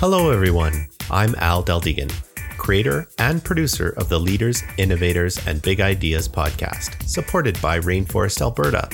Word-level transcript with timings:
Hello, 0.00 0.30
everyone. 0.30 0.86
I'm 1.10 1.34
Al 1.38 1.64
Deldegan, 1.64 2.12
creator 2.56 3.08
and 3.18 3.42
producer 3.42 3.94
of 3.96 4.08
the 4.08 4.20
Leaders, 4.20 4.62
Innovators, 4.76 5.44
and 5.44 5.60
Big 5.60 5.80
Ideas 5.80 6.28
podcast, 6.28 7.02
supported 7.02 7.60
by 7.60 7.80
Rainforest 7.80 8.40
Alberta. 8.40 8.88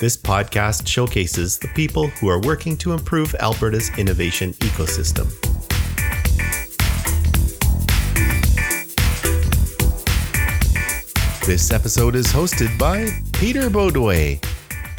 This 0.00 0.16
podcast 0.16 0.88
showcases 0.88 1.56
the 1.56 1.68
people 1.68 2.08
who 2.08 2.28
are 2.28 2.40
working 2.40 2.76
to 2.78 2.92
improve 2.94 3.32
Alberta's 3.36 3.96
innovation 3.96 4.52
ecosystem. 4.54 5.28
This 11.46 11.70
episode 11.70 12.16
is 12.16 12.26
hosted 12.26 12.76
by 12.76 13.06
Peter 13.34 13.70
Baudouin, 13.70 14.44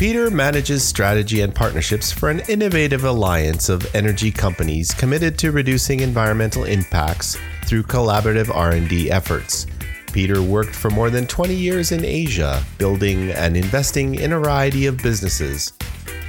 Peter 0.02 0.32
manages 0.32 0.84
strategy 0.84 1.42
and 1.42 1.54
partnerships 1.54 2.12
for 2.12 2.32
an 2.32 2.40
innovative 2.50 3.04
alliance 3.04 3.70
of 3.70 3.86
energy 3.94 4.32
companies 4.32 4.96
committed 4.96 5.38
to 5.38 5.52
reducing 5.52 6.00
environmental 6.00 6.64
impacts 6.64 7.38
through 7.68 7.84
collaborative 7.84 8.50
R&D 8.52 9.12
efforts. 9.12 9.68
Peter 10.12 10.42
worked 10.42 10.76
for 10.76 10.90
more 10.90 11.12
than 11.12 11.28
20 11.28 11.54
years 11.54 11.92
in 11.92 12.04
Asia, 12.04 12.64
building 12.80 13.30
and 13.30 13.56
investing 13.56 14.16
in 14.16 14.34
a 14.34 14.40
variety 14.40 14.88
of 14.88 14.98
businesses. 14.98 15.74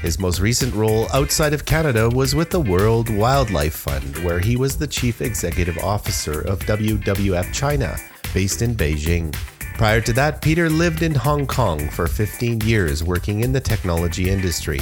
His 0.02 0.18
most 0.18 0.38
recent 0.38 0.74
role 0.74 1.06
outside 1.14 1.54
of 1.54 1.64
Canada 1.64 2.10
was 2.10 2.34
with 2.34 2.50
the 2.50 2.60
World 2.60 3.08
Wildlife 3.08 3.76
Fund, 3.76 4.18
where 4.18 4.40
he 4.40 4.58
was 4.58 4.76
the 4.76 4.86
chief 4.86 5.22
executive 5.22 5.78
officer 5.78 6.42
of 6.42 6.60
WWF 6.66 7.50
China, 7.54 7.96
based 8.34 8.60
in 8.60 8.74
Beijing. 8.74 9.34
Prior 9.82 10.00
to 10.02 10.12
that, 10.12 10.40
Peter 10.40 10.70
lived 10.70 11.02
in 11.02 11.12
Hong 11.12 11.44
Kong 11.44 11.88
for 11.88 12.06
15 12.06 12.60
years 12.60 13.02
working 13.02 13.40
in 13.40 13.52
the 13.52 13.58
technology 13.58 14.30
industry. 14.30 14.78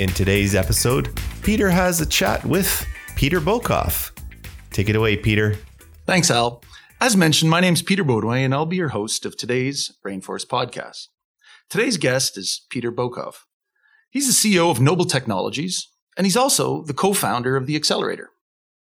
In 0.00 0.08
today's 0.08 0.56
episode, 0.56 1.16
Peter 1.44 1.70
has 1.70 2.00
a 2.00 2.06
chat 2.06 2.44
with 2.44 2.84
Peter 3.14 3.40
Bokoff. 3.40 4.10
Take 4.72 4.88
it 4.88 4.96
away, 4.96 5.16
Peter. 5.16 5.54
Thanks, 6.04 6.32
Al. 6.32 6.64
As 7.00 7.16
mentioned, 7.16 7.48
my 7.48 7.60
name's 7.60 7.80
Peter 7.80 8.02
Baudouin, 8.02 8.44
and 8.44 8.52
I'll 8.52 8.66
be 8.66 8.74
your 8.74 8.88
host 8.88 9.24
of 9.24 9.36
today's 9.36 9.92
Rainforest 10.04 10.48
podcast. 10.48 11.06
Today's 11.70 11.96
guest 11.96 12.36
is 12.36 12.66
Peter 12.70 12.90
Bokoff. 12.90 13.44
He's 14.10 14.26
the 14.26 14.56
CEO 14.56 14.68
of 14.68 14.80
Noble 14.80 15.04
Technologies, 15.04 15.86
and 16.16 16.26
he's 16.26 16.36
also 16.36 16.82
the 16.82 16.92
co 16.92 17.12
founder 17.12 17.54
of 17.54 17.68
The 17.68 17.76
Accelerator. 17.76 18.30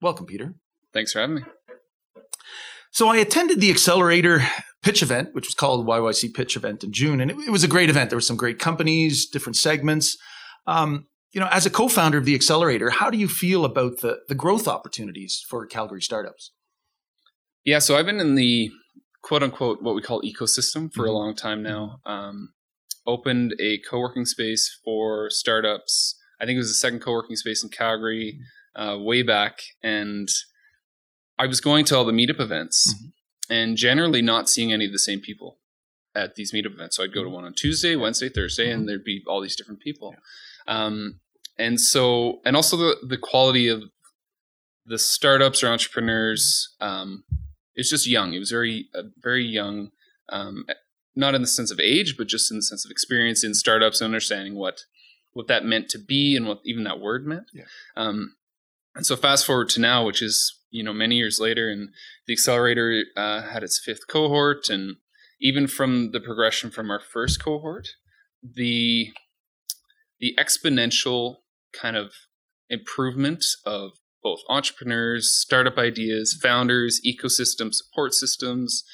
Welcome, 0.00 0.26
Peter. 0.26 0.54
Thanks 0.92 1.12
for 1.12 1.18
having 1.18 1.34
me. 1.34 1.42
So 2.92 3.08
I 3.08 3.16
attended 3.16 3.60
the 3.60 3.70
Accelerator 3.70 4.42
pitch 4.82 5.02
event, 5.02 5.34
which 5.34 5.46
was 5.46 5.54
called 5.54 5.86
YYC 5.86 6.34
Pitch 6.34 6.56
Event 6.56 6.82
in 6.84 6.92
June, 6.92 7.20
and 7.20 7.30
it, 7.30 7.36
it 7.46 7.50
was 7.50 7.64
a 7.64 7.68
great 7.68 7.90
event. 7.90 8.10
There 8.10 8.16
were 8.16 8.22
some 8.22 8.36
great 8.36 8.58
companies, 8.58 9.26
different 9.26 9.56
segments. 9.56 10.16
Um, 10.66 11.06
you 11.32 11.40
know, 11.40 11.48
as 11.50 11.66
a 11.66 11.70
co-founder 11.70 12.18
of 12.18 12.24
the 12.24 12.34
Accelerator, 12.34 12.90
how 12.90 13.10
do 13.10 13.18
you 13.18 13.28
feel 13.28 13.64
about 13.64 14.00
the 14.00 14.20
the 14.28 14.34
growth 14.34 14.66
opportunities 14.66 15.44
for 15.48 15.66
Calgary 15.66 16.02
startups? 16.02 16.52
Yeah, 17.64 17.78
so 17.78 17.96
I've 17.96 18.06
been 18.06 18.20
in 18.20 18.34
the 18.34 18.70
quote 19.22 19.42
unquote 19.42 19.82
what 19.82 19.94
we 19.94 20.02
call 20.02 20.22
ecosystem 20.22 20.92
for 20.92 21.02
mm-hmm. 21.02 21.10
a 21.10 21.12
long 21.12 21.34
time 21.34 21.62
now. 21.62 22.00
Um, 22.06 22.52
opened 23.06 23.54
a 23.60 23.78
co-working 23.88 24.24
space 24.24 24.78
for 24.84 25.30
startups. 25.30 26.16
I 26.40 26.46
think 26.46 26.56
it 26.56 26.60
was 26.60 26.68
the 26.68 26.74
second 26.74 27.00
co-working 27.00 27.36
space 27.36 27.62
in 27.62 27.68
Calgary 27.68 28.38
uh, 28.74 28.96
way 28.98 29.22
back, 29.22 29.60
and 29.82 30.28
I 31.38 31.46
was 31.46 31.60
going 31.60 31.84
to 31.86 31.96
all 31.96 32.04
the 32.04 32.12
meetup 32.12 32.40
events. 32.40 32.94
Mm-hmm 32.94 33.08
and 33.50 33.76
generally 33.76 34.22
not 34.22 34.48
seeing 34.48 34.72
any 34.72 34.86
of 34.86 34.92
the 34.92 34.98
same 34.98 35.20
people 35.20 35.58
at 36.14 36.36
these 36.36 36.52
meetup 36.52 36.74
events. 36.74 36.96
So 36.96 37.02
I'd 37.02 37.12
go 37.12 37.22
to 37.22 37.26
mm-hmm. 37.26 37.34
one 37.34 37.44
on 37.44 37.54
Tuesday, 37.54 37.96
Wednesday, 37.96 38.28
Thursday, 38.28 38.68
mm-hmm. 38.68 38.80
and 38.80 38.88
there'd 38.88 39.04
be 39.04 39.22
all 39.26 39.42
these 39.42 39.56
different 39.56 39.80
people. 39.80 40.14
Yeah. 40.66 40.84
Um, 40.84 41.20
and 41.58 41.78
so, 41.78 42.40
and 42.44 42.56
also 42.56 42.76
the 42.76 42.96
the 43.06 43.18
quality 43.18 43.68
of 43.68 43.82
the 44.86 44.98
startups 44.98 45.62
or 45.62 45.68
entrepreneurs 45.68 46.74
um, 46.80 47.24
is 47.76 47.90
just 47.90 48.06
young. 48.06 48.32
It 48.32 48.38
was 48.38 48.50
very 48.50 48.88
uh, 48.94 49.02
very 49.18 49.44
young, 49.44 49.90
um, 50.30 50.64
not 51.14 51.34
in 51.34 51.42
the 51.42 51.48
sense 51.48 51.70
of 51.70 51.78
age, 51.78 52.16
but 52.16 52.28
just 52.28 52.50
in 52.50 52.58
the 52.58 52.62
sense 52.62 52.84
of 52.84 52.90
experience 52.90 53.44
in 53.44 53.52
startups 53.52 54.00
and 54.00 54.06
understanding 54.06 54.54
what 54.54 54.84
what 55.32 55.48
that 55.48 55.64
meant 55.64 55.88
to 55.90 55.98
be 55.98 56.34
and 56.36 56.46
what 56.46 56.60
even 56.64 56.84
that 56.84 57.00
word 57.00 57.26
meant. 57.26 57.50
Yeah. 57.52 57.64
Um, 57.96 58.36
and 58.94 59.06
so 59.06 59.16
fast 59.16 59.46
forward 59.46 59.68
to 59.70 59.80
now, 59.80 60.04
which 60.04 60.22
is 60.22 60.60
you 60.70 60.82
know 60.82 60.92
many 60.92 61.16
years 61.16 61.38
later 61.40 61.68
and 61.68 61.90
the 62.26 62.32
accelerator 62.32 63.04
uh, 63.16 63.42
had 63.42 63.62
its 63.62 63.80
fifth 63.84 64.06
cohort 64.08 64.68
and 64.68 64.96
even 65.40 65.66
from 65.66 66.12
the 66.12 66.20
progression 66.20 66.70
from 66.70 66.90
our 66.90 67.00
first 67.00 67.42
cohort 67.42 67.88
the 68.42 69.10
the 70.20 70.34
exponential 70.38 71.36
kind 71.72 71.96
of 71.96 72.12
improvement 72.68 73.44
of 73.66 73.92
both 74.22 74.40
entrepreneurs 74.48 75.32
startup 75.32 75.76
ideas 75.76 76.38
founders 76.40 77.00
ecosystem 77.06 77.74
support 77.74 78.14
systems 78.14 78.84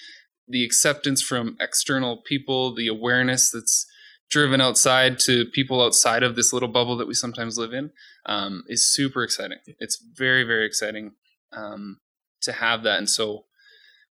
the 0.48 0.64
acceptance 0.64 1.20
from 1.20 1.56
external 1.60 2.22
people 2.22 2.74
the 2.74 2.88
awareness 2.88 3.50
that's 3.50 3.86
driven 4.28 4.60
outside 4.60 5.18
to 5.18 5.44
people 5.46 5.82
outside 5.82 6.22
of 6.22 6.36
this 6.36 6.52
little 6.52 6.68
bubble 6.68 6.96
that 6.96 7.06
we 7.06 7.14
sometimes 7.14 7.56
live 7.56 7.72
in 7.72 7.90
um, 8.26 8.64
is 8.68 8.92
super 8.92 9.22
exciting 9.22 9.58
it's 9.78 10.02
very 10.14 10.42
very 10.42 10.66
exciting 10.66 11.12
um, 11.52 12.00
to 12.42 12.52
have 12.52 12.82
that. 12.84 12.98
And 12.98 13.10
so 13.10 13.44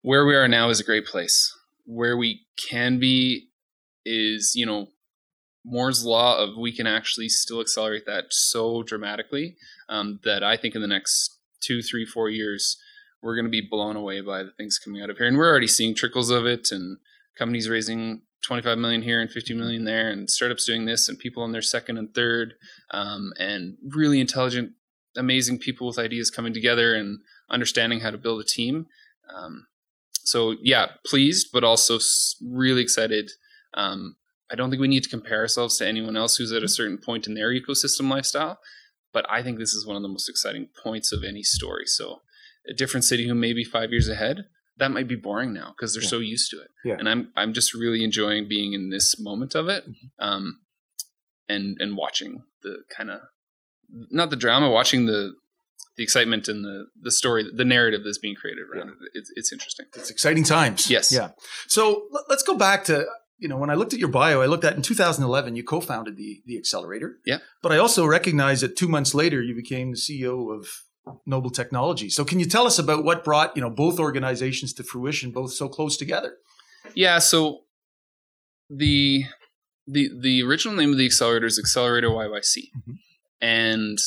where 0.02 0.26
we 0.26 0.36
are 0.36 0.48
now 0.48 0.70
is 0.70 0.80
a 0.80 0.84
great 0.84 1.06
place. 1.06 1.52
Where 1.86 2.18
we 2.18 2.46
can 2.70 3.00
be 3.00 3.50
is, 4.06 4.54
you 4.56 4.66
know, 4.66 4.90
Moore's 5.64 6.06
law 6.06 6.38
of 6.38 6.58
we 6.58 6.72
can 6.72 6.86
actually 6.86 7.30
still 7.30 7.60
accelerate 7.60 8.06
that 8.06 8.26
so 8.30 8.84
dramatically 8.84 9.56
um, 9.90 10.20
that 10.24 10.44
I 10.44 10.58
think 10.58 10.76
in 10.76 10.82
the 10.82 10.88
next 10.88 11.40
two, 11.60 11.82
three, 11.82 12.06
four 12.06 12.30
years, 12.30 12.78
we're 13.22 13.36
going 13.36 13.46
to 13.46 13.52
be 13.52 13.68
blown 13.68 13.96
away 13.96 14.22
by 14.22 14.44
the 14.44 14.52
things 14.52 14.78
coming 14.78 15.02
out 15.02 15.10
of 15.10 15.18
here. 15.18 15.26
And 15.26 15.38
we're 15.38 15.50
already 15.50 15.68
seeing 15.68 15.96
trickles 15.96 16.30
of 16.30 16.46
it 16.46 16.68
and 16.72 16.98
companies 17.36 17.68
raising 17.68 18.22
25 18.44 18.78
million 18.78 19.02
here 19.02 19.22
and 19.22 19.32
50 19.32 19.54
million 19.56 19.86
there 19.86 20.10
and 20.10 20.30
startups 20.30 20.66
doing 20.66 20.86
this 20.86 21.10
and 21.10 21.18
people 21.18 21.44
on 21.44 21.52
their 21.52 21.62
second 21.62 21.98
and 21.98 22.14
third 22.14 22.54
um, 22.92 23.34
and 23.40 23.78
really 23.96 24.20
intelligent 24.20 24.72
amazing 25.18 25.58
people 25.58 25.88
with 25.88 25.98
ideas 25.98 26.30
coming 26.30 26.54
together 26.54 26.94
and 26.94 27.20
understanding 27.50 28.02
how 28.02 28.12
to 28.12 28.18
build 28.18 28.42
a 28.42 28.44
team. 28.44 28.88
Um, 29.34 29.68
so 30.24 30.56
yeah, 30.62 30.88
pleased, 31.06 31.50
but 31.54 31.64
also 31.64 32.00
really 32.44 32.82
excited. 32.82 33.32
Um, 33.74 34.16
I 34.52 34.56
don't 34.56 34.70
think 34.70 34.82
we 34.82 34.88
need 34.88 35.04
to 35.04 35.10
compare 35.10 35.40
ourselves 35.40 35.78
to 35.78 35.88
anyone 35.88 36.18
else 36.18 36.36
who's 36.38 36.52
at 36.52 36.64
a 36.64 36.68
certain 36.68 36.98
point 36.98 37.28
in 37.28 37.34
their 37.34 37.50
ecosystem 37.50 38.10
lifestyle, 38.10 38.60
but 39.14 39.26
I 39.30 39.42
think 39.42 39.58
this 39.58 39.74
is 39.74 39.86
one 39.86 39.96
of 39.96 40.02
the 40.02 40.08
most 40.08 40.30
exciting 40.30 40.70
points 40.84 41.12
of 41.12 41.24
any 41.24 41.44
story. 41.44 41.86
So 41.86 42.22
a 42.68 42.74
different 42.74 43.04
city 43.04 43.28
who 43.28 43.36
may 43.36 43.54
be 43.54 43.64
five 43.64 43.92
years 43.92 44.10
ahead, 44.10 44.46
that 44.78 44.92
might 44.92 45.08
be 45.08 45.16
boring 45.16 45.54
now 45.54 45.74
because 45.76 45.94
they're 45.94 46.04
yeah. 46.04 46.10
so 46.10 46.20
used 46.20 46.52
to 46.52 46.58
it. 46.58 46.70
Yeah. 46.84 46.96
And 47.00 47.08
I'm 47.08 47.32
I'm 47.36 47.54
just 47.54 47.74
really 47.74 48.04
enjoying 48.04 48.48
being 48.48 48.74
in 48.74 48.90
this 48.90 49.20
moment 49.20 49.56
of 49.56 49.70
it, 49.70 49.84
mm-hmm. 49.84 50.26
um, 50.26 50.60
and 51.48 51.78
and 51.80 51.96
watching 51.96 52.44
the 52.64 52.80
kind 52.96 53.10
of 53.10 53.22
not 53.90 54.30
the 54.30 54.36
drama, 54.36 54.70
watching 54.70 55.06
the 55.06 55.34
the 55.98 56.04
excitement 56.04 56.48
and 56.48 56.64
the 56.64 56.88
the 57.02 57.12
story, 57.12 57.46
the 57.52 57.66
narrative 57.66 58.02
that's 58.04 58.18
being 58.18 58.36
created 58.36 58.64
around 58.64 58.88
yeah. 58.88 58.94
it. 58.94 59.12
It's, 59.14 59.32
it's 59.36 59.54
interesting. 59.54 59.86
It's 59.96 60.10
exciting 60.10 60.44
times. 60.44 60.90
Yes. 60.90 61.12
Yeah. 61.12 61.30
So 61.68 62.08
let's 62.30 62.44
go 62.44 62.56
back 62.56 62.84
to 62.86 63.06
you 63.38 63.48
know 63.48 63.58
when 63.58 63.70
I 63.70 63.76
looked 63.76 63.94
at 63.94 64.00
your 64.00 64.10
bio, 64.10 64.42
I 64.42 64.46
looked 64.46 64.66
at 64.66 64.76
in 64.76 64.82
2011 64.82 65.56
you 65.56 65.64
co-founded 65.64 66.18
the 66.18 66.42
the 66.46 66.58
accelerator. 66.58 67.18
Yeah. 67.26 67.38
But 67.62 67.72
I 67.72 67.78
also 67.78 68.06
recognize 68.06 68.62
that 68.62 68.76
two 68.76 68.88
months 68.88 69.14
later 69.14 69.42
you 69.42 69.56
became 69.56 69.92
the 69.92 69.98
CEO 69.98 70.54
of 70.54 70.68
Noble 71.26 71.50
Technology. 71.50 72.10
So 72.10 72.26
can 72.26 72.40
you 72.40 72.46
tell 72.46 72.66
us 72.66 72.80
about 72.80 73.04
what 73.04 73.24
brought 73.24 73.56
you 73.56 73.62
know 73.62 73.70
both 73.70 74.00
organizations 74.00 74.74
to 74.74 74.84
fruition, 74.84 75.32
both 75.32 75.54
so 75.54 75.68
close 75.68 75.98
together? 75.98 76.36
Yeah. 76.94 77.20
So 77.20 77.62
the 78.70 79.26
the 79.88 80.10
the 80.20 80.44
original 80.44 80.76
name 80.76 80.92
of 80.92 80.98
the 80.98 81.06
accelerator 81.06 81.46
is 81.46 81.60
Accelerator 81.60 82.10
YYC. 82.10 82.58
Mm-hmm. 82.78 82.94
And 83.42 83.98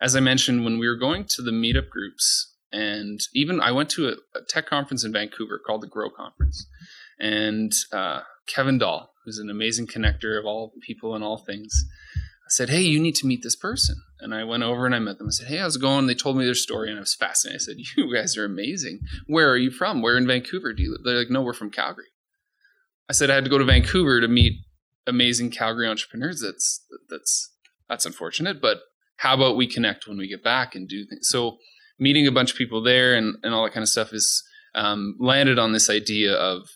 as 0.00 0.14
I 0.16 0.20
mentioned, 0.20 0.64
when 0.64 0.78
we 0.78 0.86
were 0.86 0.96
going 0.96 1.24
to 1.30 1.42
the 1.42 1.50
meetup 1.50 1.88
groups, 1.88 2.54
and 2.72 3.20
even 3.34 3.60
I 3.60 3.72
went 3.72 3.90
to 3.90 4.08
a, 4.08 4.12
a 4.38 4.42
tech 4.48 4.66
conference 4.66 5.04
in 5.04 5.12
Vancouver 5.12 5.60
called 5.64 5.82
the 5.82 5.88
Grow 5.88 6.10
Conference, 6.10 6.66
and 7.18 7.72
uh, 7.92 8.20
Kevin 8.46 8.78
Dahl, 8.78 9.12
who's 9.24 9.38
an 9.38 9.50
amazing 9.50 9.86
connector 9.86 10.38
of 10.38 10.46
all 10.46 10.72
people 10.82 11.14
and 11.14 11.24
all 11.24 11.38
things, 11.38 11.84
I 12.46 12.50
said, 12.50 12.70
"Hey, 12.70 12.82
you 12.82 13.00
need 13.00 13.16
to 13.16 13.26
meet 13.26 13.42
this 13.42 13.56
person." 13.56 13.96
And 14.20 14.32
I 14.34 14.44
went 14.44 14.62
over 14.62 14.86
and 14.86 14.94
I 14.94 15.00
met 15.00 15.18
them. 15.18 15.26
I 15.26 15.30
said, 15.30 15.48
"Hey, 15.48 15.56
how's 15.56 15.76
it 15.76 15.82
going?" 15.82 16.06
They 16.06 16.14
told 16.14 16.36
me 16.36 16.44
their 16.44 16.54
story, 16.54 16.88
and 16.88 16.96
I 16.96 17.00
was 17.00 17.14
fascinated. 17.14 17.60
I 17.60 17.64
said, 17.64 17.76
"You 17.96 18.14
guys 18.14 18.36
are 18.36 18.44
amazing. 18.44 19.00
Where 19.26 19.50
are 19.50 19.56
you 19.56 19.70
from? 19.70 20.00
Where 20.00 20.16
in 20.16 20.26
Vancouver 20.26 20.72
do 20.72 20.82
you 20.82 20.92
live?" 20.92 21.02
They're 21.04 21.18
like, 21.18 21.30
"No, 21.30 21.42
we're 21.42 21.52
from 21.52 21.70
Calgary." 21.70 22.06
I 23.08 23.12
said 23.12 23.30
I 23.30 23.34
had 23.34 23.44
to 23.44 23.50
go 23.50 23.58
to 23.58 23.64
Vancouver 23.64 24.20
to 24.20 24.28
meet 24.28 24.60
amazing 25.06 25.50
Calgary 25.50 25.88
entrepreneurs. 25.88 26.40
That's 26.40 26.84
that's 27.08 27.52
that's 27.88 28.06
unfortunate, 28.06 28.60
but 28.60 28.78
how 29.18 29.34
about 29.34 29.56
we 29.56 29.66
connect 29.66 30.06
when 30.06 30.18
we 30.18 30.28
get 30.28 30.44
back 30.44 30.74
and 30.74 30.88
do 30.88 31.06
things? 31.06 31.28
So 31.28 31.58
meeting 31.98 32.26
a 32.26 32.32
bunch 32.32 32.52
of 32.52 32.58
people 32.58 32.82
there 32.82 33.14
and, 33.14 33.36
and 33.42 33.54
all 33.54 33.64
that 33.64 33.72
kind 33.72 33.82
of 33.82 33.88
stuff 33.88 34.12
is 34.12 34.44
um, 34.74 35.16
landed 35.18 35.58
on 35.58 35.72
this 35.72 35.88
idea 35.88 36.34
of 36.34 36.68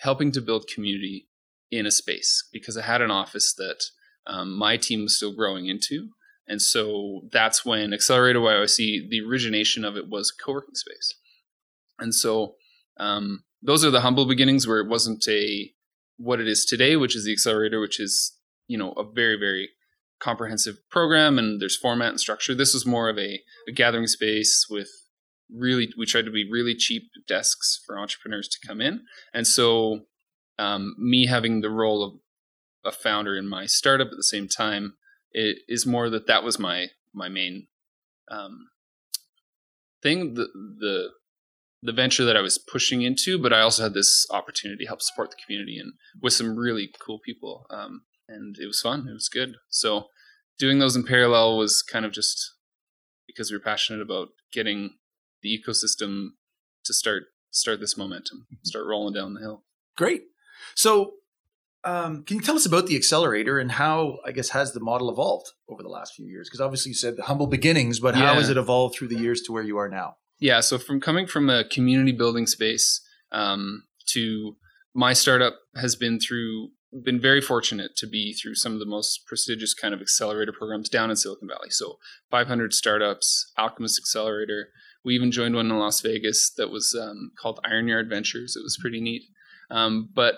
helping 0.00 0.32
to 0.32 0.40
build 0.40 0.68
community 0.74 1.28
in 1.70 1.86
a 1.86 1.90
space 1.90 2.48
because 2.52 2.76
I 2.76 2.82
had 2.82 3.02
an 3.02 3.10
office 3.10 3.54
that 3.54 3.84
um, 4.28 4.56
my 4.56 4.76
team 4.76 5.02
was 5.02 5.16
still 5.16 5.34
growing 5.34 5.66
into 5.66 6.10
And 6.46 6.62
so 6.62 7.22
that's 7.32 7.64
when 7.64 7.92
Accelerator 7.92 8.40
YYC, 8.40 9.08
the 9.10 9.22
origination 9.26 9.84
of 9.84 9.96
it 9.96 10.08
was 10.08 10.30
co-working 10.30 10.74
space. 10.74 11.14
And 11.98 12.14
so 12.14 12.54
um, 12.98 13.44
those 13.62 13.84
are 13.84 13.90
the 13.90 14.02
humble 14.02 14.26
beginnings 14.26 14.66
where 14.66 14.78
it 14.78 14.88
wasn't 14.88 15.26
a 15.28 15.72
what 16.16 16.40
it 16.40 16.48
is 16.48 16.64
today, 16.64 16.96
which 16.96 17.14
is 17.14 17.24
the 17.24 17.32
accelerator, 17.32 17.80
which 17.80 18.00
is 18.00 18.36
you 18.66 18.78
know 18.78 18.92
a 18.92 19.04
very 19.04 19.38
very 19.38 19.70
comprehensive 20.20 20.76
program 20.90 21.38
and 21.38 21.60
there's 21.60 21.76
format 21.76 22.10
and 22.10 22.20
structure. 22.20 22.54
This 22.54 22.74
was 22.74 22.86
more 22.86 23.08
of 23.08 23.18
a, 23.18 23.40
a 23.68 23.72
gathering 23.72 24.06
space 24.06 24.66
with 24.68 24.88
really 25.54 25.92
we 25.96 26.06
tried 26.06 26.24
to 26.24 26.30
be 26.30 26.48
really 26.50 26.74
cheap 26.74 27.10
desks 27.26 27.80
for 27.86 27.98
entrepreneurs 27.98 28.48
to 28.48 28.66
come 28.66 28.80
in, 28.80 29.02
and 29.32 29.46
so 29.46 30.00
um, 30.58 30.94
me 30.98 31.26
having 31.26 31.60
the 31.60 31.70
role 31.70 32.02
of 32.02 32.14
a 32.84 32.92
founder 32.92 33.36
in 33.36 33.48
my 33.48 33.66
startup 33.66 34.08
at 34.08 34.16
the 34.16 34.22
same 34.22 34.48
time 34.48 34.94
it 35.32 35.58
is 35.68 35.86
more 35.86 36.08
that 36.10 36.26
that 36.26 36.42
was 36.42 36.58
my 36.58 36.88
my 37.14 37.28
main 37.28 37.66
um, 38.30 38.68
thing 40.02 40.34
the 40.34 40.48
the 40.54 41.10
the 41.82 41.92
venture 41.92 42.24
that 42.24 42.36
I 42.36 42.40
was 42.40 42.58
pushing 42.58 43.02
into, 43.02 43.40
but 43.40 43.52
I 43.52 43.60
also 43.60 43.84
had 43.84 43.94
this 43.94 44.26
opportunity 44.30 44.82
to 44.82 44.88
help 44.88 45.00
support 45.00 45.30
the 45.30 45.36
community 45.44 45.78
and 45.78 45.92
with 46.20 46.32
some 46.32 46.56
really 46.56 46.90
cool 46.98 47.20
people. 47.24 47.66
Um, 47.70 48.02
and 48.28 48.56
it 48.58 48.66
was 48.66 48.80
fun. 48.80 49.06
It 49.08 49.12
was 49.12 49.28
good. 49.28 49.54
So 49.68 50.08
doing 50.58 50.80
those 50.80 50.96
in 50.96 51.04
parallel 51.04 51.56
was 51.56 51.82
kind 51.82 52.04
of 52.04 52.10
just 52.10 52.54
because 53.28 53.50
we 53.50 53.56
were 53.56 53.62
passionate 53.62 54.02
about 54.02 54.30
getting 54.52 54.94
the 55.42 55.56
ecosystem 55.56 56.30
to 56.84 56.92
start 56.92 57.24
start 57.50 57.80
this 57.80 57.96
momentum, 57.96 58.46
mm-hmm. 58.46 58.64
start 58.64 58.86
rolling 58.86 59.14
down 59.14 59.34
the 59.34 59.40
hill. 59.40 59.64
Great. 59.96 60.22
So 60.74 61.12
um, 61.88 62.22
can 62.24 62.36
you 62.36 62.42
tell 62.42 62.56
us 62.56 62.66
about 62.66 62.86
the 62.86 62.96
accelerator 62.96 63.58
and 63.58 63.72
how, 63.72 64.18
I 64.26 64.32
guess, 64.32 64.50
has 64.50 64.72
the 64.72 64.80
model 64.80 65.10
evolved 65.10 65.46
over 65.68 65.82
the 65.82 65.88
last 65.88 66.14
few 66.14 66.26
years? 66.26 66.48
Because 66.48 66.60
obviously 66.60 66.90
you 66.90 66.94
said 66.94 67.16
the 67.16 67.22
humble 67.22 67.46
beginnings, 67.46 67.98
but 67.98 68.14
how 68.14 68.34
has 68.34 68.50
it 68.50 68.58
evolved 68.58 68.94
through 68.94 69.08
the 69.08 69.18
years 69.18 69.40
to 69.42 69.52
where 69.52 69.62
you 69.62 69.78
are 69.78 69.88
now? 69.88 70.16
Yeah, 70.38 70.60
so 70.60 70.78
from 70.78 71.00
coming 71.00 71.26
from 71.26 71.48
a 71.48 71.64
community 71.64 72.12
building 72.12 72.46
space 72.46 73.00
um, 73.32 73.84
to 74.10 74.56
my 74.94 75.12
startup 75.14 75.54
has 75.76 75.96
been 75.96 76.20
through 76.20 76.70
been 77.04 77.20
very 77.20 77.42
fortunate 77.42 77.94
to 77.96 78.06
be 78.06 78.32
through 78.32 78.54
some 78.54 78.72
of 78.72 78.78
the 78.78 78.86
most 78.86 79.26
prestigious 79.26 79.74
kind 79.74 79.92
of 79.92 80.00
accelerator 80.00 80.52
programs 80.52 80.88
down 80.88 81.10
in 81.10 81.16
Silicon 81.16 81.46
Valley. 81.46 81.68
So 81.68 81.98
500 82.30 82.72
startups, 82.72 83.52
Alchemist 83.58 84.00
Accelerator. 84.00 84.68
We 85.04 85.14
even 85.14 85.30
joined 85.30 85.54
one 85.54 85.70
in 85.70 85.78
Las 85.78 86.00
Vegas 86.00 86.50
that 86.56 86.70
was 86.70 86.98
um, 86.98 87.32
called 87.38 87.60
Iron 87.64 87.88
Yard 87.88 88.08
Ventures. 88.08 88.56
It 88.56 88.62
was 88.62 88.78
pretty 88.80 89.02
neat. 89.02 89.22
Um, 89.70 90.08
but 90.14 90.36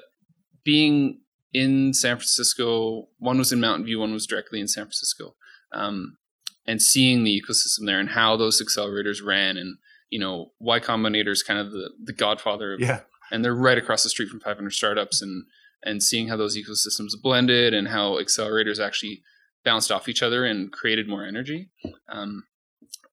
being 0.64 1.20
in 1.52 1.92
San 1.92 2.16
Francisco, 2.16 3.08
one 3.18 3.38
was 3.38 3.52
in 3.52 3.60
Mountain 3.60 3.84
View, 3.84 4.00
one 4.00 4.12
was 4.12 4.26
directly 4.26 4.60
in 4.60 4.68
San 4.68 4.84
Francisco, 4.84 5.34
um, 5.72 6.16
and 6.66 6.80
seeing 6.80 7.24
the 7.24 7.42
ecosystem 7.42 7.86
there 7.86 7.98
and 7.98 8.10
how 8.10 8.36
those 8.36 8.62
accelerators 8.62 9.24
ran 9.24 9.56
and 9.56 9.78
you 10.10 10.18
know, 10.18 10.52
Y 10.58 10.80
Combinator 10.80 11.28
is 11.28 11.42
kind 11.42 11.58
of 11.58 11.70
the, 11.72 11.90
the 12.02 12.12
godfather 12.12 12.74
of, 12.74 12.80
yeah. 12.80 13.00
and 13.30 13.44
they're 13.44 13.54
right 13.54 13.78
across 13.78 14.02
the 14.02 14.10
street 14.10 14.28
from 14.28 14.40
500 14.40 14.70
startups 14.70 15.22
and, 15.22 15.44
and 15.84 16.02
seeing 16.02 16.28
how 16.28 16.36
those 16.36 16.58
ecosystems 16.58 17.12
blended 17.22 17.72
and 17.72 17.88
how 17.88 18.18
accelerators 18.20 18.84
actually 18.84 19.22
bounced 19.64 19.92
off 19.92 20.08
each 20.08 20.22
other 20.22 20.44
and 20.44 20.72
created 20.72 21.08
more 21.08 21.24
energy. 21.24 21.70
Um, 22.08 22.44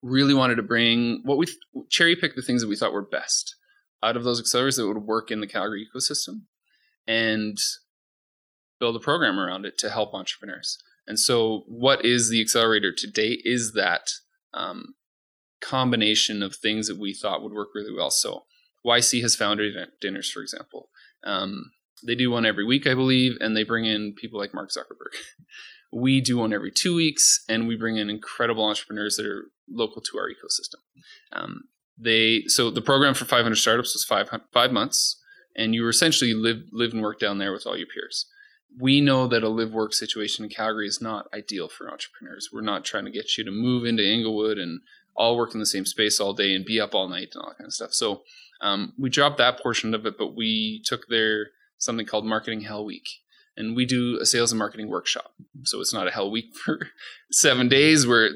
really 0.02 0.34
wanted 0.34 0.56
to 0.56 0.64
bring 0.64 1.22
what 1.24 1.38
we 1.38 1.46
th- 1.46 1.58
cherry 1.90 2.16
pick 2.16 2.36
the 2.36 2.42
things 2.42 2.62
that 2.62 2.68
we 2.68 2.76
thought 2.76 2.94
were 2.94 3.06
best 3.06 3.56
out 4.04 4.18
of 4.18 4.24
those 4.24 4.42
accelerators 4.42 4.78
that 4.78 4.88
would 4.88 4.98
work 4.98 5.32
in 5.32 5.40
the 5.40 5.48
Calgary 5.48 5.88
ecosystem 5.88 6.42
and 7.08 7.58
build 8.80 8.96
a 8.96 9.00
program 9.00 9.40
around 9.40 9.66
it 9.66 9.78
to 9.80 9.90
help 9.90 10.14
entrepreneurs. 10.14 10.78
And 11.06 11.20
so, 11.20 11.64
what 11.68 12.04
is 12.06 12.30
the 12.30 12.42
accelerator 12.42 12.92
today? 12.92 13.40
Is 13.44 13.74
that 13.74 14.10
um, 14.54 14.96
combination 15.62 16.44
of 16.44 16.56
things 16.56 16.88
that 16.88 16.98
we 16.98 17.14
thought 17.14 17.44
would 17.44 17.54
work 17.54 17.70
really 17.74 17.94
well. 17.94 18.12
So 18.12 18.44
YC 18.86 19.22
has 19.22 19.36
founder 19.36 19.70
dinners, 20.02 20.30
for 20.30 20.42
example. 20.42 20.90
Um, 21.24 21.72
they 22.06 22.16
do 22.16 22.30
one 22.30 22.46
every 22.46 22.64
week, 22.64 22.86
I 22.86 22.94
believe, 22.94 23.38
and 23.40 23.56
they 23.56 23.64
bring 23.64 23.86
in 23.86 24.14
people 24.14 24.40
like 24.40 24.54
Mark 24.54 24.70
Zuckerberg. 24.70 25.18
we 25.92 26.22
do 26.22 26.38
one 26.38 26.54
every 26.54 26.72
two 26.72 26.96
weeks, 26.96 27.44
and 27.50 27.68
we 27.68 27.76
bring 27.76 27.98
in 27.98 28.10
incredible 28.10 28.66
entrepreneurs 28.66 29.18
that 29.18 29.26
are 29.26 29.46
local 29.70 30.02
to 30.02 30.18
our 30.18 30.30
ecosystem. 30.30 30.82
Um, 31.34 31.64
they 31.98 32.44
so 32.48 32.70
the 32.70 32.82
program 32.82 33.16
for 33.16 33.26
500 33.26 33.56
startups 33.56 33.96
was 33.96 34.06
five 34.06 34.30
five 34.54 34.72
months, 34.72 35.20
and 35.56 35.74
you 35.74 35.88
essentially 35.88 36.36
live 36.36 36.62
live 36.72 36.94
and 36.94 37.02
work 37.02 37.20
down 37.20 37.40
there 37.40 37.52
with 37.52 37.66
all 37.66 37.76
your 37.76 37.88
peers. 37.88 38.28
We 38.80 39.02
know 39.02 39.28
that 39.28 39.44
a 39.44 39.50
live 39.50 39.72
work 39.72 39.94
situation 39.94 40.46
in 40.46 40.52
Calgary 40.52 40.88
is 40.88 41.02
not 41.02 41.28
ideal 41.34 41.68
for 41.68 41.90
entrepreneurs. 41.92 42.50
We're 42.52 42.62
not 42.62 42.86
trying 42.86 43.06
to 43.06 43.12
get 43.12 43.38
you 43.38 43.44
to 43.44 43.52
move 43.52 43.86
into 43.86 44.04
Inglewood 44.04 44.58
and 44.58 44.82
all 45.16 45.36
work 45.36 45.54
in 45.54 45.60
the 45.60 45.66
same 45.66 45.86
space 45.86 46.20
all 46.20 46.34
day 46.34 46.56
and 46.56 46.64
be 46.64 46.80
up 46.80 46.94
all 46.94 47.10
night 47.10 47.30
and 47.34 47.42
all 47.42 47.50
that 47.50 47.58
kind 47.58 47.68
of 47.68 47.74
stuff. 47.74 47.94
So 47.94 48.22
um, 48.62 48.94
we 48.98 49.10
dropped 49.10 49.38
that 49.38 49.60
portion 49.60 49.94
of 49.94 50.06
it, 50.06 50.18
but 50.18 50.36
we 50.36 50.82
took 50.86 51.08
their 51.08 51.48
something 51.78 52.06
called 52.06 52.26
Marketing 52.26 52.62
Hell 52.62 52.86
Week. 52.86 53.08
And 53.56 53.76
we 53.76 53.86
do 53.86 54.20
a 54.22 54.26
sales 54.26 54.52
and 54.52 54.60
marketing 54.60 54.88
workshop. 54.88 55.34
So 55.64 55.82
it's 55.82 55.94
not 55.94 56.08
a 56.08 56.12
hell 56.12 56.30
week 56.30 56.56
for 56.66 56.90
seven 57.32 57.68
days 57.68 58.06
where, 58.06 58.30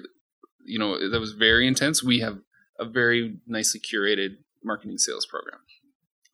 you 0.65 0.79
know, 0.79 1.09
that 1.09 1.19
was 1.19 1.33
very 1.33 1.67
intense. 1.67 2.03
We 2.03 2.19
have 2.21 2.39
a 2.79 2.85
very 2.85 3.37
nicely 3.45 3.79
curated 3.79 4.37
marketing 4.63 4.97
sales 4.97 5.27
program. 5.27 5.59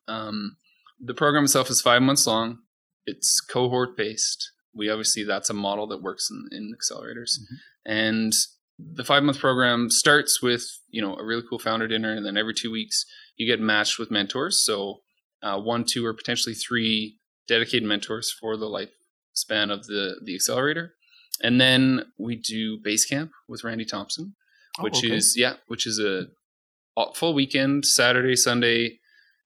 Um, 0.07 0.57
the 0.99 1.13
program 1.13 1.43
itself 1.43 1.69
is 1.69 1.81
five 1.81 2.01
months 2.01 2.25
long. 2.25 2.59
It's 3.07 3.41
cohort 3.41 3.97
based. 3.97 4.51
We 4.75 4.89
obviously 4.91 5.23
that's 5.23 5.49
a 5.49 5.55
model 5.55 5.87
that 5.87 6.03
works 6.03 6.29
in, 6.29 6.47
in 6.51 6.75
accelerators, 6.75 7.39
mm-hmm. 7.39 7.55
and 7.85 8.33
the 8.79 9.03
five 9.03 9.23
month 9.23 9.39
program 9.39 9.89
starts 9.89 10.41
with 10.41 10.63
you 10.89 11.01
know 11.01 11.15
a 11.15 11.25
really 11.25 11.43
cool 11.49 11.59
founder 11.59 11.87
dinner 11.87 12.13
and 12.13 12.25
then 12.25 12.37
every 12.37 12.53
two 12.53 12.71
weeks 12.71 13.05
you 13.35 13.47
get 13.47 13.59
matched 13.59 13.97
with 13.97 14.11
mentors 14.11 14.63
so 14.63 15.01
uh, 15.43 15.59
one 15.59 15.83
two 15.83 16.05
or 16.05 16.13
potentially 16.13 16.53
three 16.53 17.17
dedicated 17.47 17.87
mentors 17.87 18.31
for 18.31 18.55
the 18.55 18.65
lifespan 18.65 19.71
of 19.71 19.87
the 19.87 20.19
the 20.23 20.35
accelerator 20.35 20.93
and 21.41 21.59
then 21.59 22.03
we 22.19 22.35
do 22.35 22.77
base 22.83 23.05
camp 23.05 23.31
with 23.47 23.63
randy 23.63 23.85
thompson 23.85 24.35
oh, 24.79 24.83
which 24.83 24.97
oh, 24.97 25.07
okay. 25.07 25.15
is 25.15 25.33
yeah 25.35 25.53
which 25.67 25.87
is 25.87 25.99
a 25.99 26.25
full 27.15 27.33
weekend 27.33 27.85
saturday 27.85 28.35
sunday 28.35 28.99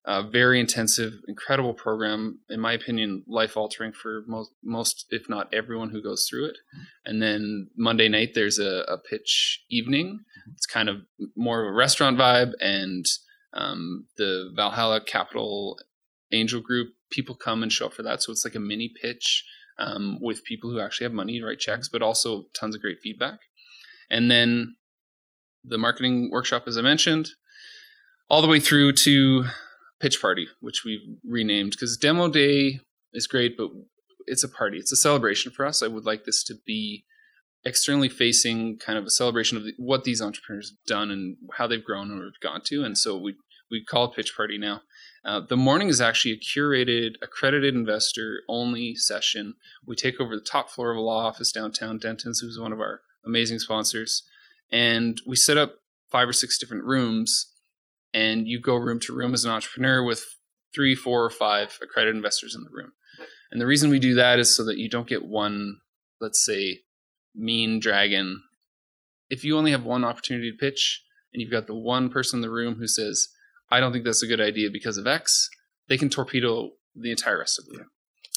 uh, 0.06 0.24
very 0.24 0.60
intensive, 0.60 1.14
incredible 1.28 1.74
program. 1.74 2.40
In 2.50 2.60
my 2.60 2.74
opinion, 2.74 3.24
life 3.28 3.56
altering 3.56 3.94
for 3.94 4.24
most, 4.28 4.52
most, 4.64 5.06
if 5.10 5.30
not 5.30 5.54
everyone 5.54 5.92
who 5.92 6.02
goes 6.02 6.28
through 6.30 6.46
it. 6.46 6.58
And 7.06 7.22
then 7.22 7.70
Monday 7.78 8.10
night, 8.10 8.32
there's 8.34 8.58
a, 8.58 8.84
a 8.88 8.98
pitch 8.98 9.64
evening. 9.70 10.22
It's 10.54 10.66
kind 10.66 10.90
of 10.90 10.98
more 11.36 11.62
of 11.62 11.68
a 11.68 11.76
restaurant 11.78 12.18
vibe, 12.18 12.54
and 12.60 13.06
um, 13.54 14.08
the 14.18 14.52
Valhalla 14.56 15.02
Capital 15.02 15.78
Angel 16.32 16.62
Group 16.62 16.90
people 17.12 17.36
come 17.36 17.62
and 17.62 17.72
show 17.72 17.88
up 17.88 17.94
for 17.94 18.04
that. 18.04 18.24
So 18.24 18.32
it's 18.32 18.46
like 18.46 18.56
a 18.56 18.60
mini 18.60 18.92
pitch 19.02 19.46
um, 19.78 20.18
with 20.22 20.46
people 20.46 20.72
who 20.72 20.80
actually 20.80 21.06
have 21.06 21.14
money 21.14 21.40
to 21.40 21.46
write 21.46 21.60
checks, 21.60 21.90
but 21.90 22.02
also 22.02 22.46
tons 22.54 22.74
of 22.74 22.82
great 22.82 23.00
feedback. 23.02 23.40
And 24.10 24.32
then 24.32 24.76
the 25.64 25.78
marketing 25.78 26.30
workshop, 26.32 26.64
as 26.68 26.78
I 26.78 26.82
mentioned, 26.82 27.30
all 28.30 28.42
the 28.42 28.48
way 28.48 28.60
through 28.60 28.94
to 28.94 29.46
pitch 30.02 30.20
party, 30.20 30.48
which 30.60 30.84
we've 30.84 31.18
renamed 31.24 31.72
because 31.72 31.96
demo 31.96 32.28
day 32.28 32.80
is 33.14 33.28
great, 33.28 33.56
but 33.56 33.70
it's 34.26 34.44
a 34.44 34.50
party. 34.50 34.78
It's 34.78 34.92
a 34.92 34.98
celebration 34.98 35.52
for 35.52 35.66
us. 35.66 35.84
I 35.84 35.88
would 35.88 36.06
like 36.06 36.26
this 36.26 36.44
to 36.46 36.56
be 36.66 37.06
externally 37.64 38.10
facing, 38.10 38.78
kind 38.80 38.98
of 38.98 39.06
a 39.06 39.12
celebration 39.12 39.58
of 39.58 39.64
the, 39.64 39.74
what 39.78 40.04
these 40.04 40.22
entrepreneurs 40.22 40.72
have 40.72 40.88
done 40.88 41.12
and 41.12 41.38
how 41.58 41.68
they've 41.68 41.84
grown 41.84 42.10
and 42.12 42.22
they've 42.22 42.40
gone 42.42 42.62
to. 42.66 42.84
And 42.84 42.98
so 42.98 43.16
we 43.16 43.36
we 43.70 43.84
call 43.86 44.06
it 44.06 44.16
pitch 44.16 44.36
party 44.36 44.58
now. 44.58 44.82
Uh, 45.24 45.40
the 45.48 45.56
morning 45.56 45.88
is 45.88 46.02
actually 46.02 46.34
a 46.34 46.38
curated, 46.38 47.14
accredited 47.22 47.74
investor 47.74 48.42
only 48.50 48.96
session. 48.96 49.54
We 49.86 49.96
take 49.96 50.20
over 50.20 50.36
the 50.36 50.42
top 50.42 50.70
floor 50.70 50.92
of 50.92 50.98
a 50.98 51.02
law 51.02 51.26
office 51.26 51.54
downtown, 51.54 51.98
Dentons, 51.98 52.42
who's 52.42 52.60
one 52.60 52.74
of 52.74 52.82
our 52.82 53.00
amazing 53.26 53.60
sponsors, 53.60 54.24
and 54.72 55.22
we 55.26 55.38
set 55.38 55.58
up 55.58 55.76
five 56.10 56.28
or 56.28 56.34
six 56.34 56.58
different 56.58 56.84
rooms 56.84 57.51
and 58.14 58.48
you 58.48 58.60
go 58.60 58.76
room 58.76 59.00
to 59.02 59.16
room 59.16 59.34
as 59.34 59.46
an 59.46 59.52
entrepreneur 59.52 60.04
with 60.04 60.26
three, 60.74 60.96
four, 60.96 61.24
or 61.24 61.30
five 61.30 61.78
accredited 61.82 62.16
investors 62.16 62.56
in 62.56 62.64
the 62.64 62.70
room. 62.72 62.94
And 63.52 63.60
the 63.60 63.68
reason 63.68 63.90
we 63.90 64.00
do 64.00 64.16
that 64.16 64.40
is 64.40 64.56
so 64.56 64.64
that 64.66 64.78
you 64.78 64.90
don't 64.90 65.08
get 65.08 65.26
one, 65.26 65.78
let's 66.20 66.44
say, 66.46 66.80
mean 67.36 67.80
dragon. 67.80 68.42
If 69.30 69.44
you 69.44 69.58
only 69.58 69.72
have 69.72 69.84
one 69.84 70.04
opportunity 70.04 70.52
to 70.52 70.58
pitch 70.58 71.04
and 71.34 71.42
you've 71.42 71.52
got 71.52 71.68
the 71.68 71.76
one 71.76 72.10
person 72.10 72.38
in 72.38 72.42
the 72.42 72.50
room 72.50 72.76
who 72.76 72.88
says, 72.88 73.28
I 73.70 73.80
don't 73.80 73.92
think 73.92 74.06
that's 74.06 74.24
a 74.24 74.28
good 74.28 74.42
idea 74.42 74.70
because 74.72 74.98
of 74.98 75.08
X, 75.08 75.50
they 75.88 75.98
can 75.98 76.10
torpedo 76.10 76.72
the 76.96 77.12
entire 77.12 77.40
rest 77.40 77.60
of 77.60 77.66
the 77.66 77.78
room. 77.78 77.90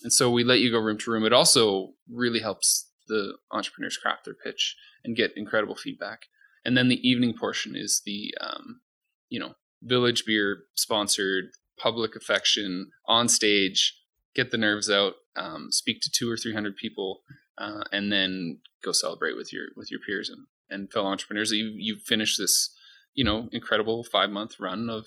And 0.02 0.12
so 0.12 0.30
we 0.30 0.44
let 0.44 0.60
you 0.60 0.70
go 0.70 0.78
room 0.78 0.98
to 0.98 1.10
room. 1.10 1.24
It 1.24 1.32
also 1.32 1.94
really 2.10 2.40
helps 2.40 2.90
the 3.08 3.36
entrepreneurs 3.50 3.96
craft 3.96 4.24
their 4.24 4.34
pitch 4.34 4.76
and 5.04 5.16
get 5.16 5.36
incredible 5.36 5.74
feedback. 5.74 6.26
And 6.64 6.76
then 6.76 6.88
the 6.88 7.08
evening 7.08 7.34
portion 7.38 7.74
is 7.76 8.02
the, 8.04 8.34
um, 8.40 8.80
you 9.28 9.38
know, 9.38 9.54
Village 9.84 10.24
Beer 10.26 10.64
sponsored 10.74 11.44
public 11.78 12.16
affection 12.16 12.90
on 13.06 13.28
stage, 13.28 13.96
get 14.34 14.50
the 14.50 14.56
nerves 14.56 14.90
out, 14.90 15.14
um, 15.36 15.68
speak 15.70 16.00
to 16.02 16.10
two 16.10 16.30
or 16.30 16.36
three 16.36 16.54
hundred 16.54 16.76
people, 16.76 17.20
uh, 17.58 17.82
and 17.92 18.12
then 18.12 18.58
go 18.82 18.92
celebrate 18.92 19.36
with 19.36 19.52
your 19.52 19.66
with 19.76 19.90
your 19.90 20.00
peers 20.06 20.28
and, 20.28 20.46
and 20.70 20.92
fellow 20.92 21.06
entrepreneurs 21.08 21.50
you 21.52 21.72
you 21.76 21.96
finish 21.96 22.36
this 22.36 22.74
you 23.14 23.24
know 23.24 23.48
incredible 23.52 24.04
five 24.04 24.30
month 24.30 24.58
run 24.60 24.88
of 24.90 25.06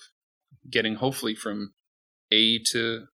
getting 0.70 0.96
hopefully 0.96 1.34
from 1.34 1.72
A 2.30 2.58
to 2.72 3.06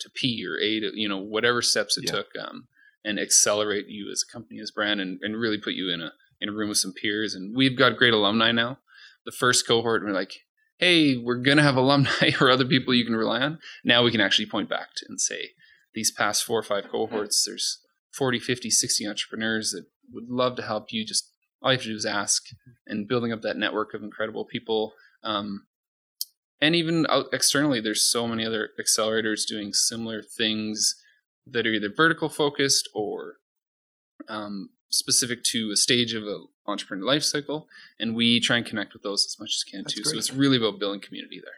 to 0.00 0.10
P 0.14 0.44
or 0.46 0.58
A 0.58 0.80
to 0.80 0.90
you 0.94 1.08
know 1.08 1.18
whatever 1.18 1.62
steps 1.62 1.96
it 1.98 2.04
Yeah. 2.06 2.12
took 2.12 2.26
um, 2.38 2.68
and 3.04 3.18
accelerate 3.18 3.86
you 3.88 4.10
as 4.12 4.22
a 4.28 4.32
company 4.32 4.60
as 4.60 4.70
brand 4.70 5.00
and, 5.00 5.18
and 5.22 5.36
really 5.36 5.58
put 5.58 5.74
you 5.74 5.90
in 5.92 6.00
a 6.00 6.12
in 6.40 6.48
a 6.48 6.52
room 6.52 6.68
with 6.68 6.78
some 6.78 6.92
peers 6.92 7.34
and 7.34 7.54
we've 7.56 7.76
got 7.78 7.96
great 7.96 8.14
alumni 8.14 8.52
now 8.52 8.78
the 9.24 9.32
first 9.32 9.66
cohort 9.66 10.02
we're 10.04 10.12
like 10.12 10.32
hey 10.80 11.14
we're 11.16 11.36
gonna 11.36 11.62
have 11.62 11.76
alumni 11.76 12.30
or 12.40 12.50
other 12.50 12.64
people 12.64 12.94
you 12.94 13.04
can 13.04 13.14
rely 13.14 13.40
on. 13.40 13.58
Now 13.84 14.02
we 14.02 14.10
can 14.10 14.20
actually 14.20 14.46
point 14.46 14.68
back 14.68 14.88
to 14.96 15.06
and 15.08 15.20
say 15.20 15.50
these 15.94 16.10
past 16.10 16.42
four 16.42 16.58
or 16.58 16.62
five 16.62 16.88
cohorts 16.90 17.44
there's 17.46 17.78
40 18.14 18.40
50 18.40 18.70
60 18.70 19.06
entrepreneurs 19.06 19.70
that 19.70 19.84
would 20.12 20.28
love 20.28 20.56
to 20.56 20.62
help 20.62 20.86
you. 20.90 21.06
Just 21.06 21.30
all 21.62 21.70
you 21.70 21.76
have 21.76 21.82
to 21.84 21.90
do 21.90 21.94
is 21.94 22.06
ask 22.06 22.44
and 22.86 23.06
building 23.06 23.32
up 23.32 23.42
that 23.42 23.58
network 23.58 23.92
of 23.94 24.02
incredible 24.02 24.46
people. 24.46 24.94
Um, 25.22 25.66
and 26.60 26.74
even 26.74 27.06
externally 27.32 27.80
there's 27.80 28.10
so 28.10 28.26
many 28.26 28.44
other 28.44 28.70
accelerators 28.80 29.46
doing 29.46 29.72
similar 29.74 30.22
things 30.22 30.94
that 31.46 31.66
are 31.66 31.72
either 31.72 31.92
vertical 31.94 32.30
focused 32.30 32.88
or 32.94 33.34
um, 34.28 34.70
specific 34.90 35.44
to 35.44 35.70
a 35.72 35.76
stage 35.76 36.14
of 36.14 36.22
an 36.22 36.46
entrepreneur 36.70 37.04
life 37.04 37.22
cycle 37.22 37.68
and 37.98 38.14
we 38.14 38.40
try 38.40 38.56
and 38.56 38.66
connect 38.66 38.92
with 38.92 39.02
those 39.02 39.26
as 39.26 39.38
much 39.38 39.50
as 39.56 39.64
can 39.64 39.82
That's 39.82 39.94
too 39.94 40.04
so 40.04 40.16
it's 40.16 40.32
really 40.32 40.56
about 40.56 40.78
building 40.78 41.00
community 41.00 41.40
there 41.42 41.54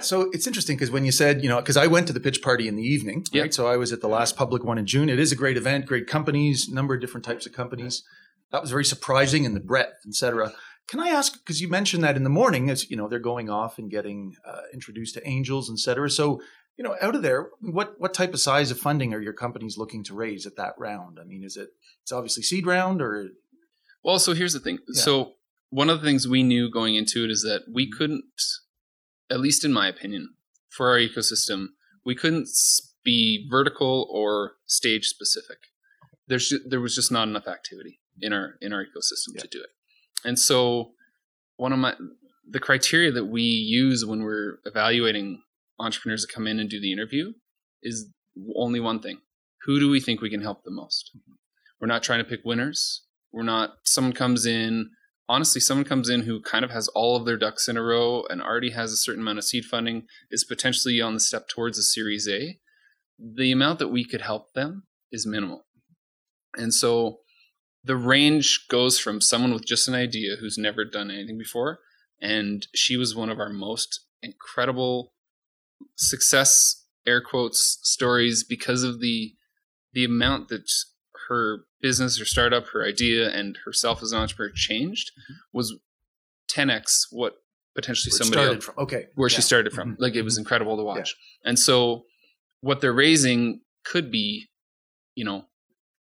So 0.00 0.28
it's 0.32 0.46
interesting 0.46 0.76
because 0.76 0.90
when 0.90 1.04
you 1.04 1.12
said, 1.12 1.42
you 1.42 1.48
know, 1.48 1.60
because 1.60 1.76
I 1.76 1.86
went 1.86 2.08
to 2.08 2.12
the 2.12 2.20
pitch 2.20 2.42
party 2.42 2.66
in 2.66 2.74
the 2.74 2.82
evening, 2.82 3.24
right? 3.34 3.54
So 3.54 3.68
I 3.68 3.76
was 3.76 3.92
at 3.92 4.00
the 4.00 4.08
last 4.08 4.36
public 4.36 4.64
one 4.64 4.76
in 4.76 4.86
June. 4.86 5.08
It 5.08 5.20
is 5.20 5.30
a 5.30 5.36
great 5.36 5.56
event, 5.56 5.86
great 5.86 6.08
companies, 6.08 6.68
number 6.68 6.94
of 6.94 7.00
different 7.00 7.24
types 7.24 7.46
of 7.46 7.52
companies. 7.52 8.02
That 8.50 8.60
was 8.60 8.70
very 8.70 8.84
surprising 8.84 9.44
in 9.44 9.54
the 9.54 9.60
breadth, 9.60 10.00
et 10.06 10.14
cetera. 10.14 10.52
Can 10.86 11.00
I 11.00 11.08
ask, 11.08 11.38
because 11.38 11.60
you 11.62 11.68
mentioned 11.68 12.02
that 12.04 12.16
in 12.16 12.24
the 12.24 12.30
morning, 12.30 12.70
as 12.70 12.90
you 12.90 12.96
know, 12.96 13.08
they're 13.08 13.18
going 13.18 13.48
off 13.48 13.78
and 13.78 13.90
getting 13.90 14.34
uh, 14.44 14.62
introduced 14.72 15.14
to 15.14 15.26
angels, 15.26 15.70
et 15.70 15.78
cetera. 15.78 16.10
So, 16.10 16.42
you 16.76 16.84
know, 16.84 16.96
out 17.00 17.14
of 17.14 17.22
there, 17.22 17.50
what 17.60 17.94
what 17.98 18.14
type 18.14 18.34
of 18.34 18.40
size 18.40 18.72
of 18.72 18.78
funding 18.78 19.14
are 19.14 19.20
your 19.20 19.32
companies 19.32 19.78
looking 19.78 20.02
to 20.04 20.14
raise 20.14 20.44
at 20.44 20.56
that 20.56 20.74
round? 20.76 21.18
I 21.20 21.24
mean, 21.24 21.44
is 21.44 21.56
it 21.56 21.70
it's 22.02 22.12
obviously 22.12 22.42
seed 22.42 22.66
round 22.66 23.00
or 23.00 23.28
Well, 24.04 24.18
so 24.18 24.34
here's 24.34 24.52
the 24.52 24.60
thing. 24.60 24.78
Yeah. 24.88 25.02
So 25.02 25.32
one 25.70 25.90
of 25.90 26.00
the 26.00 26.06
things 26.06 26.28
we 26.28 26.42
knew 26.42 26.70
going 26.70 26.94
into 26.94 27.24
it 27.24 27.30
is 27.30 27.42
that 27.42 27.62
we 27.72 27.86
mm-hmm. 27.86 27.98
couldn't, 27.98 28.24
at 29.30 29.40
least 29.40 29.64
in 29.64 29.72
my 29.72 29.88
opinion, 29.88 30.34
for 30.68 30.90
our 30.90 30.98
ecosystem, 30.98 31.68
we 32.04 32.14
couldn't 32.14 32.48
be 33.04 33.48
vertical 33.50 34.08
or 34.10 34.52
stage 34.66 35.06
specific. 35.06 35.58
There's 36.26 36.48
ju- 36.48 36.60
there 36.68 36.80
was 36.80 36.94
just 36.94 37.10
not 37.10 37.28
enough 37.28 37.46
activity 37.46 38.00
in 38.20 38.32
our 38.32 38.54
in 38.60 38.72
our 38.72 38.82
ecosystem 38.82 39.34
Yeah. 39.34 39.42
to 39.42 39.48
do 39.48 39.60
it. 39.60 39.70
And 40.24 40.38
so 40.38 40.92
one 41.56 41.72
of 41.72 41.78
my 41.78 41.94
the 42.48 42.60
criteria 42.60 43.10
that 43.12 43.26
we 43.26 43.42
use 43.42 44.04
when 44.04 44.22
we're 44.22 44.58
evaluating 44.64 45.42
entrepreneurs 45.78 46.22
that 46.22 46.32
come 46.32 46.46
in 46.46 46.60
and 46.60 46.68
do 46.68 46.80
the 46.80 46.92
interview 46.92 47.32
is 47.82 48.10
only 48.56 48.80
one 48.80 49.00
thing. 49.00 49.20
Who 49.64 49.80
do 49.80 49.88
we 49.90 50.00
think 50.00 50.20
we 50.20 50.30
can 50.30 50.42
help 50.42 50.62
the 50.64 50.70
most? 50.70 51.10
Mm-hmm. 51.16 51.34
We're 51.80 51.88
not 51.88 52.02
trying 52.02 52.20
to 52.20 52.28
pick 52.28 52.40
winners. 52.44 53.03
We're 53.34 53.42
not 53.42 53.74
someone 53.82 54.12
comes 54.12 54.46
in 54.46 54.90
honestly 55.28 55.60
someone 55.60 55.84
comes 55.84 56.08
in 56.08 56.22
who 56.22 56.40
kind 56.40 56.64
of 56.64 56.70
has 56.70 56.88
all 56.88 57.16
of 57.16 57.24
their 57.24 57.36
ducks 57.36 57.68
in 57.68 57.76
a 57.76 57.82
row 57.82 58.24
and 58.28 58.42
already 58.42 58.70
has 58.70 58.92
a 58.92 58.96
certain 58.96 59.22
amount 59.22 59.38
of 59.38 59.44
seed 59.44 59.64
funding 59.64 60.06
is 60.30 60.44
potentially 60.44 61.00
on 61.00 61.14
the 61.14 61.20
step 61.20 61.48
towards 61.48 61.78
a 61.78 61.82
series 61.82 62.28
A. 62.28 62.58
The 63.18 63.52
amount 63.52 63.78
that 63.78 63.88
we 63.88 64.04
could 64.04 64.20
help 64.22 64.52
them 64.52 64.84
is 65.10 65.26
minimal. 65.26 65.66
And 66.56 66.72
so 66.72 67.20
the 67.82 67.96
range 67.96 68.66
goes 68.70 68.98
from 68.98 69.20
someone 69.20 69.52
with 69.52 69.66
just 69.66 69.88
an 69.88 69.94
idea 69.94 70.36
who's 70.38 70.58
never 70.58 70.84
done 70.84 71.10
anything 71.10 71.38
before 71.38 71.80
and 72.20 72.66
she 72.74 72.96
was 72.96 73.14
one 73.14 73.30
of 73.30 73.40
our 73.40 73.50
most 73.50 74.00
incredible 74.22 75.12
success 75.96 76.84
air 77.06 77.20
quotes 77.20 77.78
stories 77.82 78.44
because 78.44 78.82
of 78.82 79.00
the 79.00 79.34
the 79.92 80.04
amount 80.04 80.48
that 80.48 80.68
her 81.28 81.60
business 81.80 82.20
or 82.20 82.24
startup 82.24 82.66
her 82.68 82.84
idea 82.84 83.30
and 83.30 83.58
herself 83.64 84.02
as 84.02 84.12
an 84.12 84.18
entrepreneur 84.18 84.52
changed 84.54 85.10
was 85.52 85.78
10x 86.50 87.06
what 87.10 87.34
potentially 87.74 88.10
where 88.12 88.18
somebody 88.18 88.42
started 88.42 88.54
else 88.56 88.64
from? 88.64 88.74
Okay, 88.78 89.06
where 89.14 89.28
she 89.28 89.42
started 89.42 89.72
from. 89.72 89.92
Mhm. 89.92 90.00
Like 90.00 90.14
it 90.14 90.22
was 90.22 90.38
incredible 90.38 90.76
to 90.76 90.82
watch. 90.82 91.14
And 91.44 91.58
so 91.58 92.04
what 92.60 92.80
they're 92.80 92.92
raising 92.92 93.62
could 93.84 94.10
be, 94.10 94.48
you 95.14 95.24
know, 95.24 95.46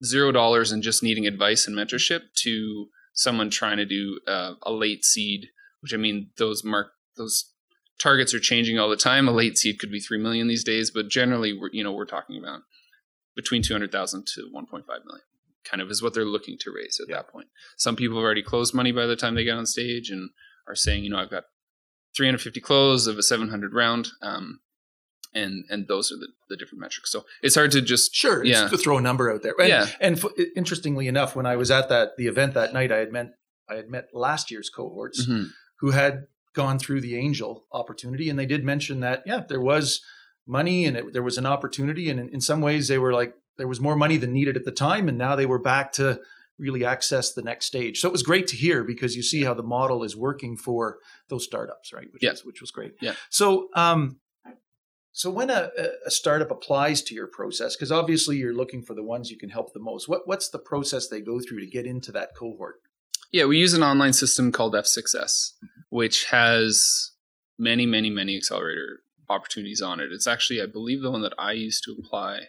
zero 0.03 0.31
dollars 0.31 0.71
and 0.71 0.83
just 0.83 1.01
needing 1.01 1.25
advice 1.25 1.65
and 1.67 1.75
mentorship 1.75 2.21
to 2.43 2.89
someone 3.13 3.49
trying 3.49 3.77
to 3.77 3.85
do 3.85 4.19
uh, 4.27 4.55
a 4.63 4.71
late 4.71 5.05
seed, 5.05 5.47
which 5.81 5.93
I 5.93 5.97
mean, 5.97 6.31
those 6.37 6.63
mark 6.63 6.91
those 7.15 7.51
targets 7.99 8.33
are 8.33 8.39
changing 8.39 8.79
all 8.79 8.89
the 8.89 8.97
time. 8.97 9.27
A 9.27 9.31
late 9.31 9.57
seed 9.57 9.79
could 9.79 9.91
be 9.91 9.99
three 9.99 10.17
million 10.17 10.47
these 10.47 10.63
days, 10.63 10.91
but 10.91 11.07
generally, 11.09 11.57
we're 11.57 11.69
you 11.71 11.83
know 11.83 11.93
we're 11.93 12.05
talking 12.05 12.37
about 12.37 12.61
between 13.35 13.61
two 13.63 13.73
hundred 13.73 13.91
thousand 13.91 14.25
to 14.35 14.47
one 14.51 14.65
point 14.65 14.85
five 14.87 15.01
million. 15.05 15.23
Kind 15.63 15.81
of 15.81 15.89
is 15.89 16.01
what 16.01 16.13
they're 16.13 16.25
looking 16.25 16.57
to 16.59 16.71
raise 16.71 16.99
at 17.01 17.07
Yeah. 17.09 17.17
that 17.17 17.29
point. 17.29 17.47
Some 17.77 17.95
people 17.95 18.17
have 18.17 18.23
already 18.25 18.43
closed 18.43 18.73
money 18.73 18.91
by 18.91 19.05
the 19.05 19.15
time 19.15 19.35
they 19.35 19.43
get 19.45 19.55
on 19.57 19.65
stage 19.65 20.09
and 20.09 20.29
are 20.67 20.75
saying, 20.75 21.03
you 21.03 21.09
know, 21.09 21.17
I've 21.19 21.29
got 21.31 21.45
350 22.15 22.59
close 22.61 23.07
of 23.07 23.17
a 23.17 23.23
700 23.23 23.73
round 23.73 24.09
um, 24.21 24.59
and 25.33 25.63
and 25.69 25.87
those 25.87 26.11
are 26.11 26.17
the, 26.17 26.27
the 26.49 26.55
different 26.57 26.79
metrics 26.81 27.11
so 27.11 27.25
it's 27.41 27.55
hard 27.55 27.71
to 27.71 27.81
just 27.81 28.13
Sure, 28.13 28.43
Yeah. 28.43 28.67
to 28.67 28.77
throw 28.77 28.97
a 28.97 29.01
number 29.01 29.31
out 29.31 29.41
there. 29.41 29.55
And, 29.59 29.69
Yeah. 29.69 29.87
and 29.99 30.17
f- 30.17 30.31
interestingly 30.55 31.07
enough, 31.07 31.35
when 31.35 31.45
I 31.45 31.55
was 31.55 31.71
at 31.71 31.89
that 31.89 32.17
the 32.17 32.27
event 32.27 32.53
that 32.53 32.73
night, 32.73 32.91
I 32.91 32.97
had 32.97 33.11
met 33.11 33.33
I 33.69 33.75
had 33.75 33.89
met 33.89 34.09
last 34.13 34.51
year's 34.51 34.69
cohorts 34.69 35.25
Mhm. 35.25 35.47
who 35.79 35.91
had 35.91 36.27
gone 36.53 36.77
through 36.77 37.01
the 37.01 37.15
angel 37.15 37.65
opportunity, 37.71 38.29
and 38.29 38.37
they 38.37 38.45
did 38.45 38.63
mention 38.63 38.99
that 38.99 39.23
yeah, 39.25 39.41
there 39.47 39.61
was 39.61 40.01
money 40.45 40.85
and 40.85 40.97
it, 40.97 41.13
there 41.13 41.23
was 41.23 41.37
an 41.37 41.45
opportunity, 41.45 42.09
and 42.09 42.19
in, 42.19 42.29
in 42.29 42.41
some 42.41 42.61
ways 42.61 42.87
they 42.87 42.97
were 42.97 43.13
like 43.13 43.33
there 43.57 43.67
was 43.67 43.79
more 43.79 43.95
money 43.95 44.17
than 44.17 44.33
needed 44.33 44.57
at 44.57 44.65
the 44.65 44.71
time, 44.71 45.07
and 45.07 45.17
now 45.17 45.35
they 45.35 45.45
were 45.45 45.59
back 45.59 45.91
to 45.93 46.19
really 46.59 46.85
access 46.85 47.33
the 47.33 47.41
next 47.41 47.65
stage. 47.65 47.99
So 47.99 48.07
it 48.07 48.11
was 48.11 48.23
great 48.23 48.47
to 48.47 48.55
hear 48.55 48.83
because 48.83 49.15
you 49.15 49.23
see 49.23 49.43
how 49.43 49.53
the 49.53 49.63
model 49.63 50.03
is 50.03 50.15
working 50.15 50.55
for 50.55 50.97
those 51.29 51.43
startups, 51.43 51.91
right? 51.93 52.07
Which 52.11 52.23
Yeah. 52.23 52.31
was 52.31 52.45
which 52.45 52.61
was 52.61 52.71
great. 52.71 52.93
Yeah. 53.01 53.13
So 53.29 53.69
um, 53.75 54.19
so 55.11 55.29
when 55.29 55.49
a, 55.51 55.69
a 56.05 56.11
startup 56.11 56.49
applies 56.49 57.03
to 57.03 57.13
your 57.15 57.27
process, 57.27 57.75
because 57.75 57.91
obviously 57.91 58.37
you're 58.37 58.55
looking 58.55 58.81
for 58.81 58.95
the 58.95 59.03
ones 59.03 59.29
you 59.29 59.37
can 59.37 59.49
help 59.49 59.73
the 59.73 59.79
most, 59.79 60.07
what 60.09 60.27
what's 60.27 60.49
the 60.49 60.59
process 60.59 61.07
they 61.07 61.21
go 61.21 61.39
through 61.39 61.59
to 61.59 61.67
get 61.67 61.85
into 61.85 62.11
that 62.13 62.35
cohort? 62.35 62.75
yeah 63.31 63.45
we 63.45 63.57
use 63.57 63.73
an 63.73 63.81
online 63.81 64.13
system 64.13 64.51
called 64.51 64.75
f6s 64.75 65.53
which 65.89 66.25
has 66.25 67.11
many 67.57 67.85
many 67.85 68.09
many 68.11 68.35
accelerator 68.37 68.99
opportunities 69.29 69.81
on 69.81 69.99
it 69.99 70.11
it's 70.11 70.27
actually 70.27 70.61
i 70.61 70.65
believe 70.65 71.01
the 71.01 71.11
one 71.11 71.21
that 71.21 71.33
i 71.37 71.51
used 71.51 71.83
to 71.83 71.95
apply 71.99 72.39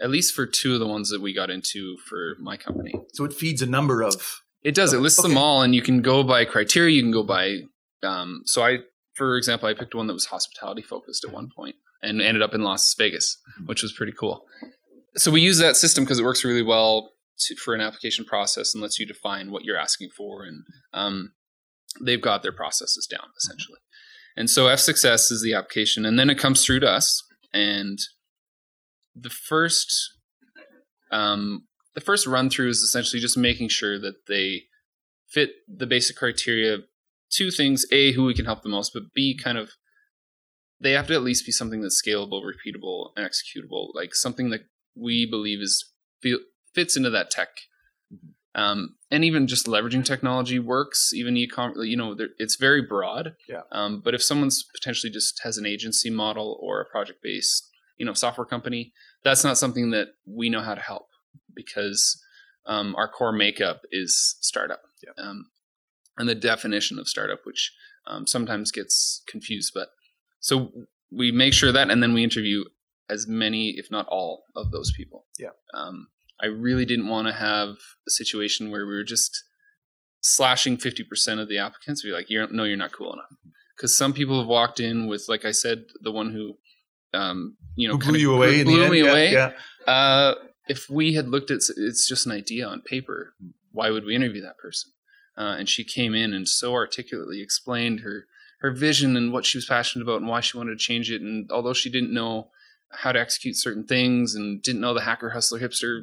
at 0.00 0.10
least 0.10 0.34
for 0.34 0.46
two 0.46 0.74
of 0.74 0.80
the 0.80 0.86
ones 0.86 1.10
that 1.10 1.20
we 1.20 1.34
got 1.34 1.50
into 1.50 1.96
for 2.08 2.36
my 2.40 2.56
company 2.56 2.94
So 3.12 3.24
it 3.24 3.32
feeds 3.32 3.62
a 3.62 3.66
number 3.66 4.02
of 4.02 4.14
It 4.62 4.74
does. 4.74 4.92
It 4.92 4.98
lists 5.00 5.22
them 5.22 5.36
all, 5.36 5.62
and 5.62 5.74
you 5.74 5.82
can 5.82 6.02
go 6.02 6.22
by 6.22 6.44
criteria. 6.44 6.94
You 6.94 7.02
can 7.02 7.12
go 7.12 7.22
by. 7.22 7.60
Um, 8.02 8.42
so 8.44 8.62
I, 8.62 8.78
for 9.14 9.36
example, 9.36 9.68
I 9.68 9.74
picked 9.74 9.94
one 9.94 10.06
that 10.08 10.12
was 10.12 10.26
hospitality 10.26 10.82
focused 10.82 11.24
at 11.24 11.32
one 11.32 11.48
point, 11.54 11.76
and 12.02 12.20
ended 12.20 12.42
up 12.42 12.54
in 12.54 12.62
Las 12.62 12.94
Vegas, 12.98 13.38
which 13.66 13.82
was 13.82 13.92
pretty 13.92 14.12
cool. 14.12 14.44
So 15.16 15.30
we 15.30 15.40
use 15.40 15.58
that 15.58 15.76
system 15.76 16.04
because 16.04 16.18
it 16.18 16.24
works 16.24 16.44
really 16.44 16.62
well 16.62 17.12
to, 17.40 17.56
for 17.56 17.74
an 17.74 17.80
application 17.80 18.24
process 18.24 18.74
and 18.74 18.82
lets 18.82 18.98
you 18.98 19.06
define 19.06 19.50
what 19.50 19.64
you're 19.64 19.78
asking 19.78 20.10
for, 20.16 20.44
and 20.44 20.64
um, 20.92 21.32
they've 22.04 22.20
got 22.20 22.42
their 22.42 22.52
processes 22.52 23.06
down 23.06 23.28
essentially. 23.36 23.78
And 24.38 24.48
so 24.48 24.66
F6S 24.66 25.32
is 25.32 25.42
the 25.42 25.52
application, 25.52 26.06
and 26.06 26.16
then 26.16 26.30
it 26.30 26.38
comes 26.38 26.64
through 26.64 26.78
to 26.80 26.88
us, 26.88 27.24
and 27.52 27.98
the 29.12 29.30
first 29.30 30.12
um, 31.10 31.66
the 31.96 32.00
first 32.00 32.24
run 32.24 32.48
through 32.48 32.68
is 32.68 32.78
essentially 32.78 33.20
just 33.20 33.36
making 33.36 33.68
sure 33.68 33.98
that 33.98 34.26
they 34.28 34.66
fit 35.26 35.50
the 35.66 35.88
basic 35.88 36.14
criteria. 36.14 36.84
Two 37.32 37.50
things: 37.50 37.84
a, 37.90 38.12
who 38.12 38.26
we 38.26 38.34
can 38.34 38.44
help 38.44 38.62
the 38.62 38.68
most, 38.68 38.92
but 38.94 39.12
b, 39.12 39.36
kind 39.36 39.58
of 39.58 39.72
they 40.80 40.92
have 40.92 41.08
to 41.08 41.14
at 41.14 41.24
least 41.24 41.44
be 41.44 41.50
something 41.50 41.80
that's 41.80 42.00
scalable, 42.00 42.40
repeatable, 42.40 43.10
and 43.16 43.28
executable. 43.28 43.88
Like 43.92 44.14
something 44.14 44.50
that 44.50 44.60
we 44.94 45.26
believe 45.28 45.60
is 45.60 45.84
fits 46.72 46.96
into 46.96 47.10
that 47.10 47.32
tech. 47.32 47.48
Um, 48.58 48.96
and 49.10 49.24
even 49.24 49.46
just 49.46 49.66
leveraging 49.66 50.04
technology 50.04 50.58
works. 50.58 51.12
Even 51.14 51.36
e-com, 51.36 51.74
you 51.78 51.96
know, 51.96 52.16
it's 52.38 52.56
very 52.56 52.82
broad. 52.82 53.34
Yeah. 53.48 53.62
Um, 53.72 54.00
but 54.04 54.14
if 54.14 54.22
someone's 54.22 54.64
potentially 54.74 55.12
just 55.12 55.40
has 55.44 55.58
an 55.58 55.66
agency 55.66 56.10
model 56.10 56.58
or 56.60 56.80
a 56.80 56.84
project-based, 56.84 57.70
you 57.98 58.06
know, 58.06 58.14
software 58.14 58.44
company, 58.46 58.92
that's 59.24 59.44
not 59.44 59.58
something 59.58 59.90
that 59.90 60.08
we 60.26 60.48
know 60.50 60.60
how 60.60 60.74
to 60.74 60.80
help 60.80 61.08
because 61.54 62.20
um, 62.66 62.94
our 62.96 63.08
core 63.08 63.32
makeup 63.32 63.82
is 63.90 64.36
startup 64.40 64.82
Yeah. 65.04 65.12
um, 65.24 65.46
and 66.18 66.28
the 66.28 66.34
definition 66.34 66.98
of 66.98 67.08
startup, 67.08 67.40
which 67.44 67.72
um, 68.06 68.26
sometimes 68.26 68.70
gets 68.70 69.22
confused. 69.28 69.72
But 69.74 69.88
so 70.40 70.72
we 71.10 71.32
make 71.32 71.54
sure 71.54 71.72
that, 71.72 71.90
and 71.90 72.02
then 72.02 72.12
we 72.12 72.24
interview 72.24 72.64
as 73.08 73.26
many, 73.26 73.74
if 73.76 73.90
not 73.90 74.06
all, 74.08 74.44
of 74.54 74.70
those 74.70 74.92
people. 74.96 75.26
Yeah. 75.38 75.50
Um, 75.74 76.08
I 76.42 76.46
really 76.46 76.84
didn't 76.84 77.08
want 77.08 77.26
to 77.28 77.32
have 77.34 77.70
a 78.06 78.10
situation 78.10 78.70
where 78.70 78.86
we 78.86 78.94
were 78.94 79.04
just 79.04 79.44
slashing 80.20 80.76
50% 80.76 81.40
of 81.40 81.48
the 81.48 81.58
applicants. 81.58 82.02
Be 82.02 82.10
like, 82.12 82.30
you're, 82.30 82.48
no, 82.50 82.64
you're 82.64 82.76
not 82.76 82.92
cool 82.92 83.12
enough. 83.12 83.30
Because 83.76 83.96
some 83.96 84.12
people 84.12 84.38
have 84.38 84.48
walked 84.48 84.80
in 84.80 85.06
with, 85.06 85.24
like 85.28 85.44
I 85.44 85.52
said, 85.52 85.84
the 86.00 86.10
one 86.12 86.32
who, 86.32 86.54
um, 87.18 87.56
you 87.76 87.88
know, 87.88 87.96
Who 87.96 88.10
blew 88.10 88.18
you 88.18 88.34
away? 88.34 88.60
in 88.60 88.66
the 88.66 88.72
blew 88.72 88.82
end? 88.84 88.92
me 88.92 89.02
Yeah, 89.04 89.10
away. 89.10 89.32
Yeah. 89.32 89.52
Uh, 89.86 90.34
if 90.68 90.90
we 90.90 91.14
had 91.14 91.28
looked 91.28 91.50
at 91.50 91.60
it's 91.76 92.06
just 92.08 92.26
an 92.26 92.32
idea 92.32 92.66
on 92.66 92.82
paper, 92.82 93.34
why 93.72 93.90
would 93.90 94.04
we 94.04 94.14
interview 94.14 94.42
that 94.42 94.58
person? 94.58 94.90
Uh, 95.36 95.54
and 95.58 95.68
she 95.68 95.84
came 95.84 96.14
in 96.14 96.34
and 96.34 96.48
so 96.48 96.74
articulately 96.74 97.40
explained 97.40 98.00
her 98.00 98.24
her 98.60 98.72
vision 98.72 99.16
and 99.16 99.32
what 99.32 99.46
she 99.46 99.56
was 99.56 99.64
passionate 99.66 100.02
about 100.02 100.20
and 100.20 100.28
why 100.28 100.40
she 100.40 100.58
wanted 100.58 100.72
to 100.72 100.84
change 100.84 101.12
it. 101.12 101.22
And 101.22 101.48
although 101.52 101.72
she 101.72 101.88
didn't 101.88 102.12
know 102.12 102.50
how 102.90 103.12
to 103.12 103.20
execute 103.20 103.54
certain 103.56 103.86
things 103.86 104.34
and 104.34 104.60
didn't 104.60 104.80
know 104.80 104.94
the 104.94 105.02
hacker, 105.02 105.30
hustler, 105.30 105.60
hipster 105.60 106.02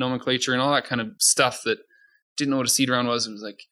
nomenclature 0.00 0.52
and 0.52 0.60
all 0.60 0.72
that 0.72 0.84
kind 0.84 1.00
of 1.00 1.12
stuff 1.18 1.62
that 1.64 1.78
didn't 2.36 2.50
know 2.50 2.56
what 2.56 2.66
a 2.66 2.70
seed 2.70 2.90
round 2.90 3.06
was, 3.06 3.26
it 3.26 3.32
was 3.32 3.42
like 3.42 3.62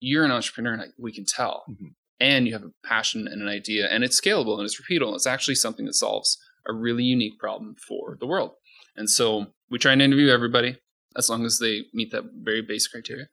you're 0.00 0.24
an 0.24 0.32
entrepreneur 0.32 0.72
and 0.72 0.82
I, 0.82 0.86
we 0.98 1.12
can 1.12 1.24
tell. 1.24 1.64
Mhm. 1.70 1.94
And 2.20 2.46
you 2.46 2.52
have 2.52 2.62
a 2.62 2.72
passion 2.86 3.26
and 3.28 3.42
an 3.42 3.48
idea, 3.48 3.88
and 3.88 4.04
it's 4.04 4.20
scalable 4.20 4.56
and 4.56 4.64
it's 4.64 4.80
repeatable. 4.80 5.14
It's 5.14 5.26
actually 5.26 5.56
something 5.56 5.84
that 5.86 5.94
solves 5.94 6.38
a 6.66 6.72
really 6.72 7.04
unique 7.04 7.38
problem 7.38 7.74
for 7.86 8.16
the 8.18 8.26
world. 8.26 8.52
And 8.96 9.10
so 9.10 9.52
we 9.70 9.78
try 9.78 9.92
and 9.92 10.00
interview 10.00 10.28
everybody 10.30 10.78
as 11.16 11.28
long 11.28 11.44
as 11.44 11.58
they 11.58 11.82
meet 11.92 12.12
that 12.12 12.24
very 12.42 12.62
basic 12.62 12.92
criteria. 12.92 13.28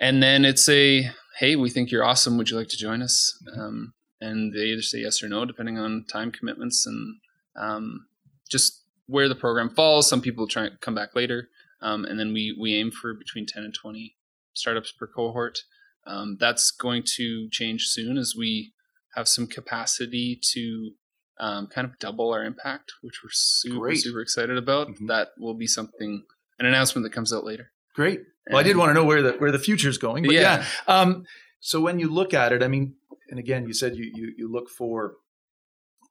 And 0.00 0.22
then 0.22 0.44
it's 0.44 0.68
a, 0.68 1.10
hey, 1.38 1.56
we 1.56 1.70
think 1.70 1.90
you're 1.90 2.04
awesome. 2.04 2.38
Would 2.38 2.50
you 2.50 2.56
like 2.56 2.68
to 2.68 2.76
join 2.76 3.02
us? 3.02 3.36
Um, 3.56 3.94
and 4.20 4.52
they 4.52 4.66
either 4.66 4.82
say 4.82 4.98
yes 4.98 5.22
or 5.22 5.28
no, 5.28 5.44
depending 5.44 5.78
on 5.78 6.04
time 6.08 6.30
commitments 6.30 6.86
and 6.86 7.16
um, 7.56 8.06
just 8.50 8.81
where 9.06 9.28
the 9.28 9.34
program 9.34 9.70
falls. 9.70 10.08
Some 10.08 10.20
people 10.20 10.46
try 10.46 10.64
and 10.66 10.80
come 10.80 10.94
back 10.94 11.14
later. 11.14 11.48
Um, 11.80 12.04
and 12.04 12.18
then 12.18 12.32
we, 12.32 12.56
we 12.58 12.74
aim 12.74 12.90
for 12.90 13.14
between 13.14 13.46
10 13.46 13.64
and 13.64 13.74
20 13.74 14.16
startups 14.54 14.92
per 14.92 15.06
cohort. 15.06 15.58
Um, 16.06 16.36
that's 16.38 16.70
going 16.70 17.02
to 17.16 17.48
change 17.50 17.86
soon 17.86 18.16
as 18.18 18.34
we 18.36 18.72
have 19.14 19.28
some 19.28 19.46
capacity 19.46 20.38
to 20.52 20.92
um, 21.40 21.66
kind 21.66 21.84
of 21.86 21.98
double 21.98 22.32
our 22.32 22.44
impact, 22.44 22.92
which 23.02 23.20
we're 23.22 23.30
super 23.32 23.78
Great. 23.78 23.98
super 24.00 24.20
excited 24.20 24.56
about. 24.56 24.88
Mhm. 24.88 25.08
That 25.08 25.28
will 25.38 25.54
be 25.54 25.66
something 25.66 26.24
an 26.58 26.66
announcement 26.66 27.04
that 27.04 27.12
comes 27.12 27.32
out 27.32 27.44
later. 27.44 27.72
Great. 27.94 28.20
Well, 28.48 28.58
I 28.58 28.62
did 28.62 28.76
want 28.76 28.90
to 28.90 28.94
know 28.94 29.04
where 29.04 29.22
the 29.22 29.32
where 29.34 29.52
the 29.52 29.58
future's 29.58 29.98
going, 29.98 30.24
but 30.24 30.34
yeah. 30.34 30.64
Yeah. 30.88 30.94
Um, 31.00 31.24
so 31.60 31.80
when 31.80 31.98
you 31.98 32.08
look 32.08 32.34
at 32.34 32.52
it, 32.52 32.62
I 32.62 32.68
mean, 32.68 32.94
and 33.30 33.38
again, 33.38 33.66
you 33.66 33.72
said 33.74 33.96
you 33.96 34.10
you, 34.14 34.34
you 34.36 34.52
look 34.52 34.68
for 34.68 35.14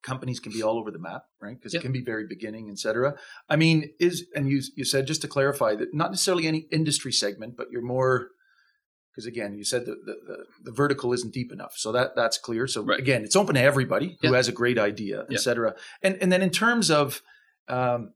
companies 0.04 0.40
can 0.40 0.52
be 0.52 0.64
all 0.64 0.78
over 0.78 0.92
the 0.92 1.00
map, 1.00 1.24
right? 1.42 1.58
Because 1.58 1.74
Yep. 1.74 1.82
it 1.82 1.84
can 1.84 1.92
be 1.92 2.02
very 2.04 2.26
beginning, 2.28 2.70
et 2.70 2.80
cetera. 2.80 3.16
I 3.50 3.56
mean, 3.56 3.92
is 4.00 4.26
and 4.36 4.48
you 4.50 4.62
you 4.76 4.86
said 4.86 5.08
just 5.08 5.22
to 5.22 5.28
clarify 5.28 5.76
that 5.76 5.94
not 5.94 6.12
necessarily 6.12 6.48
any 6.48 6.68
industry 6.72 7.12
segment, 7.12 7.56
but 7.58 7.68
you're 7.72 7.82
more 7.82 8.30
because 9.12 9.26
again, 9.26 9.54
you 9.56 9.64
said 9.66 9.86
the, 9.86 9.96
the 10.06 10.16
the 10.28 10.38
the 10.64 10.72
vertical 10.72 11.12
isn't 11.14 11.34
deep 11.34 11.52
enough, 11.52 11.74
so 11.76 11.92
that 11.92 12.16
that's 12.16 12.38
clear. 12.38 12.66
So 12.68 12.84
Right. 12.84 13.00
again, 13.00 13.24
it's 13.24 13.36
open 13.36 13.56
to 13.56 13.62
everybody 13.62 14.18
who 14.22 14.34
has 14.34 14.48
a 14.48 14.54
great 14.54 14.80
idea, 14.80 15.22
et 15.22 15.28
Yeah. 15.32 15.38
cetera. 15.40 15.76
And 16.02 16.18
and 16.22 16.32
then 16.32 16.42
in 16.42 16.50
terms 16.50 16.90
of 16.90 17.22
um, 17.68 18.14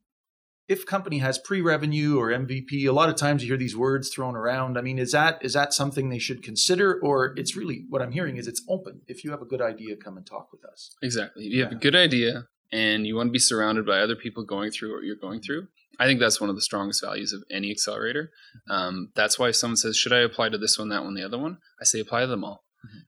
if 0.67 0.85
company 0.85 1.19
has 1.19 1.37
pre-revenue 1.37 2.17
or 2.17 2.29
MVP, 2.29 2.85
a 2.87 2.91
lot 2.91 3.09
of 3.09 3.15
times 3.15 3.43
you 3.43 3.49
hear 3.49 3.57
these 3.57 3.77
words 3.77 4.09
thrown 4.09 4.35
around. 4.35 4.77
I 4.77 4.81
mean, 4.81 4.97
is 4.97 5.11
that 5.11 5.43
is 5.43 5.53
that 5.53 5.73
something 5.73 6.09
they 6.09 6.19
should 6.19 6.41
consider, 6.43 6.99
or 7.01 7.33
it's 7.37 7.55
really 7.55 7.85
what 7.89 8.01
I'm 8.01 8.11
hearing 8.11 8.37
is 8.37 8.47
it's 8.47 8.63
open. 8.67 9.01
If 9.07 9.23
you 9.23 9.31
have 9.31 9.41
a 9.41 9.45
good 9.45 9.61
idea, 9.61 9.95
come 9.95 10.17
and 10.17 10.25
talk 10.25 10.51
with 10.51 10.65
us. 10.65 10.95
Exactly. 11.01 11.45
If 11.47 11.53
you 11.53 11.63
have 11.63 11.71
Yeah. 11.71 11.77
a 11.77 11.81
good 11.81 11.95
idea 11.95 12.47
and 12.71 13.05
you 13.05 13.15
want 13.15 13.27
to 13.27 13.31
be 13.31 13.39
surrounded 13.39 13.85
by 13.85 13.99
other 13.99 14.15
people 14.15 14.43
going 14.43 14.71
through 14.71 14.93
what 14.95 15.03
you're 15.03 15.15
going 15.15 15.41
through, 15.41 15.67
I 15.99 16.05
think 16.07 16.19
that's 16.19 16.41
one 16.41 16.49
of 16.49 16.55
the 16.55 16.61
strongest 16.61 17.01
values 17.03 17.31
of 17.31 17.43
any 17.49 17.69
accelerator. 17.71 18.31
Um, 18.69 19.11
that's 19.15 19.37
why 19.37 19.49
if 19.49 19.55
someone 19.55 19.77
says, 19.77 19.95
Should 19.95 20.13
I 20.13 20.19
apply 20.19 20.49
to 20.49 20.57
this 20.57 20.77
one, 20.79 20.89
that 20.89 21.03
one, 21.03 21.13
the 21.13 21.23
other 21.23 21.37
one? 21.37 21.59
I 21.79 21.85
say, 21.85 21.99
Apply 21.99 22.21
to 22.21 22.27
them 22.27 22.43
all. 22.43 22.63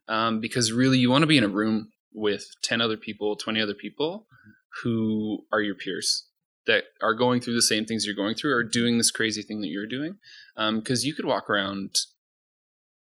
Um, 0.08 0.39
because 0.39 0.72
really, 0.72 0.98
you 1.00 1.10
want 1.12 1.24
to 1.24 1.28
be 1.28 1.38
in 1.38 1.43
a 1.43 1.48
room 1.50 1.91
with 2.13 2.46
10 2.63 2.82
other 2.82 2.98
people, 2.98 3.36
20 3.36 3.62
other 3.62 3.74
people 3.76 4.26
who 4.84 5.46
are 5.52 5.62
your 5.62 5.76
peers 5.76 6.28
that 6.68 6.84
are 7.02 7.14
going 7.14 7.42
through 7.42 7.56
the 7.56 7.62
same 7.62 7.86
things 7.86 8.06
you're 8.06 8.16
going 8.16 8.36
through 8.36 8.54
or 8.54 8.64
doing 8.64 8.98
this 8.98 9.10
crazy 9.10 9.42
thing 9.42 9.62
that 9.62 9.68
you're 9.68 9.88
doing. 9.88 10.18
Um, 10.56 10.80
because 10.80 11.06
you 11.06 11.14
could 11.14 11.26
walk 11.26 11.50
around 11.50 11.96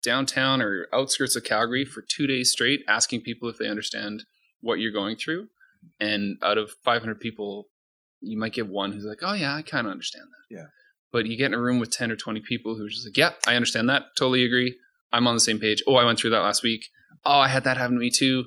downtown 0.03 0.63
or 0.63 0.87
outskirts 0.93 1.35
of 1.35 1.45
Calgary 1.45 1.85
for 1.85 2.03
two 2.03 2.27
days 2.27 2.53
straight 2.53 2.85
asking 2.87 3.23
people 3.23 3.49
if 3.49 3.59
they 3.59 3.69
understand 3.69 4.25
what 4.61 4.79
you're 4.79 4.93
going 4.93 5.17
through. 5.17 5.49
And 5.99 6.37
out 6.43 6.59
of 6.59 6.73
500 6.85 7.19
people, 7.21 7.69
you 8.21 8.39
might 8.39 8.53
get 8.53 8.69
one 8.69 8.93
who's 8.93 9.05
like, 9.05 9.19
oh, 9.23 9.33
yeah, 9.33 9.55
I 9.55 9.63
kind 9.63 9.87
of 9.87 9.93
understand 9.93 10.27
that. 10.27 10.55
Yeah. 10.55 10.67
But 11.11 11.27
you 11.27 11.37
get 11.37 11.47
in 11.47 11.55
a 11.55 11.61
room 11.61 11.81
with 11.81 11.91
10 11.91 12.11
or 12.11 12.17
20 12.17 12.41
people 12.41 12.77
who 12.77 12.85
are 12.85 12.89
just 12.89 13.07
like, 13.07 13.17
yeah, 13.17 13.31
I 13.47 13.55
understand 13.55 13.89
that. 13.89 14.05
Totally 14.17 14.45
agree. 14.45 14.77
I'm 15.13 15.27
on 15.27 15.35
the 15.35 15.41
same 15.41 15.59
page. 15.59 15.83
Oh, 15.87 15.95
I 15.95 16.05
went 16.05 16.19
through 16.19 16.31
that 16.31 16.41
last 16.41 16.63
week. 16.63 16.87
Oh, 17.25 17.39
I 17.39 17.49
had 17.49 17.65
that 17.65 17.79
happen 17.79 17.95
to 17.95 18.01
me 18.01 18.11
too. 18.11 18.45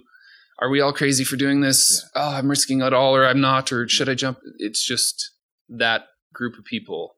Are 0.62 0.69
we 0.69 0.80
all 0.80 0.93
crazy 0.93 1.24
for 1.24 1.36
doing 1.38 1.62
this? 1.62 2.08
Oh, 2.15 2.36
I'm 2.36 2.47
risking 2.50 2.82
it 2.82 2.93
all 2.93 3.15
or 3.15 3.26
I'm 3.26 3.41
not. 3.41 3.71
Or 3.71 3.88
should 3.88 4.08
I 4.10 4.13
jump? 4.13 4.38
It's 4.60 4.86
just 4.86 5.32
that 5.69 6.04
group 6.34 6.58
of 6.58 6.65
people 6.65 7.15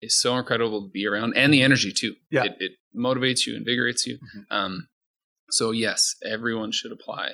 is 0.00 0.18
so 0.18 0.36
incredible 0.38 0.82
to 0.82 0.88
be 0.90 1.06
around 1.06 1.34
and 1.36 1.52
the 1.52 1.62
energy 1.62 1.92
too. 1.92 2.14
Yeah. 2.30 2.44
It, 2.44 2.56
it 2.58 2.72
motivates 2.96 3.46
you, 3.46 3.54
invigorates 3.54 4.06
you. 4.06 4.18
Mhm. 4.34 4.44
Um, 4.50 4.88
so 5.50 5.72
yes, 5.72 6.14
everyone 6.24 6.72
should 6.72 6.90
apply. 6.92 7.32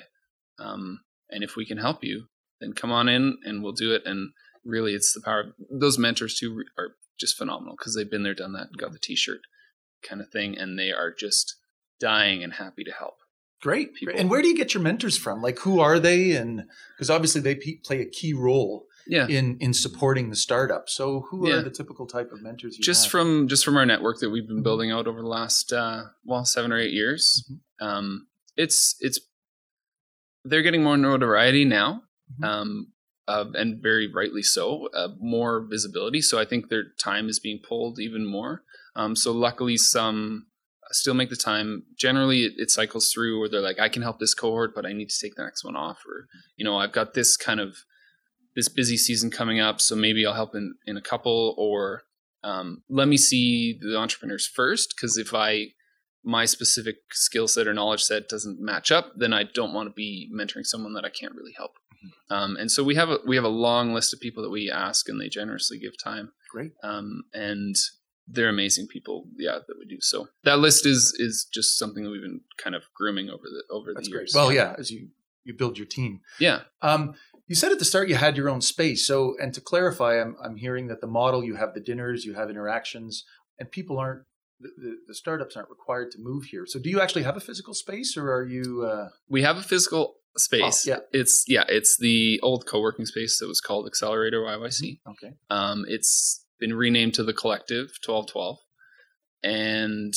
Um, 0.59 0.99
and 1.29 1.43
if 1.43 1.55
we 1.55 1.65
can 1.65 1.77
help 1.77 2.03
you, 2.03 2.25
then 2.59 2.73
come 2.73 2.91
on 2.91 3.07
in 3.07 3.37
and 3.45 3.63
we'll 3.63 3.71
do 3.73 3.93
it. 3.93 4.01
And 4.05 4.31
really, 4.65 4.93
it's 4.95 5.13
the 5.13 5.21
power 5.21 5.39
of 5.41 5.47
those 5.79 5.97
mentors 5.97 6.35
too 6.37 6.63
are 6.77 6.95
just 7.19 7.37
phenomenal 7.37 7.75
because 7.77 7.95
they've 7.95 8.09
been 8.09 8.23
there, 8.23 8.33
done 8.33 8.53
that, 8.53 8.75
got 8.77 8.91
the 8.91 8.99
T-shirt 8.99 9.39
kind 10.07 10.19
of 10.21 10.29
thing, 10.29 10.57
and 10.57 10.77
they 10.77 10.91
are 10.91 11.13
just 11.17 11.55
dying 11.99 12.43
and 12.43 12.53
happy 12.53 12.83
to 12.83 12.91
help. 12.91 13.15
Great. 13.61 13.95
People. 13.95 14.13
And 14.17 14.29
where 14.29 14.41
do 14.41 14.47
you 14.47 14.55
get 14.55 14.73
your 14.73 14.83
mentors 14.83 15.17
from? 15.17 15.41
Like, 15.41 15.59
who 15.59 15.79
are 15.79 15.99
they? 15.99 16.33
And 16.33 16.65
because 16.95 17.09
obviously 17.09 17.41
they 17.41 17.55
pe- 17.55 17.77
play 17.83 18.01
a 18.01 18.05
key 18.05 18.33
role 18.33 18.85
Yeah, 19.07 19.25
in 19.27 19.57
in 19.59 19.73
supporting 19.73 20.29
the 20.29 20.35
startup. 20.35 20.89
So, 20.89 21.21
who 21.29 21.47
Yeah. 21.49 21.55
are 21.55 21.61
the 21.63 21.71
typical 21.71 22.05
type 22.05 22.31
of 22.31 22.41
mentors 22.41 22.77
you 22.77 22.83
just 22.83 23.05
have? 23.05 23.11
from 23.11 23.47
just 23.47 23.65
from 23.65 23.75
our 23.77 23.85
network 23.85 24.19
that 24.19 24.29
we've 24.29 24.47
been 24.47 24.59
Mhm. 24.59 24.63
building 24.63 24.91
out 24.91 25.07
over 25.07 25.21
the 25.21 25.27
last 25.27 25.73
uh, 25.73 26.05
well 26.23 26.45
seven 26.45 26.71
or 26.71 26.77
eight 26.77 26.93
years. 26.93 27.49
Mhm. 27.49 27.85
Um, 27.85 28.27
it's 28.55 28.95
it's 28.99 29.19
they're 30.43 30.61
getting 30.61 30.83
more 30.83 30.97
notoriety 30.97 31.65
now, 31.65 32.03
Mhm. 32.39 32.45
um, 32.47 32.87
uh, 33.27 33.45
and 33.55 33.81
very 33.81 34.07
rightly 34.11 34.43
so. 34.43 34.87
Uh, 34.93 35.09
more 35.19 35.61
visibility, 35.65 36.21
so 36.21 36.37
I 36.39 36.45
think 36.45 36.69
their 36.69 36.83
time 36.99 37.27
is 37.29 37.39
being 37.39 37.59
pulled 37.59 37.99
even 37.99 38.25
more. 38.25 38.63
Um, 38.95 39.15
so 39.15 39.31
luckily, 39.31 39.77
some 39.77 40.46
still 40.91 41.13
make 41.13 41.29
the 41.29 41.35
time. 41.35 41.83
Generally, 41.97 42.43
it, 42.43 42.53
it 42.57 42.71
cycles 42.71 43.11
through 43.11 43.39
where 43.39 43.49
they're 43.49 43.61
like, 43.61 43.79
I 43.79 43.89
can 43.89 44.01
help 44.01 44.19
this 44.19 44.33
cohort, 44.33 44.73
but 44.75 44.85
I 44.85 44.93
need 44.93 45.09
to 45.09 45.19
take 45.19 45.35
the 45.35 45.43
next 45.43 45.63
one 45.63 45.75
off, 45.75 45.99
or 46.07 46.27
you 46.55 46.65
know, 46.65 46.77
I've 46.77 46.91
got 46.91 47.13
this 47.13 47.37
kind 47.37 47.59
of 47.59 47.77
this 48.55 48.69
busy 48.69 48.97
season 48.97 49.29
coming 49.29 49.59
up, 49.59 49.79
so 49.79 49.95
maybe 49.95 50.25
I'll 50.25 50.33
help 50.33 50.55
in 50.55 50.75
in 50.85 50.97
a 50.97 51.01
couple 51.01 51.55
or 51.57 52.03
um, 52.43 52.83
let 52.89 53.07
me 53.07 53.17
see 53.17 53.77
the 53.79 53.97
entrepreneurs 53.97 54.47
first 54.47 54.93
because 54.95 55.17
if 55.17 55.33
i 55.33 55.67
my 56.23 56.45
specific 56.45 56.97
skill 57.11 57.47
set 57.47 57.67
or 57.67 57.73
knowledge 57.73 58.01
set 58.01 58.27
doesn't 58.29 58.59
match 58.59 58.91
up 58.91 59.11
then 59.15 59.33
i 59.33 59.43
don't 59.43 59.73
want 59.73 59.87
to 59.87 59.93
be 59.93 60.29
mentoring 60.33 60.65
someone 60.65 60.93
that 60.93 61.05
i 61.05 61.09
can't 61.09 61.35
really 61.35 61.53
help 61.55 61.71
um, 62.29 62.55
and 62.57 62.71
so 62.71 62.83
we 62.83 62.95
have 62.95 63.09
a 63.09 63.17
we 63.25 63.35
have 63.35 63.45
a 63.45 63.49
long 63.49 63.93
list 63.93 64.13
of 64.13 64.19
people 64.19 64.43
that 64.43 64.49
we 64.49 64.71
ask 64.71 65.09
and 65.09 65.19
they 65.19 65.29
generously 65.29 65.79
give 65.79 65.97
time 66.01 66.31
Great. 66.51 66.71
um, 66.83 67.23
and 67.33 67.75
they're 68.27 68.49
amazing 68.49 68.87
people 68.87 69.25
yeah 69.37 69.57
that 69.67 69.77
we 69.79 69.85
do 69.85 69.97
so 70.01 70.27
that 70.43 70.59
list 70.59 70.85
is 70.85 71.13
is 71.17 71.47
just 71.53 71.77
something 71.79 72.03
that 72.03 72.09
we've 72.09 72.21
been 72.21 72.41
kind 72.57 72.75
of 72.75 72.83
grooming 72.93 73.29
over 73.29 73.43
the 73.43 73.63
over 73.71 73.93
That's 73.93 74.07
the 74.07 74.11
great. 74.11 74.21
years 74.21 74.33
Well, 74.35 74.51
yeah, 74.51 74.75
as 74.77 74.91
you 74.91 75.09
you 75.43 75.53
build 75.53 75.77
your 75.77 75.87
team. 75.87 76.19
yeah 76.39 76.61
Um, 76.81 77.15
you 77.47 77.55
said 77.55 77.71
at 77.71 77.79
the 77.79 77.85
start 77.85 78.09
you 78.09 78.15
had 78.15 78.35
your 78.35 78.49
own 78.49 78.59
space. 78.61 79.07
So, 79.07 79.35
and 79.41 79.53
to 79.53 79.61
clarify, 79.61 80.19
I'm 80.21 80.35
I'm 80.43 80.57
hearing 80.57 80.87
that 80.87 80.99
the 80.99 81.07
model 81.07 81.41
you 81.43 81.55
have 81.55 81.73
the 81.73 81.79
dinners, 81.79 82.25
you 82.25 82.33
have 82.33 82.49
interactions, 82.49 83.23
and 83.57 83.71
people 83.71 83.97
aren't 83.97 84.23
the, 84.59 84.69
the, 84.83 84.97
the 85.07 85.13
startups 85.13 85.55
aren't 85.55 85.69
required 85.69 86.11
to 86.11 86.17
move 86.19 86.43
here. 86.45 86.65
So, 86.67 86.77
do 86.79 86.89
you 86.89 86.99
actually 86.99 87.23
have 87.23 87.37
a 87.37 87.39
physical 87.39 87.73
space, 87.73 88.17
or 88.17 88.33
are 88.33 88.43
you? 88.45 88.83
Uh, 88.85 89.07
we 89.29 89.43
have 89.43 89.55
a 89.57 89.61
physical 89.61 90.15
space 90.35 90.85
Oh, 90.87 90.91
yeah. 90.91 90.99
it's 91.13 91.45
yeah 91.47 91.63
it's 91.69 91.97
the 91.97 92.39
old 92.43 92.65
co-working 92.67 93.05
space 93.07 93.39
that 93.39 93.47
was 93.47 93.59
called 93.61 93.87
accelerator 93.87 94.41
yyc 94.41 94.99
okay. 95.09 95.33
Um, 95.49 95.83
it's 95.87 96.43
been 96.59 96.73
renamed 96.73 97.13
to 97.15 97.23
the 97.23 97.33
Collective 97.33 97.89
1212, 98.05 98.57
and 99.43 100.13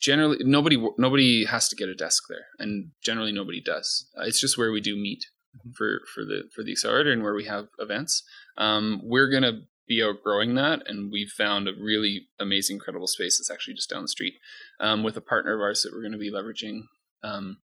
generally 0.00 0.38
nobody 0.40 0.76
nobody 0.98 1.44
has 1.44 1.68
to 1.68 1.76
get 1.76 1.88
a 1.88 1.94
desk 1.94 2.24
there, 2.28 2.46
and 2.58 2.90
generally 3.02 3.32
nobody 3.32 3.60
does. 3.60 4.08
Uh, 4.18 4.22
it's 4.24 4.40
just 4.40 4.56
where 4.58 4.72
we 4.72 4.80
do 4.80 4.96
meet 4.96 5.26
Mhm. 5.56 5.74
for 5.74 6.00
for 6.14 6.24
the 6.24 6.48
for 6.54 6.62
the 6.64 6.72
accelerator 6.72 7.12
and 7.12 7.22
where 7.22 7.34
we 7.34 7.44
have 7.44 7.68
events. 7.78 8.22
Um, 8.56 9.00
we're 9.02 9.30
gonna 9.30 9.62
be 9.86 10.02
outgrowing 10.02 10.54
that, 10.54 10.82
and 10.88 11.10
we've 11.12 11.30
found 11.30 11.68
a 11.68 11.74
really 11.74 12.28
amazing, 12.38 12.76
incredible 12.76 13.06
space 13.08 13.38
that's 13.38 13.50
actually 13.50 13.74
just 13.74 13.90
down 13.90 14.02
the 14.02 14.08
street 14.08 14.34
um, 14.80 15.02
with 15.02 15.16
a 15.16 15.20
partner 15.20 15.54
of 15.54 15.60
ours 15.60 15.82
that 15.82 15.92
we're 15.92 16.00
going 16.00 16.12
to 16.12 16.18
be 16.18 16.30
leveraging. 16.30 16.82
Um, 17.22 17.60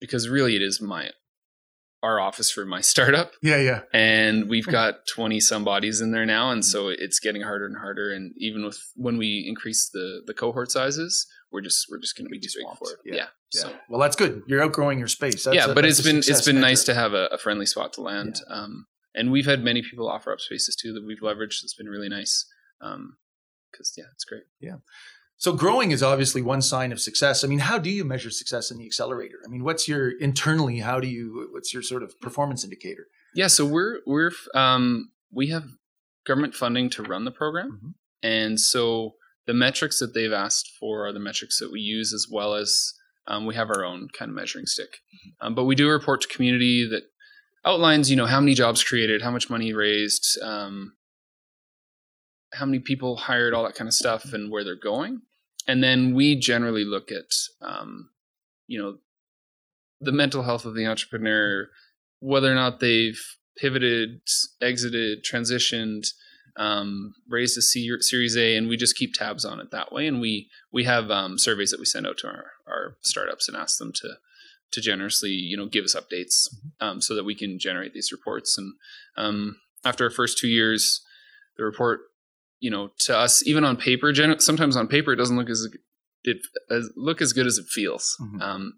because 0.00 0.28
really, 0.28 0.56
it 0.56 0.62
is 0.62 0.80
my 0.80 1.12
our 2.02 2.18
office 2.20 2.50
for 2.50 2.64
my 2.64 2.80
startup 2.92 3.32
Yeah, 3.42 3.58
yeah. 3.58 3.80
and 3.92 4.48
we've 4.48 4.66
got 4.66 5.06
20 5.14 5.38
some 5.40 5.64
bodies 5.64 6.00
in 6.00 6.10
there 6.12 6.26
now 6.26 6.50
and 6.50 6.64
so 6.64 6.88
it's 6.88 7.20
getting 7.20 7.42
harder 7.42 7.66
and 7.66 7.76
harder 7.76 8.12
and 8.12 8.32
even 8.38 8.64
with 8.64 8.78
when 8.96 9.18
we 9.18 9.44
increase 9.48 9.88
the 9.92 10.22
the 10.26 10.34
cohort 10.34 10.70
sizes 10.70 11.26
we're 11.52 11.60
just 11.60 11.86
we're 11.90 11.98
just 12.00 12.16
going 12.16 12.26
to 12.26 12.30
be 12.30 12.40
Swamped. 12.46 12.78
for 12.78 12.92
it 12.92 12.98
Yeah. 13.04 13.14
yeah, 13.14 13.26
Yeah. 13.54 13.60
so 13.62 13.72
well, 13.88 14.00
that's 14.00 14.16
good. 14.16 14.42
You're 14.46 14.62
outgrowing 14.62 14.98
your 14.98 15.08
space. 15.08 15.44
That's 15.44 15.54
yeah 15.56 15.70
a- 15.70 15.74
but 15.74 15.84
it's 15.84 16.00
been 16.00 16.16
it's 16.18 16.44
been 16.44 16.56
measure. 16.56 16.66
nice 16.68 16.84
to 16.84 16.94
have 16.94 17.12
a, 17.12 17.26
a 17.26 17.38
friendly 17.38 17.66
spot 17.66 17.92
to 17.94 18.00
land 18.00 18.40
um 18.48 18.86
and 19.14 19.30
we've 19.30 19.46
had 19.46 19.62
many 19.62 19.82
people 19.82 20.08
offer 20.08 20.32
up 20.32 20.40
spaces 20.40 20.74
too 20.74 20.92
that 20.94 21.04
we've 21.06 21.20
leveraged 21.20 21.60
that's 21.62 21.74
been 21.74 21.88
really 21.88 22.08
nice 22.08 22.46
um 22.80 23.16
because 23.70 23.92
yeah 23.96 24.04
it's 24.14 24.24
great 24.24 24.44
So 25.42 25.52
growing 25.52 25.90
is 25.90 26.04
obviously 26.04 26.40
one 26.40 26.62
sign 26.62 26.92
of 26.92 27.00
success. 27.00 27.42
I 27.42 27.48
mean, 27.48 27.58
how 27.58 27.76
do 27.76 27.90
you 27.90 28.04
measure 28.04 28.30
success 28.30 28.70
in 28.70 28.78
the 28.78 28.86
accelerator? 28.86 29.38
I 29.44 29.48
mean, 29.48 29.64
what's 29.64 29.88
your 29.88 30.16
internally? 30.20 30.78
How 30.78 31.00
do 31.00 31.08
you? 31.08 31.48
What's 31.50 31.74
your 31.74 31.82
sort 31.82 32.04
of 32.04 32.14
performance 32.20 32.62
indicator? 32.62 33.08
Yeah, 33.34 33.48
so 33.48 33.66
we're 33.66 33.98
we're 34.06 34.30
um, 34.54 35.10
we 35.32 35.48
have 35.48 35.64
government 36.24 36.54
funding 36.54 36.90
to 36.90 37.02
run 37.02 37.24
the 37.24 37.32
program, 37.32 37.80
Mhm. 37.82 37.94
and 38.22 38.60
so 38.60 39.16
the 39.48 39.52
metrics 39.52 39.98
that 39.98 40.14
they've 40.14 40.32
asked 40.32 40.70
for 40.78 41.04
are 41.08 41.12
the 41.12 41.18
metrics 41.18 41.58
that 41.58 41.72
we 41.72 41.80
use, 41.80 42.14
as 42.14 42.28
well 42.30 42.54
as 42.54 42.94
um, 43.26 43.44
we 43.44 43.56
have 43.56 43.68
our 43.68 43.84
own 43.84 44.10
kind 44.16 44.28
of 44.28 44.36
measuring 44.36 44.66
stick. 44.66 44.98
Um, 45.40 45.56
but 45.56 45.64
we 45.64 45.74
do 45.74 45.88
report 45.88 46.20
to 46.20 46.28
community 46.28 46.86
that 46.88 47.02
outlines, 47.64 48.10
you 48.10 48.16
know, 48.16 48.26
how 48.26 48.38
many 48.38 48.54
jobs 48.54 48.84
created, 48.84 49.22
how 49.22 49.32
much 49.32 49.50
money 49.50 49.72
raised, 49.72 50.38
um, 50.40 50.92
how 52.52 52.64
many 52.64 52.78
people 52.78 53.16
hired, 53.16 53.54
all 53.54 53.64
that 53.64 53.74
kind 53.74 53.88
of 53.88 53.94
stuff, 53.94 54.32
and 54.32 54.48
where 54.48 54.62
they're 54.62 54.76
going. 54.76 55.22
And 55.66 55.82
then 55.82 56.14
we 56.14 56.36
generally 56.38 56.84
look 56.84 57.10
at, 57.12 57.30
um, 57.60 58.10
you 58.66 58.80
know, 58.80 58.98
the 60.00 60.12
mental 60.12 60.42
health 60.42 60.64
of 60.64 60.74
the 60.74 60.86
entrepreneur, 60.86 61.68
whether 62.20 62.50
or 62.50 62.54
not 62.54 62.80
they've 62.80 63.20
pivoted, 63.56 64.20
exited, 64.60 65.24
transitioned, 65.24 66.08
um, 66.56 67.14
raised 67.28 67.56
a 67.56 67.62
C- 67.62 68.00
Series 68.00 68.36
A, 68.36 68.56
and 68.56 68.68
we 68.68 68.76
just 68.76 68.96
keep 68.96 69.14
tabs 69.14 69.44
on 69.44 69.60
it 69.60 69.70
that 69.70 69.92
way. 69.92 70.06
And 70.06 70.20
we 70.20 70.48
we 70.72 70.84
have 70.84 71.10
um, 71.10 71.38
surveys 71.38 71.70
that 71.70 71.80
we 71.80 71.86
send 71.86 72.06
out 72.06 72.18
to 72.18 72.26
our, 72.26 72.44
our 72.66 72.96
startups 73.00 73.48
and 73.48 73.56
ask 73.56 73.78
them 73.78 73.92
to 73.94 74.16
to 74.72 74.80
generously, 74.80 75.30
you 75.30 75.56
know, 75.56 75.66
give 75.66 75.84
us 75.84 75.94
updates 75.94 76.48
um, 76.80 77.00
so 77.00 77.14
that 77.14 77.24
we 77.24 77.34
can 77.34 77.58
generate 77.58 77.92
these 77.92 78.10
reports. 78.10 78.56
And 78.58 78.74
um, 79.16 79.56
after 79.84 80.04
our 80.04 80.10
first 80.10 80.38
two 80.38 80.48
years, 80.48 81.02
the 81.56 81.64
report, 81.64 82.00
you 82.62 82.70
know, 82.70 82.90
to 83.06 83.16
us, 83.24 83.44
even 83.46 83.64
on 83.64 83.76
paper, 83.76 84.12
sometimes 84.38 84.76
on 84.76 84.86
paper 84.86 85.12
it 85.12 85.16
doesn't 85.16 85.36
look 85.36 85.50
as 85.50 85.68
it 86.24 86.38
as, 86.70 86.88
look 86.96 87.20
as 87.20 87.32
good 87.32 87.46
as 87.46 87.58
it 87.58 87.66
feels. 87.68 88.16
Mhm. 88.20 88.40
Um, 88.40 88.72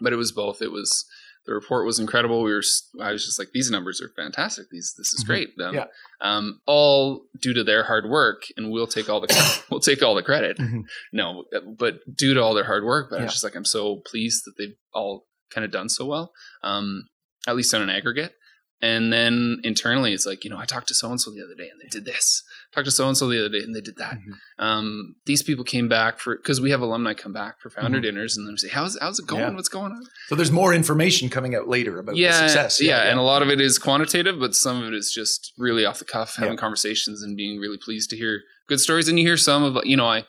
but 0.00 0.12
it 0.12 0.16
was 0.16 0.32
both. 0.32 0.60
It 0.60 0.72
was 0.72 1.04
the 1.46 1.54
report 1.54 1.86
was 1.86 1.98
incredible. 1.98 2.42
We 2.42 2.52
were 2.52 2.62
i 3.00 3.12
was 3.12 3.24
just 3.24 3.38
like 3.38 3.48
these 3.52 3.70
numbers 3.70 4.00
are 4.02 4.10
fantastic. 4.16 4.66
These 4.70 4.94
this 4.98 5.12
is 5.14 5.22
Mhm. 5.24 5.26
great. 5.26 5.48
Um, 5.60 5.74
Yeah. 5.74 5.86
um, 6.20 6.60
all 6.66 7.26
due 7.40 7.54
to 7.54 7.62
their 7.64 7.84
hard 7.84 8.06
work, 8.08 8.42
and 8.56 8.70
we'll 8.72 8.86
take 8.88 9.08
all 9.08 9.20
the 9.20 9.28
we'll 9.70 9.80
take 9.80 10.02
all 10.02 10.14
the 10.16 10.22
credit. 10.22 10.58
Mhm. 10.58 10.82
No, 11.12 11.44
but 11.78 12.00
due 12.22 12.34
to 12.34 12.40
all 12.42 12.54
their 12.54 12.64
hard 12.72 12.84
work. 12.84 13.10
But 13.10 13.16
I 13.16 13.18
Yeah. 13.20 13.24
was 13.26 13.32
just 13.34 13.44
like 13.44 13.54
I'm 13.54 13.64
so 13.64 14.02
pleased 14.10 14.42
that 14.46 14.54
they've 14.58 14.76
all 14.92 15.28
kind 15.50 15.64
of 15.64 15.70
done 15.70 15.88
so 15.88 16.06
well, 16.06 16.32
um, 16.64 17.04
at 17.46 17.54
least 17.56 17.72
on 17.74 17.82
an 17.82 17.90
aggregate. 17.90 18.34
And 18.84 19.12
then 19.12 19.60
internally, 19.62 20.12
it's 20.12 20.26
like 20.26 20.42
you 20.42 20.50
know 20.50 20.58
I 20.58 20.64
talked 20.64 20.88
to 20.88 20.94
so 20.94 21.08
and 21.08 21.20
so 21.20 21.30
the 21.30 21.40
other 21.44 21.54
day, 21.54 21.68
and 21.70 21.80
they 21.80 21.86
did 21.88 22.04
this. 22.04 22.42
Talked 22.74 22.86
to 22.86 22.90
so 22.90 23.06
and 23.06 23.16
so 23.16 23.28
the 23.28 23.38
other 23.38 23.48
day, 23.48 23.62
and 23.64 23.76
they 23.76 23.80
did 23.80 23.96
that. 23.98 24.16
Mhm. 24.16 24.64
Um, 24.64 25.14
these 25.24 25.40
people 25.42 25.62
came 25.62 25.88
back 25.88 26.18
for 26.18 26.36
because 26.36 26.60
we 26.60 26.70
have 26.72 26.80
alumni 26.80 27.14
come 27.14 27.32
back 27.32 27.60
for 27.60 27.70
founder 27.70 27.98
Mhm. 28.00 28.02
dinners, 28.02 28.36
and 28.36 28.44
then 28.44 28.54
we 28.54 28.58
say, 28.58 28.68
"How's 28.70 28.98
how's 29.00 29.20
it 29.20 29.26
going? 29.28 29.42
Yeah. 29.42 29.50
What's 29.54 29.68
going 29.68 29.92
on?" 29.92 30.02
So 30.28 30.34
there's 30.34 30.50
more 30.50 30.74
information 30.74 31.28
coming 31.30 31.54
out 31.54 31.68
later 31.68 32.00
about 32.00 32.16
yeah, 32.16 32.32
the 32.42 32.48
success. 32.48 32.80
Yeah, 32.82 33.02
and 33.08 33.20
a 33.20 33.22
lot 33.22 33.40
of 33.42 33.48
it 33.50 33.60
is 33.60 33.78
quantitative, 33.78 34.40
but 34.40 34.54
some 34.56 34.82
of 34.82 34.88
it 34.92 34.94
is 34.96 35.12
just 35.14 35.52
really 35.56 35.84
off 35.86 36.00
the 36.00 36.04
cuff, 36.04 36.34
having 36.34 36.54
Yeah. 36.54 36.58
conversations 36.58 37.22
and 37.22 37.36
being 37.36 37.60
really 37.60 37.78
pleased 37.78 38.10
to 38.10 38.16
hear 38.16 38.42
good 38.68 38.80
stories. 38.80 39.06
And 39.08 39.16
you 39.16 39.24
hear 39.24 39.36
some 39.36 39.62
of, 39.62 39.78
you 39.84 39.96
know, 39.96 40.06
I, 40.06 40.26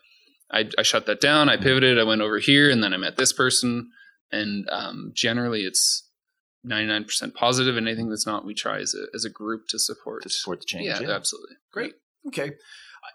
I, 0.51 0.69
I 0.77 0.83
shut 0.83 1.07
that 1.07 1.19
down, 1.21 1.49
I 1.49 1.57
pivoted, 1.57 1.97
I 1.97 2.03
went 2.03 2.21
over 2.21 2.37
here, 2.37 2.69
and 2.69 2.83
then 2.83 2.93
I 2.93 2.97
met 2.97 3.17
this 3.17 3.33
person, 3.33 3.89
and 4.31 4.67
um, 4.69 5.11
generally 5.15 5.63
it's 5.63 6.07
ninety 6.63 6.87
nine 6.87 7.03
percent 7.03 7.35
positive, 7.35 7.77
and 7.77 7.87
anything 7.87 8.09
that's 8.09 8.27
not, 8.27 8.45
we 8.45 8.53
try 8.53 8.79
as 8.79 8.95
a 8.95 9.05
as 9.15 9.25
a 9.25 9.29
group 9.29 9.67
to 9.69 9.79
support. 9.79 10.23
to 10.23 10.29
support 10.29 10.59
the 10.59 10.65
change. 10.65 10.85
yeah, 10.85 11.09
absolutely. 11.09 11.55
Great. 11.71 11.93
Okay. 12.27 12.51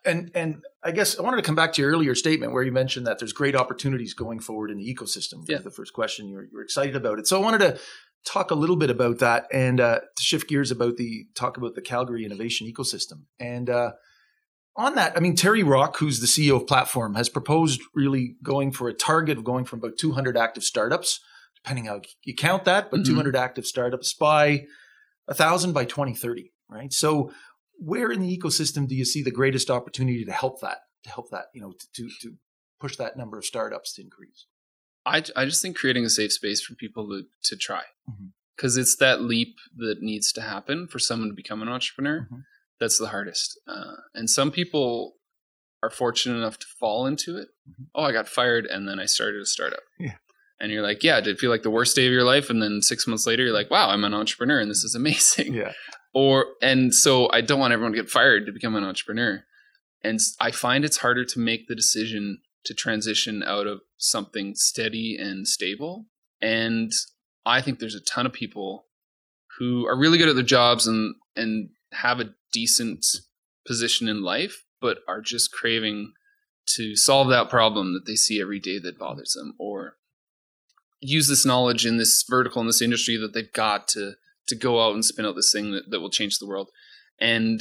And 0.04 0.30
and 0.34 0.62
I 0.82 0.90
guess 0.90 1.18
I 1.18 1.22
wanted 1.22 1.38
to 1.38 1.42
come 1.42 1.54
back 1.54 1.72
to 1.74 1.82
your 1.82 1.90
earlier 1.90 2.14
statement 2.14 2.52
where 2.52 2.62
you 2.62 2.72
mentioned 2.72 3.06
that 3.06 3.18
there's 3.18 3.32
great 3.32 3.56
opportunities 3.56 4.14
going 4.14 4.38
forward 4.40 4.70
in 4.70 4.76
the 4.76 4.94
ecosystem. 4.94 5.44
Yeah. 5.48 5.58
The 5.58 5.70
first 5.70 5.92
question 5.92 6.28
you're 6.28 6.46
you're 6.52 6.62
excited 6.62 6.94
about 6.94 7.18
it. 7.18 7.26
So 7.26 7.40
I 7.40 7.42
wanted 7.42 7.61
to 7.61 7.78
talk 8.26 8.50
a 8.50 8.54
little 8.54 8.76
bit 8.76 8.90
about 8.90 9.18
that 9.18 9.46
and 9.52 9.80
uh, 9.80 10.00
to 10.00 10.22
shift 10.22 10.48
gears 10.48 10.70
about 10.70 10.96
the 10.96 11.26
talk 11.34 11.56
about 11.56 11.74
the 11.74 11.80
Calgary 11.80 12.24
innovation 12.24 12.70
ecosystem. 12.70 13.22
And 13.40 13.70
uh, 13.70 13.92
on 14.76 14.94
that, 14.96 15.16
I 15.16 15.20
mean 15.20 15.34
Terry 15.34 15.62
Rock, 15.62 15.98
who's 15.98 16.20
the 16.20 16.26
CEO 16.26 16.56
of 16.56 16.66
Platform, 16.66 17.14
has 17.14 17.28
proposed 17.28 17.80
really 17.94 18.37
going 18.42 18.72
for 18.72 18.88
a 18.88 18.94
target 18.94 19.38
of 19.38 19.44
going 19.44 19.64
from 19.64 19.78
about 19.78 19.96
200 19.98 20.37
active 20.37 20.64
startups, 20.64 21.20
depending 21.62 21.87
how 21.87 22.01
you 22.25 22.35
count 22.35 22.64
that, 22.64 22.90
but 22.90 23.01
Mhm. 23.01 23.07
200 23.07 23.37
active 23.37 23.66
startups 23.66 24.14
by 24.14 24.66
a 25.27 25.35
thousand 25.35 25.73
by 25.73 25.85
2030. 25.85 26.53
Right. 26.68 26.92
So 26.92 27.33
where 27.79 28.11
in 28.11 28.21
the 28.21 28.37
ecosystem 28.38 28.87
do 28.88 28.94
you 28.94 29.05
see 29.05 29.23
the 29.23 29.31
greatest 29.31 29.71
opportunity 29.71 30.25
to 30.25 30.33
help 30.33 30.61
that 30.61 30.79
to 31.05 31.11
help 31.11 31.31
that 31.31 31.47
you 31.55 31.61
know 31.61 31.73
to 31.94 32.11
to 32.23 32.37
push 32.81 32.97
that 32.97 33.16
number 33.16 33.38
of 33.38 33.44
startups 33.44 33.94
to 33.94 34.03
increase 34.03 34.47
I, 35.07 35.23
I 35.37 35.44
just 35.47 35.62
think 35.62 35.77
creating 35.77 36.05
a 36.05 36.11
safe 36.11 36.33
space 36.33 36.61
for 36.61 36.75
people 36.75 37.09
to, 37.09 37.23
to 37.44 37.57
try 37.57 37.85
Mhm. 38.11 38.33
because 38.57 38.77
it's 38.77 38.97
that 38.97 39.23
leap 39.23 39.57
that 39.77 40.03
needs 40.03 40.33
to 40.33 40.42
happen 40.42 40.88
for 40.88 40.99
someone 40.99 41.29
to 41.29 41.35
become 41.35 41.62
an 41.62 41.68
entrepreneur 41.68 42.27
Mhm. 42.31 42.42
that's 42.81 42.99
the 42.99 43.09
hardest 43.09 43.59
uh, 43.68 43.94
and 44.12 44.29
some 44.29 44.51
people 44.51 45.14
are 45.83 45.90
fortunate 45.90 46.37
enough 46.37 46.59
to 46.59 46.66
fall 46.81 47.07
into 47.07 47.37
it 47.38 47.49
Mhm. 47.71 47.87
oh 47.94 48.03
i 48.03 48.12
got 48.12 48.29
fired 48.29 48.66
and 48.66 48.88
then 48.88 48.99
i 48.99 49.07
started 49.07 49.40
a 49.40 49.47
startup 49.47 49.85
Yeah. 50.01 50.18
And 50.61 50.73
you're 50.73 50.83
like 50.83 51.03
yeah 51.03 51.21
did 51.21 51.37
it 51.37 51.38
feel 51.38 51.51
like 51.51 51.62
the 51.62 51.71
worst 51.71 51.97
day 51.97 52.07
of 52.07 52.12
your 52.12 52.25
life? 52.25 52.51
And 52.51 52.62
then 52.62 52.83
six 52.83 53.07
months 53.07 53.27
later 53.27 53.44
you're 53.44 53.53
like 53.53 53.71
wow 53.71 53.90
i'm 53.90 54.05
an 54.05 54.14
entrepreneur 54.14 54.61
and 54.61 54.71
this 54.71 54.85
is 54.85 54.94
amazing. 54.94 55.55
Yeah. 55.55 55.73
Or 56.14 56.47
and 56.62 56.94
so 56.94 57.31
i 57.33 57.42
don't 57.42 57.61
want 57.61 57.75
everyone 57.75 57.92
to 57.92 58.01
get 58.01 58.11
fired 58.11 58.47
to 58.47 58.53
become 58.53 58.75
an 58.75 58.85
entrepreneur. 58.85 59.44
And 60.03 60.18
I 60.40 60.53
find 60.53 60.85
it's 60.85 60.97
harder 60.99 61.25
to 61.25 61.38
make 61.38 61.68
the 61.68 61.75
decision 61.75 62.38
to 62.64 62.73
transition 62.73 63.42
out 63.42 63.66
of 63.66 63.81
something 63.99 64.55
steady 64.55 65.16
and 65.18 65.47
stable. 65.47 66.07
And 66.40 66.90
i 67.44 67.61
think 67.61 67.79
there's 67.79 67.94
a 67.94 68.01
ton 68.01 68.27
of 68.27 68.33
people 68.33 68.87
who 69.59 69.87
are 69.87 69.99
really 69.99 70.18
good 70.18 70.29
at 70.29 70.35
their 70.35 70.44
jobs 70.44 70.87
and 70.87 71.14
and 71.37 71.71
have 71.92 72.21
a 72.21 72.31
decent 72.53 73.05
position 73.66 74.09
in 74.09 74.23
life 74.23 74.64
but 74.81 74.99
are 75.07 75.21
just 75.21 75.53
craving 75.53 76.12
to 76.66 76.97
solve 76.97 77.29
that 77.29 77.49
problem 77.49 77.92
that 77.94 78.07
they 78.07 78.14
see 78.14 78.40
every 78.40 78.61
day 78.61 78.79
that 78.79 78.99
bothers 78.99 79.33
them 79.33 79.55
or 79.59 79.97
use 81.00 81.28
this 81.28 81.44
knowledge 81.46 81.87
in 81.87 81.96
this 81.96 82.24
vertical 82.28 82.61
in 82.61 82.66
this 82.66 82.82
industry 82.82 83.16
that 83.16 83.32
they've 83.34 83.52
got 83.52 83.87
to 83.88 84.12
to 84.48 84.56
go 84.56 84.82
out 84.84 84.94
and 84.94 85.04
spin 85.04 85.26
out 85.26 85.37
this 85.37 85.52
thing 85.52 85.72
that, 85.72 85.90
that 85.90 86.00
will 86.00 86.11
change 86.11 86.38
the 86.38 86.46
world 86.46 86.68
and 87.20 87.61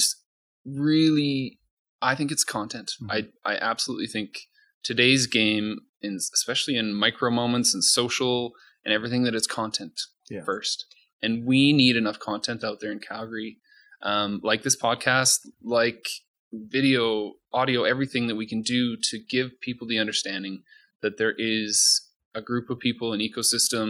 really 0.66 1.60
i 2.02 2.16
think 2.16 2.32
it's 2.32 2.44
content 2.44 2.92
Mhm. 3.02 3.12
i 3.46 3.52
i 3.54 3.56
absolutely 3.58 4.08
think 4.08 4.48
today's 4.84 5.28
game 5.28 5.80
in 6.02 6.16
especially 6.16 6.76
in 6.78 6.94
micro 6.94 7.30
moments 7.32 7.74
and 7.74 7.84
social 7.84 8.54
and 8.86 8.94
everything 8.94 9.24
that 9.24 9.36
it's 9.36 9.48
content 9.48 10.00
Yeah. 10.30 10.44
first 10.44 10.86
and 11.22 11.46
we 11.46 11.74
need 11.74 11.96
enough 11.96 12.20
content 12.20 12.64
out 12.64 12.80
there 12.82 12.92
in 12.92 13.00
calgary 13.00 13.58
um, 14.04 14.42
like 14.44 14.62
this 14.64 14.80
podcast 14.80 15.40
like 15.64 16.06
video 16.54 17.34
audio 17.52 17.84
everything 17.84 18.28
that 18.28 18.36
we 18.36 18.48
can 18.48 18.62
do 18.62 18.96
to 19.10 19.18
give 19.20 19.60
people 19.60 19.88
the 19.88 19.98
understanding 20.00 20.64
that 21.02 21.18
there 21.18 21.34
is 21.38 22.07
a 22.38 22.42
group 22.50 22.70
of 22.70 22.78
people 22.80 23.14
an 23.14 23.20
ecosystem 23.20 23.88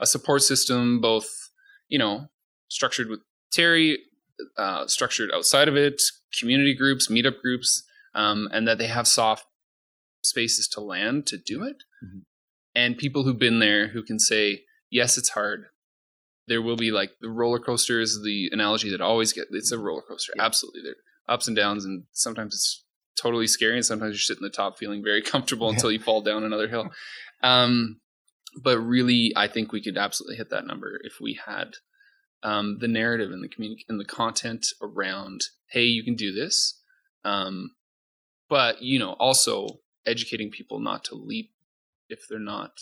a 0.00 0.06
support 0.06 0.42
system 0.42 1.00
both 1.00 1.28
you 1.88 1.98
know 1.98 2.14
structured 2.68 3.08
with 3.08 3.20
terry 3.52 3.98
uh, 4.56 4.86
structured 4.86 5.30
outside 5.34 5.68
of 5.68 5.76
it 5.76 6.00
community 6.38 6.74
groups 6.74 7.08
meetup 7.08 7.40
groups 7.44 7.70
um, 8.14 8.48
and 8.52 8.66
that 8.68 8.78
they 8.78 8.86
have 8.86 9.06
soft 9.06 9.44
spaces 10.24 10.66
to 10.68 10.80
land 10.80 11.26
to 11.26 11.36
do 11.38 11.62
it. 11.62 11.76
Mhm. 12.04 12.22
and 12.74 12.96
people 12.98 13.22
who've 13.24 13.38
been 13.48 13.58
there 13.58 13.88
who 13.88 14.02
can 14.02 14.18
say 14.30 14.64
yes 14.90 15.18
it's 15.18 15.30
hard. 15.30 15.60
There 16.46 16.62
will 16.62 16.76
be 16.76 16.90
like 16.90 17.10
the 17.20 17.28
roller 17.28 17.58
coaster 17.68 18.00
is 18.00 18.22
the 18.22 18.48
analogy 18.52 18.90
that 18.90 19.00
I 19.00 19.04
always 19.04 19.32
get 19.32 19.46
it's 19.50 19.72
a 19.72 19.78
roller 19.78 20.02
coaster. 20.02 20.32
Yeah. 20.36 20.44
absolutely. 20.44 20.82
There 20.82 20.92
are 20.92 21.34
ups 21.34 21.46
and 21.48 21.56
downs 21.56 21.84
and 21.84 22.04
sometimes 22.12 22.54
it's 22.54 22.84
totally 23.20 23.46
scary 23.48 23.76
and 23.76 23.84
sometimes 23.84 24.12
you're 24.12 24.28
sitting 24.30 24.44
at 24.46 24.52
the 24.52 24.56
top 24.56 24.78
feeling 24.78 25.02
very 25.02 25.22
comfortable 25.32 25.68
until 25.70 25.90
you 25.90 25.98
fall 25.98 26.20
down 26.22 26.44
another 26.44 26.68
hill 26.68 26.88
um, 27.42 28.00
but 28.62 28.78
really 28.78 29.32
i 29.36 29.46
think 29.46 29.72
we 29.72 29.82
could 29.82 29.96
absolutely 29.96 30.36
hit 30.36 30.50
that 30.50 30.66
number 30.66 31.00
if 31.04 31.20
we 31.20 31.38
had 31.46 31.74
um, 32.44 32.78
the 32.80 32.88
narrative 32.88 33.32
and 33.32 33.42
the 33.42 33.48
community 33.48 33.84
and 33.88 33.98
the 33.98 34.04
content 34.04 34.66
around 34.80 35.42
hey 35.70 35.84
you 35.84 36.04
can 36.04 36.14
do 36.14 36.32
this 36.32 36.80
um, 37.24 37.72
but 38.48 38.82
you 38.82 38.98
know 38.98 39.12
also 39.14 39.80
educating 40.06 40.50
people 40.50 40.78
not 40.78 41.04
to 41.04 41.14
leap 41.14 41.50
if 42.08 42.20
they're 42.28 42.38
not 42.38 42.72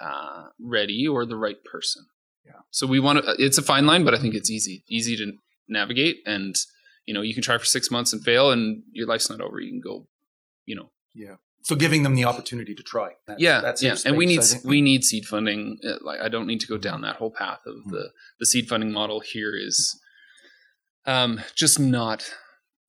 uh, 0.00 0.46
ready 0.58 1.06
or 1.06 1.24
the 1.24 1.36
right 1.36 1.62
person 1.64 2.06
Yeah. 2.46 2.60
So 2.70 2.86
we 2.86 3.00
want 3.00 3.24
to. 3.24 3.34
It's 3.38 3.58
a 3.58 3.62
fine 3.62 3.86
line, 3.86 4.04
but 4.04 4.14
I 4.14 4.18
think 4.18 4.34
it's 4.34 4.50
easy, 4.50 4.84
easy 4.88 5.16
to 5.16 5.32
navigate, 5.68 6.18
and 6.26 6.54
you 7.04 7.14
know, 7.14 7.22
you 7.22 7.34
can 7.34 7.42
try 7.42 7.58
for 7.58 7.64
six 7.64 7.90
months 7.90 8.12
and 8.12 8.22
fail, 8.22 8.50
and 8.50 8.82
your 8.92 9.06
life's 9.06 9.28
not 9.28 9.40
over. 9.40 9.60
You 9.60 9.70
can 9.70 9.80
go, 9.80 10.06
you 10.64 10.76
know. 10.76 10.90
Yeah. 11.14 11.36
So 11.68 11.74
giving 11.74 12.04
them 12.04 12.14
the 12.14 12.24
opportunity 12.24 12.76
to 12.76 12.82
try. 12.84 13.08
That's, 13.26 13.42
yeah, 13.42 13.60
that's 13.60 13.82
yeah, 13.82 13.96
and 14.06 14.16
we 14.16 14.24
need 14.24 14.40
we 14.64 14.80
need 14.80 15.02
seed 15.02 15.24
funding. 15.26 15.78
Uh, 15.84 15.96
Like 16.08 16.20
I 16.20 16.28
don't 16.28 16.46
need 16.46 16.60
to 16.60 16.68
go 16.68 16.78
down 16.78 17.00
that 17.00 17.16
whole 17.16 17.32
path 17.32 17.62
of 17.66 17.74
Mm-hmm. 17.76 17.90
the 17.90 18.04
the 18.38 18.46
seed 18.46 18.68
funding 18.68 18.92
model. 18.92 19.18
Here 19.18 19.52
is 19.68 19.76
um, 21.06 21.40
just 21.56 21.80
not 21.80 22.20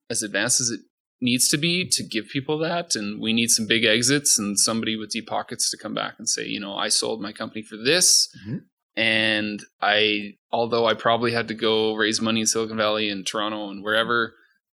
as 0.08 0.22
advanced 0.22 0.60
as 0.60 0.70
it 0.70 0.80
needs 1.20 1.48
to 1.48 1.56
be 1.56 1.88
to 1.96 2.04
give 2.04 2.28
people 2.28 2.56
that, 2.58 2.94
and 2.94 3.20
we 3.20 3.32
need 3.32 3.50
some 3.50 3.66
big 3.66 3.84
exits 3.84 4.38
and 4.38 4.56
somebody 4.58 4.94
with 4.96 5.10
deep 5.10 5.26
pockets 5.26 5.70
to 5.70 5.76
come 5.76 5.94
back 5.94 6.14
and 6.18 6.28
say, 6.28 6.46
you 6.46 6.60
know, 6.60 6.74
I 6.76 6.88
sold 6.88 7.20
my 7.20 7.32
company 7.32 7.62
for 7.62 7.76
this, 7.76 8.28
Mhm. 8.46 8.60
and 8.96 9.60
I, 9.80 10.34
although 10.52 10.86
I 10.86 10.94
probably 10.94 11.32
had 11.32 11.48
to 11.48 11.54
go 11.54 11.94
raise 11.96 12.20
money 12.20 12.40
in 12.42 12.46
Silicon 12.46 12.76
Valley 12.76 13.08
and 13.10 13.26
Toronto 13.26 13.70
and 13.70 13.82
wherever. 13.82 14.34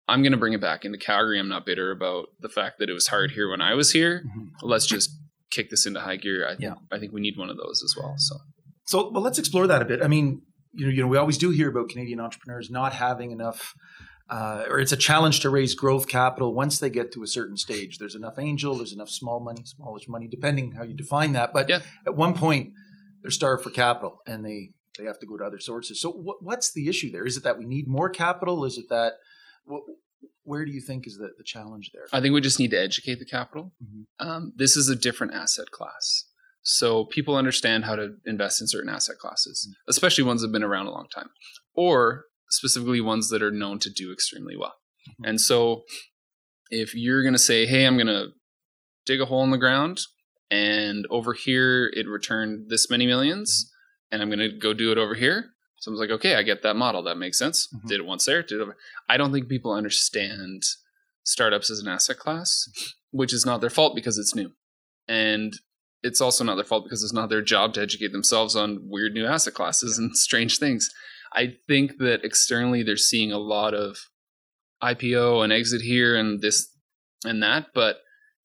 I'm 0.09 0.21
going 0.21 0.31
to 0.31 0.37
bring 0.37 0.53
it 0.53 0.61
back 0.61 0.85
into 0.85 0.97
Calgary. 0.97 1.39
I'm 1.39 1.47
not 1.49 1.65
bitter 1.65 1.91
about 1.91 2.27
the 2.39 2.49
fact 2.49 2.79
that 2.79 2.89
it 2.89 2.93
was 2.93 3.07
hard 3.07 3.31
here 3.31 3.49
when 3.49 3.61
I 3.61 3.73
was 3.75 3.91
here 3.91 4.23
Mhm. 4.25 4.49
let's 4.61 4.85
just 4.85 5.09
kick 5.51 5.69
this 5.69 5.85
into 5.85 5.99
high 5.99 6.15
gear. 6.17 6.45
I 6.45 6.51
think 6.51 6.61
Yeah. 6.61 6.75
I 6.91 6.99
think 6.99 7.11
we 7.13 7.21
need 7.21 7.37
one 7.37 7.49
of 7.49 7.57
those 7.57 7.81
as 7.83 7.95
well. 7.97 8.15
So 8.17 8.35
So, 8.85 9.11
well, 9.11 9.21
let's 9.21 9.37
explore 9.37 9.67
that 9.67 9.83
a 9.83 9.85
bit. 9.85 10.01
I 10.03 10.07
mean, 10.07 10.41
you 10.73 10.85
know, 10.87 10.91
you 10.91 11.01
know, 11.03 11.07
we 11.07 11.17
always 11.17 11.37
do 11.37 11.51
hear 11.51 11.69
about 11.69 11.89
Canadian 11.89 12.19
entrepreneurs 12.19 12.71
not 12.71 12.91
having 12.93 13.29
enough, 13.31 13.75
uh, 14.31 14.65
or 14.67 14.79
it's 14.79 14.91
a 14.91 14.97
challenge 14.97 15.41
to 15.41 15.49
raise 15.51 15.75
growth 15.75 16.07
capital 16.07 16.55
once 16.55 16.79
they 16.79 16.89
get 16.89 17.11
to 17.13 17.21
a 17.21 17.27
certain 17.27 17.55
stage. 17.55 17.99
There's 17.99 18.15
enough 18.15 18.39
angel, 18.39 18.75
there's 18.75 18.91
enough 18.93 19.09
small 19.11 19.39
money, 19.39 19.63
smallish 19.65 20.07
money, 20.07 20.27
depending 20.27 20.71
how 20.71 20.83
you 20.83 20.95
define 20.95 21.33
that. 21.33 21.53
But 21.53 21.69
Yeah. 21.69 21.81
at 22.07 22.15
one 22.15 22.33
point, 22.33 22.73
they're 23.21 23.29
starved 23.31 23.63
for 23.63 23.69
capital, 23.69 24.19
and 24.25 24.43
they 24.45 24.71
they 24.97 25.05
have 25.05 25.19
to 25.19 25.25
go 25.27 25.37
to 25.37 25.45
other 25.45 25.59
sources. 25.59 26.01
So, 26.01 26.09
what, 26.11 26.43
what's 26.43 26.73
the 26.73 26.89
issue 26.89 27.09
there? 27.11 27.25
Is 27.25 27.37
it 27.37 27.43
that 27.43 27.57
we 27.59 27.65
need 27.65 27.87
more 27.87 28.09
capital? 28.09 28.65
Is 28.65 28.77
it 28.77 28.89
that 28.89 29.13
wh- 29.69 30.25
where 30.43 30.65
do 30.65 30.71
you 30.71 30.81
think 30.81 31.05
is 31.07 31.17
the, 31.17 31.29
the 31.37 31.43
challenge 31.43 31.91
there? 31.93 32.05
I 32.11 32.21
think 32.21 32.33
we 32.33 32.41
just 32.41 32.59
need 32.59 32.71
to 32.71 32.79
educate 32.79 33.19
the 33.19 33.25
capital. 33.25 33.73
Mhm. 33.83 34.05
Um, 34.25 34.53
this 34.55 34.75
is 34.75 34.89
a 34.89 34.95
different 34.95 35.33
asset 35.33 35.69
class. 35.71 36.25
So 36.61 37.05
people 37.05 37.35
understand 37.35 37.85
how 37.85 37.95
to 37.95 38.15
invest 38.25 38.59
in 38.61 38.67
certain 38.67 38.89
asset 38.89 39.17
classes, 39.17 39.73
especially 39.87 40.23
ones 40.25 40.41
that 40.41 40.47
have 40.47 40.53
been 40.53 40.63
around 40.63 40.87
a 40.87 40.91
long 40.91 41.07
time, 41.13 41.29
or 41.73 42.25
specifically 42.49 42.99
ones 43.01 43.29
that 43.29 43.41
are 43.41 43.51
known 43.51 43.79
to 43.79 43.89
do 43.89 44.11
extremely 44.11 44.57
well. 44.57 44.75
Mhm. 45.07 45.29
And 45.29 45.41
so 45.41 45.83
if 46.69 46.93
you're 46.95 47.21
going 47.23 47.33
to 47.33 47.39
say, 47.39 47.65
hey, 47.65 47.85
I'm 47.85 47.95
going 47.95 48.07
to 48.07 48.29
dig 49.05 49.21
a 49.21 49.25
hole 49.25 49.43
in 49.43 49.51
the 49.51 49.57
ground 49.57 50.01
and 50.51 51.05
over 51.09 51.33
here 51.33 51.91
it 51.95 52.07
returned 52.07 52.69
this 52.69 52.89
many 52.89 53.05
millions 53.07 53.71
and 54.11 54.21
I'm 54.21 54.29
going 54.29 54.39
to 54.39 54.51
go 54.57 54.73
do 54.73 54.91
it 54.91 54.97
over 54.97 55.15
here. 55.15 55.51
Someone's 55.79 56.01
like, 56.01 56.09
okay, 56.17 56.35
I 56.35 56.43
get 56.43 56.61
that 56.63 56.75
model. 56.75 57.03
That 57.03 57.17
makes 57.17 57.37
sense. 57.39 57.67
Mhm. 57.73 57.87
Did 57.87 57.99
it 58.01 58.05
once 58.05 58.25
there, 58.25 58.43
did 58.43 58.59
it. 58.61 58.67
I 59.07 59.17
don't 59.17 59.31
think 59.31 59.47
people 59.47 59.71
understand 59.71 60.63
startups 61.23 61.69
as 61.69 61.79
an 61.79 61.87
asset 61.87 62.17
class, 62.17 62.67
which 63.11 63.33
is 63.33 63.45
not 63.45 63.61
their 63.61 63.69
fault 63.69 63.95
because 63.95 64.17
it's 64.17 64.35
new. 64.35 64.51
And 65.07 65.53
it's 66.03 66.21
also 66.21 66.43
not 66.43 66.55
their 66.55 66.63
fault 66.63 66.83
because 66.85 67.03
it's 67.03 67.13
not 67.13 67.29
their 67.29 67.41
job 67.41 67.73
to 67.73 67.81
educate 67.81 68.11
themselves 68.11 68.55
on 68.55 68.87
weird 68.89 69.13
new 69.13 69.25
asset 69.25 69.53
classes 69.53 69.97
and 69.97 70.15
strange 70.15 70.57
things. 70.57 70.89
I 71.33 71.57
think 71.67 71.97
that 71.99 72.23
externally 72.23 72.83
they're 72.83 72.97
seeing 72.97 73.31
a 73.31 73.37
lot 73.37 73.73
of 73.73 73.97
IPO 74.81 75.43
and 75.43 75.51
exit 75.51 75.81
here 75.81 76.15
and 76.15 76.41
this 76.41 76.69
and 77.25 77.43
that, 77.43 77.67
but 77.73 77.97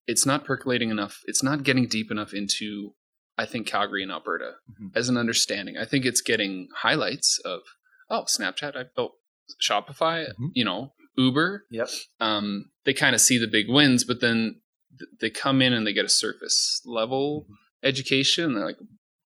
it's 0.06 0.26
not 0.26 0.44
percolating 0.44 0.90
enough. 0.90 1.20
It's 1.26 1.42
not 1.42 1.62
getting 1.62 1.86
deep 1.86 2.10
enough 2.10 2.34
into, 2.34 2.94
I 3.36 3.46
think, 3.46 3.66
Calgary 3.66 4.02
and 4.02 4.12
Alberta 4.12 4.52
Mhm. 4.70 4.90
as 4.94 5.08
an 5.08 5.16
understanding. 5.16 5.76
I 5.76 5.84
think 5.84 6.04
it's 6.04 6.20
getting 6.20 6.68
highlights 6.76 7.38
of, 7.44 7.62
oh, 8.10 8.24
Snapchat, 8.24 8.76
I 8.76 8.84
built 8.94 9.14
Shopify, 9.60 10.32
Mhm. 10.38 10.50
you 10.54 10.64
know, 10.64 10.94
Uber. 11.16 11.66
Yep. 11.70 11.88
Um, 12.20 12.70
they 12.84 12.94
kind 12.94 13.14
of 13.14 13.20
see 13.20 13.38
the 13.38 13.46
big 13.46 13.68
wins, 13.68 14.04
but 14.04 14.20
then 14.20 14.60
th- 14.98 15.10
they 15.20 15.30
come 15.30 15.60
in 15.62 15.72
and 15.72 15.86
they 15.86 15.92
get 15.92 16.04
a 16.04 16.08
surface 16.08 16.80
level 16.84 17.46
education. 17.82 18.44
And 18.46 18.56
they're 18.56 18.64
like, 18.66 18.78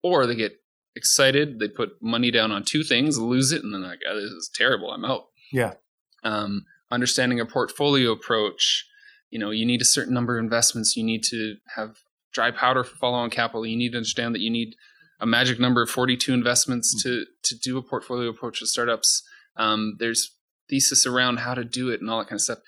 or 0.04 0.26
they 0.26 0.36
get 0.36 0.58
excited. 0.96 1.60
They 1.60 1.68
put 1.70 2.02
money 2.02 2.32
down 2.32 2.52
on 2.52 2.64
two 2.64 2.84
things, 2.84 3.18
lose 3.18 3.52
it, 3.52 3.64
and 3.64 3.74
then 3.74 3.82
like, 3.84 4.00
oh, 4.08 4.16
this 4.16 4.32
is 4.32 4.50
terrible. 4.54 4.92
I'm 4.92 5.06
out. 5.06 5.28
Yeah. 5.52 5.76
Um, 6.24 6.66
understanding 6.92 7.40
a 7.40 7.46
portfolio 7.46 8.12
approach. 8.12 8.86
You 9.30 9.40
know, 9.40 9.52
you 9.52 9.66
need 9.66 9.82
a 9.82 9.86
certain 9.86 10.14
number 10.14 10.38
of 10.38 10.44
investments. 10.44 10.98
You 10.98 11.04
need 11.04 11.24
to 11.26 11.56
have 11.76 11.98
dry 12.34 12.52
powder 12.52 12.84
for 12.84 12.96
follow-on 12.96 13.30
capital. 13.30 13.66
You 13.66 13.78
need 13.78 13.92
to 13.92 13.98
understand 13.98 14.34
that 14.36 14.42
you 14.42 14.50
need 14.50 14.76
a 15.20 15.26
magic 15.26 15.60
number 15.60 15.82
of 15.82 15.90
42 15.90 16.34
investments 16.34 17.02
to 17.04 17.26
to 17.44 17.56
do 17.58 17.78
a 17.78 17.82
portfolio 17.84 18.30
approach 18.30 18.60
to 18.60 18.66
startups. 18.68 19.24
Um, 19.58 19.96
there's 20.00 20.36
thesis 20.70 21.06
around 21.06 21.38
how 21.38 21.54
to 21.54 21.64
do 21.64 21.90
it 21.90 22.02
and 22.02 22.10
all 22.10 22.20
that 22.20 22.26
kind 22.30 22.38
of 22.38 22.42
stuff. 22.42 22.60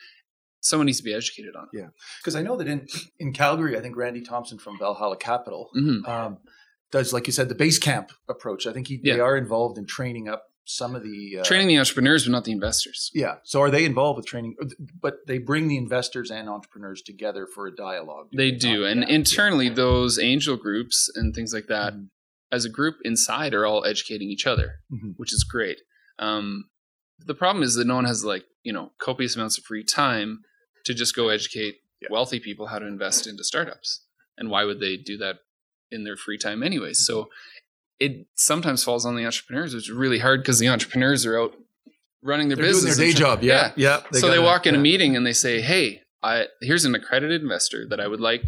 Someone 0.60 0.86
needs 0.86 1.00
to 1.00 1.04
be 1.04 1.14
educated 1.14 1.56
on 1.56 1.68
it. 1.74 1.90
Because 2.22 2.36
I 2.36 2.42
know 2.42 2.56
that 2.58 2.68
in 2.68 2.88
in 3.20 3.34
Calgary, 3.34 3.78
I 3.78 3.82
think 3.82 3.96
Randy 3.98 4.22
Thompson 4.22 4.58
from 4.60 4.78
Valhalla 4.78 5.18
Capital 5.18 5.70
Mhm. 5.76 6.08
um, 6.08 6.38
does, 6.92 7.12
like 7.12 7.26
you 7.28 7.34
said, 7.34 7.50
the 7.50 7.56
base 7.56 7.80
camp 7.80 8.12
approach. 8.30 8.68
I 8.68 8.72
think 8.74 8.88
he, 8.88 9.00
Yeah. 9.04 9.16
they 9.16 9.20
are 9.20 9.36
involved 9.36 9.78
in 9.80 9.86
training 9.88 10.28
up 10.30 10.53
some 10.66 10.96
of 10.96 11.04
the 11.04 11.40
uh, 11.40 11.44
Training 11.44 11.68
the 11.68 11.78
entrepreneurs, 11.78 12.26
but 12.26 12.32
not 12.32 12.46
the 12.46 12.52
investors. 12.52 13.12
Yeah. 13.14 13.36
So 13.44 13.62
are 13.62 13.70
they 13.70 13.86
involved 13.86 14.18
with 14.18 14.26
training? 14.26 14.56
But 15.02 15.16
they 15.28 15.38
bring 15.38 15.68
the 15.68 15.78
investors 15.78 16.32
and 16.32 16.48
entrepreneurs 16.50 17.02
together 17.02 17.48
for 17.48 17.68
a 17.68 17.76
dialogue. 17.76 18.30
They 18.36 18.52
do, 18.52 18.86
and 18.86 19.02
Yeah. 19.02 19.16
internally, 19.16 19.70
those 19.70 20.18
angel 20.20 20.56
groups 20.58 21.10
and 21.16 21.36
things 21.36 21.54
like 21.54 21.68
that, 21.68 21.94
Mhm. 21.94 22.10
as 22.52 22.66
a 22.66 22.70
group 22.70 22.96
inside, 23.04 23.54
are 23.54 23.66
all 23.66 23.84
educating 23.86 24.30
each 24.30 24.48
other, 24.48 24.76
Mhm. 24.92 25.14
which 25.18 25.34
is 25.34 25.44
great. 25.44 25.82
Um, 26.20 26.70
the 27.20 27.36
problem 27.36 27.64
is 27.64 27.76
that 27.76 27.86
no 27.88 27.96
one 27.96 28.06
has 28.06 28.24
like 28.24 28.46
you 28.64 28.72
know 28.72 28.94
copious 29.00 29.36
amounts 29.36 29.58
of 29.58 29.66
free 29.66 29.84
time 29.84 30.40
to 30.86 30.94
just 30.94 31.16
go 31.16 31.28
educate 31.30 31.76
Yeah. 32.02 32.08
wealthy 32.12 32.40
people 32.40 32.68
how 32.68 32.80
to 32.80 32.86
invest 32.86 33.28
into 33.28 33.44
startups, 33.44 34.06
and 34.38 34.50
why 34.50 34.64
would 34.64 34.80
they 34.80 34.96
do 34.98 35.18
that 35.18 35.40
in 35.92 36.04
their 36.06 36.16
free 36.18 36.38
time 36.38 36.64
anyway? 36.64 36.94
So 36.94 37.30
it 38.06 38.28
sometimes 38.36 38.84
falls 38.84 39.06
on 39.06 39.16
the 39.16 39.26
entrepreneurs, 39.26 39.74
which 39.74 39.86
is 39.90 39.92
really 39.92 40.20
hard 40.20 40.42
because 40.42 40.60
the 40.60 40.70
entrepreneurs 40.70 41.26
are 41.26 41.40
out 41.42 41.54
running 42.22 42.48
their 42.50 42.56
They're 42.58 42.66
doing 42.72 42.76
business, 42.86 42.98
their 42.98 43.08
day 43.08 43.14
job. 43.14 43.44
Yeah. 43.44 43.72
Yeah. 43.76 44.02
so 44.12 44.28
they 44.28 44.36
gotta- 44.38 44.42
walk 44.52 44.66
in 44.68 44.76
a 44.76 44.80
meeting 44.80 45.16
and 45.18 45.26
they 45.26 45.34
say, 45.34 45.62
"Hey, 45.62 46.02
I 46.22 46.48
here's 46.62 46.86
an 46.86 46.96
accredited 46.96 47.42
investor 47.42 47.82
that 47.90 48.00
I 48.00 48.08
would 48.08 48.22
like. 48.22 48.48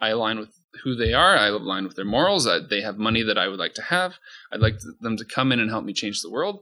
I 0.00 0.08
align 0.10 0.38
with 0.38 0.50
who 0.84 0.94
they 0.94 1.12
are. 1.12 1.36
I 1.36 1.46
align 1.48 1.84
with 1.84 1.96
their 1.96 2.04
morals. 2.16 2.46
I, 2.46 2.58
they 2.60 2.82
have 2.82 2.98
money 2.98 3.22
that 3.24 3.36
I 3.38 3.48
would 3.48 3.58
like 3.58 3.74
to 3.74 3.82
have. 3.82 4.10
I'd 4.52 4.60
like 4.60 4.76
them 5.00 5.16
to 5.16 5.24
come 5.24 5.50
in 5.52 5.58
and 5.60 5.70
help 5.70 5.84
me 5.84 5.92
change 5.92 6.22
the 6.22 6.30
world." 6.30 6.60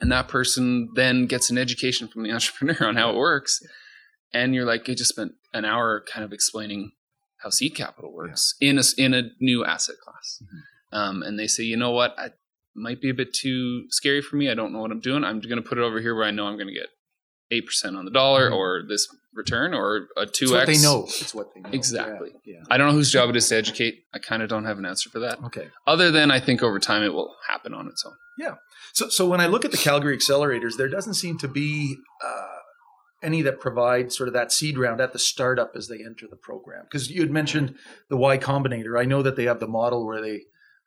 And 0.00 0.10
that 0.10 0.26
person 0.28 0.88
then 0.96 1.26
gets 1.26 1.48
an 1.50 1.56
education 1.58 2.08
from 2.08 2.22
the 2.24 2.32
entrepreneur 2.36 2.86
on 2.88 2.96
how 2.96 3.10
it 3.10 3.16
works. 3.16 3.60
And 4.34 4.54
you're 4.54 4.64
like, 4.72 4.88
I 4.90 4.94
just 4.94 5.10
spent 5.10 5.32
an 5.54 5.64
hour 5.64 6.02
kind 6.12 6.24
of 6.24 6.32
explaining 6.32 6.92
how 7.42 7.50
seed 7.50 7.74
capital 7.76 8.12
works 8.12 8.54
in 8.60 8.78
a 8.78 8.82
in 8.98 9.14
a 9.14 9.22
new 9.40 9.64
asset 9.64 9.96
class. 10.04 10.42
Mhm. 10.42 10.60
Um, 10.92 11.22
and 11.22 11.38
they 11.38 11.46
say, 11.46 11.62
you 11.64 11.76
know 11.76 11.90
what, 11.90 12.14
I 12.18 12.30
might 12.74 13.00
be 13.00 13.10
a 13.10 13.14
bit 13.14 13.32
too 13.34 13.84
scary 13.90 14.22
for 14.22 14.36
me. 14.36 14.50
I 14.50 14.54
don't 14.54 14.72
know 14.72 14.80
what 14.80 14.90
I'm 14.90 15.00
doing. 15.00 15.24
I'm 15.24 15.40
going 15.40 15.56
to 15.62 15.68
put 15.68 15.78
it 15.78 15.82
over 15.82 16.00
here 16.00 16.14
where 16.14 16.24
I 16.24 16.30
know 16.30 16.46
I'm 16.46 16.56
going 16.56 16.68
to 16.68 16.74
get 16.74 16.88
eight 17.50 17.66
percent 17.66 17.96
on 17.96 18.04
the 18.04 18.10
dollar, 18.10 18.50
Mhm. 18.50 18.56
or 18.56 18.82
this 18.88 19.06
return, 19.34 19.74
or 19.74 20.08
a 20.16 20.24
two 20.26 20.46
x. 20.46 20.52
what 20.52 20.66
they 20.66 20.78
know. 20.78 21.04
It's 21.04 21.34
what 21.34 21.54
they 21.54 21.60
know. 21.60 21.70
Exactly. 21.72 22.30
Yeah. 22.44 22.54
yeah. 22.56 22.62
I 22.70 22.76
don't 22.78 22.88
know 22.88 22.92
whose 22.94 23.10
job 23.12 23.28
it 23.30 23.36
is 23.36 23.48
to 23.48 23.56
educate. 23.56 24.04
I 24.14 24.18
kind 24.18 24.42
of 24.42 24.48
don't 24.48 24.64
have 24.64 24.78
an 24.78 24.86
answer 24.86 25.10
for 25.10 25.18
that. 25.20 25.42
Okay. 25.44 25.68
Other 25.86 26.10
than 26.10 26.30
I 26.30 26.40
think 26.40 26.62
over 26.62 26.78
time 26.78 27.02
it 27.02 27.12
will 27.12 27.34
happen 27.48 27.74
on 27.74 27.88
its 27.88 28.04
own. 28.06 28.14
Yeah. 28.38 28.54
So, 28.94 29.08
so 29.08 29.26
when 29.28 29.40
I 29.40 29.46
look 29.46 29.64
at 29.66 29.70
the 29.70 29.76
Calgary 29.76 30.16
accelerators, 30.16 30.76
there 30.78 30.88
doesn't 30.88 31.14
seem 31.14 31.36
to 31.38 31.48
be 31.48 31.96
uh, 32.24 32.46
any 33.22 33.42
that 33.42 33.60
provide 33.60 34.12
sort 34.12 34.28
of 34.28 34.32
that 34.34 34.50
seed 34.52 34.78
round 34.78 35.00
at 35.02 35.12
the 35.12 35.18
startup 35.18 35.72
as 35.76 35.88
they 35.88 36.02
enter 36.04 36.26
the 36.28 36.36
program. 36.36 36.84
Because 36.84 37.10
you 37.10 37.20
had 37.20 37.30
mentioned 37.30 37.74
the 38.08 38.16
Y 38.16 38.38
Combinator. 38.38 38.98
I 38.98 39.04
know 39.04 39.22
that 39.22 39.36
they 39.36 39.44
have 39.44 39.60
the 39.60 39.68
model 39.68 40.06
where 40.06 40.20
they 40.22 40.42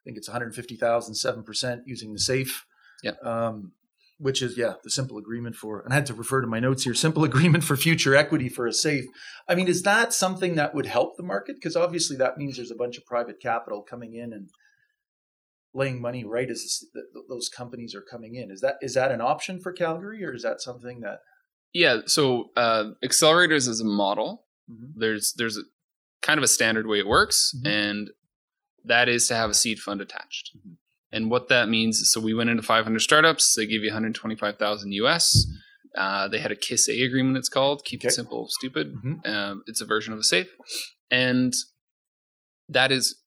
think 0.06 0.18
it's 0.18 0.30
150,000, 0.30 1.14
7% 1.14 1.80
using 1.86 2.14
the 2.14 2.20
safe. 2.20 2.66
Yeah. 3.04 3.12
Um, 3.24 3.74
which 4.18 4.42
is, 4.42 4.58
yeah, 4.58 4.76
the 4.82 4.90
simple 4.90 5.18
agreement 5.18 5.58
for, 5.58 5.82
and 5.82 5.92
I 5.92 5.96
had 5.96 6.06
to 6.06 6.14
refer 6.14 6.40
to 6.40 6.48
my 6.48 6.62
notes 6.62 6.86
here, 6.86 6.94
simple 6.94 7.24
agreement 7.32 7.66
for 7.66 7.76
future 7.76 8.16
equity 8.16 8.48
for 8.48 8.66
a 8.66 8.72
safe. 8.72 9.04
I 9.50 9.56
mean, 9.56 9.68
is 9.68 9.84
that 9.84 10.14
something 10.14 10.56
that 10.56 10.74
would 10.74 10.86
help 10.86 11.18
the 11.18 11.24
market? 11.24 11.58
Because 11.58 11.76
obviously 11.76 12.16
that 12.16 12.38
means 12.38 12.56
there's 12.56 12.72
a 12.72 12.76
bunch 12.76 12.98
of 12.98 13.06
private 13.06 13.42
capital 13.42 13.82
coming 13.82 14.16
in 14.16 14.32
and 14.32 14.48
laying 15.74 16.00
money 16.02 16.24
right 16.24 16.50
as 16.50 16.62
this, 16.62 16.80
th- 16.94 17.06
th- 17.14 17.26
those 17.28 17.50
companies 17.50 17.94
are 17.94 18.04
coming 18.10 18.36
in. 18.36 18.50
Is 18.52 18.62
that 18.62 18.76
is 18.82 18.94
that 18.94 19.12
an 19.12 19.20
option 19.20 19.60
for 19.60 19.74
Calgary, 19.74 20.24
or 20.24 20.34
is 20.34 20.44
that 20.44 20.62
something 20.62 21.02
that? 21.02 21.20
Yeah. 21.74 21.98
So 22.06 22.52
uh, 22.56 22.92
accelerators 23.04 23.68
is 23.68 23.82
a 23.82 23.86
model. 23.86 24.46
Mhm. 24.72 24.94
There's 24.96 25.34
there's 25.38 25.58
a 25.58 25.64
kind 26.22 26.38
of 26.38 26.44
a 26.46 26.48
standard 26.48 26.88
way 26.88 27.00
it 27.00 27.08
works, 27.08 27.54
Mhm. 27.62 27.68
and 27.70 28.10
that 28.86 29.10
is 29.10 29.28
to 29.28 29.36
have 29.36 29.50
a 29.50 29.54
seed 29.54 29.80
fund 29.80 30.02
attached. 30.02 30.52
Mhm. 30.58 30.78
And 31.12 31.30
what 31.32 31.48
that 31.50 31.70
means 31.70 32.00
is, 32.00 32.12
so 32.12 32.20
we 32.20 32.34
went 32.34 32.50
into 32.50 32.64
500 32.64 33.00
startups. 33.00 33.54
They 33.56 33.66
give 33.66 33.84
you 33.84 33.90
125,000 33.92 34.92
US. 34.94 35.48
Uh, 35.96 36.28
they 36.28 36.40
had 36.40 36.52
a 36.52 36.56
KISS 36.58 36.90
A 36.90 37.02
agreement. 37.04 37.38
It's 37.38 37.48
called 37.50 37.86
Keep 37.86 38.02
Okay. 38.02 38.08
It 38.10 38.12
Simple, 38.12 38.48
Stupid. 38.50 38.94
Mhm. 38.96 39.26
Um, 39.26 39.64
it's 39.66 39.80
a 39.82 39.86
version 39.86 40.12
of 40.14 40.20
a 40.20 40.24
safe, 40.24 40.50
and 41.10 41.54
that 42.68 42.92
is 42.92 43.22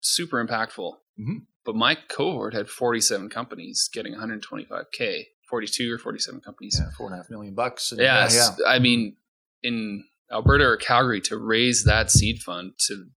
super 0.00 0.42
impactful. 0.44 0.96
Mhm. 1.18 1.46
But 1.64 1.74
my 1.74 1.94
cohort 1.96 2.54
had 2.54 2.70
47 2.70 3.28
companies 3.28 3.88
getting 3.92 4.14
125k, 4.14 5.26
42 5.50 5.92
or 5.92 5.98
47 5.98 6.40
companies. 6.40 6.76
Yeah, 6.80 6.90
four 6.96 7.08
and 7.08 7.14
a 7.14 7.16
half 7.18 7.28
million 7.30 7.54
bucks. 7.54 7.90
And, 7.92 8.00
Yes, 8.00 8.34
yeah, 8.34 8.66
I 8.66 8.78
mean, 8.78 9.16
in 9.62 10.04
Alberta 10.30 10.64
or 10.64 10.76
Calgary, 10.76 11.20
to 11.22 11.36
raise 11.36 11.84
that 11.84 12.10
seed 12.10 12.40
fund 12.42 12.78
to 12.86 13.10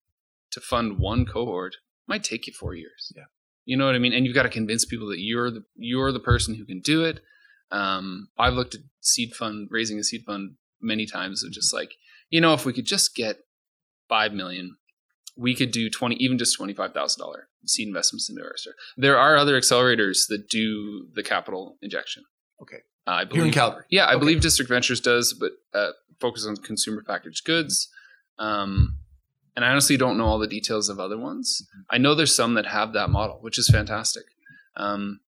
to 0.56 0.60
fund 0.60 0.98
one 0.98 1.24
cohort 1.24 1.76
might 2.08 2.24
take 2.24 2.46
you 2.46 2.52
four 2.52 2.74
years. 2.74 3.12
Yeah. 3.16 3.24
you 3.64 3.76
know 3.76 3.86
what 3.86 3.94
I 3.94 3.98
mean. 3.98 4.12
And 4.12 4.24
you've 4.26 4.34
got 4.34 4.44
to 4.44 4.48
convince 4.60 4.84
people 4.84 5.08
that 5.08 5.20
you're 5.20 5.50
the 5.50 5.64
you're 5.76 6.12
the 6.12 6.20
person 6.32 6.54
who 6.56 6.64
can 6.64 6.80
do 6.80 7.04
it. 7.04 7.20
Um, 7.70 8.28
I've 8.38 8.54
looked 8.54 8.74
at 8.74 8.82
seed 9.00 9.34
fund 9.34 9.68
raising 9.70 9.98
a 9.98 10.04
seed 10.04 10.22
fund 10.26 10.52
many 10.80 11.06
times 11.06 11.42
of 11.44 11.50
just 11.52 11.72
like 11.74 11.92
you 12.30 12.40
know 12.40 12.54
if 12.54 12.64
we 12.64 12.72
could 12.72 12.86
just 12.86 13.14
get 13.14 13.36
five 14.08 14.32
million, 14.32 14.76
we 15.36 15.54
could 15.54 15.72
do 15.72 15.90
twenty 15.90 16.14
even 16.16 16.38
just 16.38 16.56
twenty 16.56 16.74
five 16.74 16.92
thousand 16.94 17.20
dollar 17.20 17.48
seed 17.66 17.88
investments 17.88 18.30
into 18.30 18.42
our 18.42 18.56
start. 18.56 18.76
There 18.96 19.18
are 19.18 19.36
other 19.36 19.60
accelerators 19.60 20.28
that 20.28 20.48
do 20.48 21.08
the 21.14 21.22
capital 21.24 21.76
injection. 21.82 22.22
Okay. 22.62 22.78
Uh, 23.08 23.10
I 23.10 23.24
Here 23.32 23.44
in 23.44 23.50
Calgary. 23.52 23.84
yeah, 23.90 24.04
I 24.06 24.10
Okay. 24.14 24.20
believe 24.20 24.40
District 24.40 24.68
Ventures 24.68 25.00
does, 25.00 25.32
but 25.34 25.52
uh, 25.78 25.90
focus 26.20 26.46
on 26.46 26.56
consumer 26.56 27.02
packaged 27.06 27.44
goods. 27.44 27.88
Um, 28.38 28.98
and 29.56 29.64
I 29.64 29.70
honestly 29.70 29.96
don't 29.96 30.18
know 30.18 30.26
all 30.26 30.38
the 30.38 30.46
details 30.46 30.88
of 30.88 31.00
other 31.00 31.18
ones. 31.18 31.66
I 31.90 31.98
know 31.98 32.14
there's 32.14 32.36
some 32.36 32.54
that 32.54 32.66
have 32.66 32.92
that 32.92 33.10
model, 33.10 33.38
which 33.40 33.58
is 33.58 33.68
fantastic. 33.68 34.24
Um, 34.76 35.20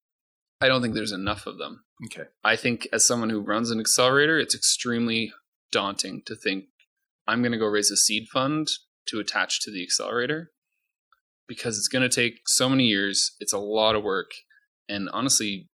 I 0.61 0.69
don't 0.69 0.83
think 0.83 0.95
there's 0.95 1.13
enough 1.13 1.47
of 1.47 1.57
them. 1.59 1.85
Okay. 2.07 2.29
I 2.45 2.55
think 2.55 2.87
as 2.93 3.07
someone 3.07 3.31
who 3.31 3.41
runs 3.41 3.71
an 3.71 3.81
accelerator, 3.81 4.39
it's 4.39 4.55
extremely 4.55 5.33
daunting 5.73 6.23
to 6.27 6.37
think 6.37 6.65
I'm 7.27 7.43
going 7.43 7.53
to 7.53 7.59
go 7.59 7.67
raise 7.67 7.91
a 7.91 7.97
seed 7.97 8.29
fund 8.29 8.69
to 9.07 9.19
attach 9.19 9.61
to 9.63 9.71
the 9.71 9.83
accelerator 9.83 10.51
because 11.47 11.79
it's 11.79 11.89
going 11.89 12.09
to 12.09 12.15
take 12.15 12.41
so 12.47 12.69
many 12.69 12.85
years. 12.85 13.35
It's 13.41 13.53
a 13.53 13.59
lot 13.59 13.95
of 13.95 14.05
work. 14.05 14.31
And 14.89 15.09
honestly, 15.13 15.69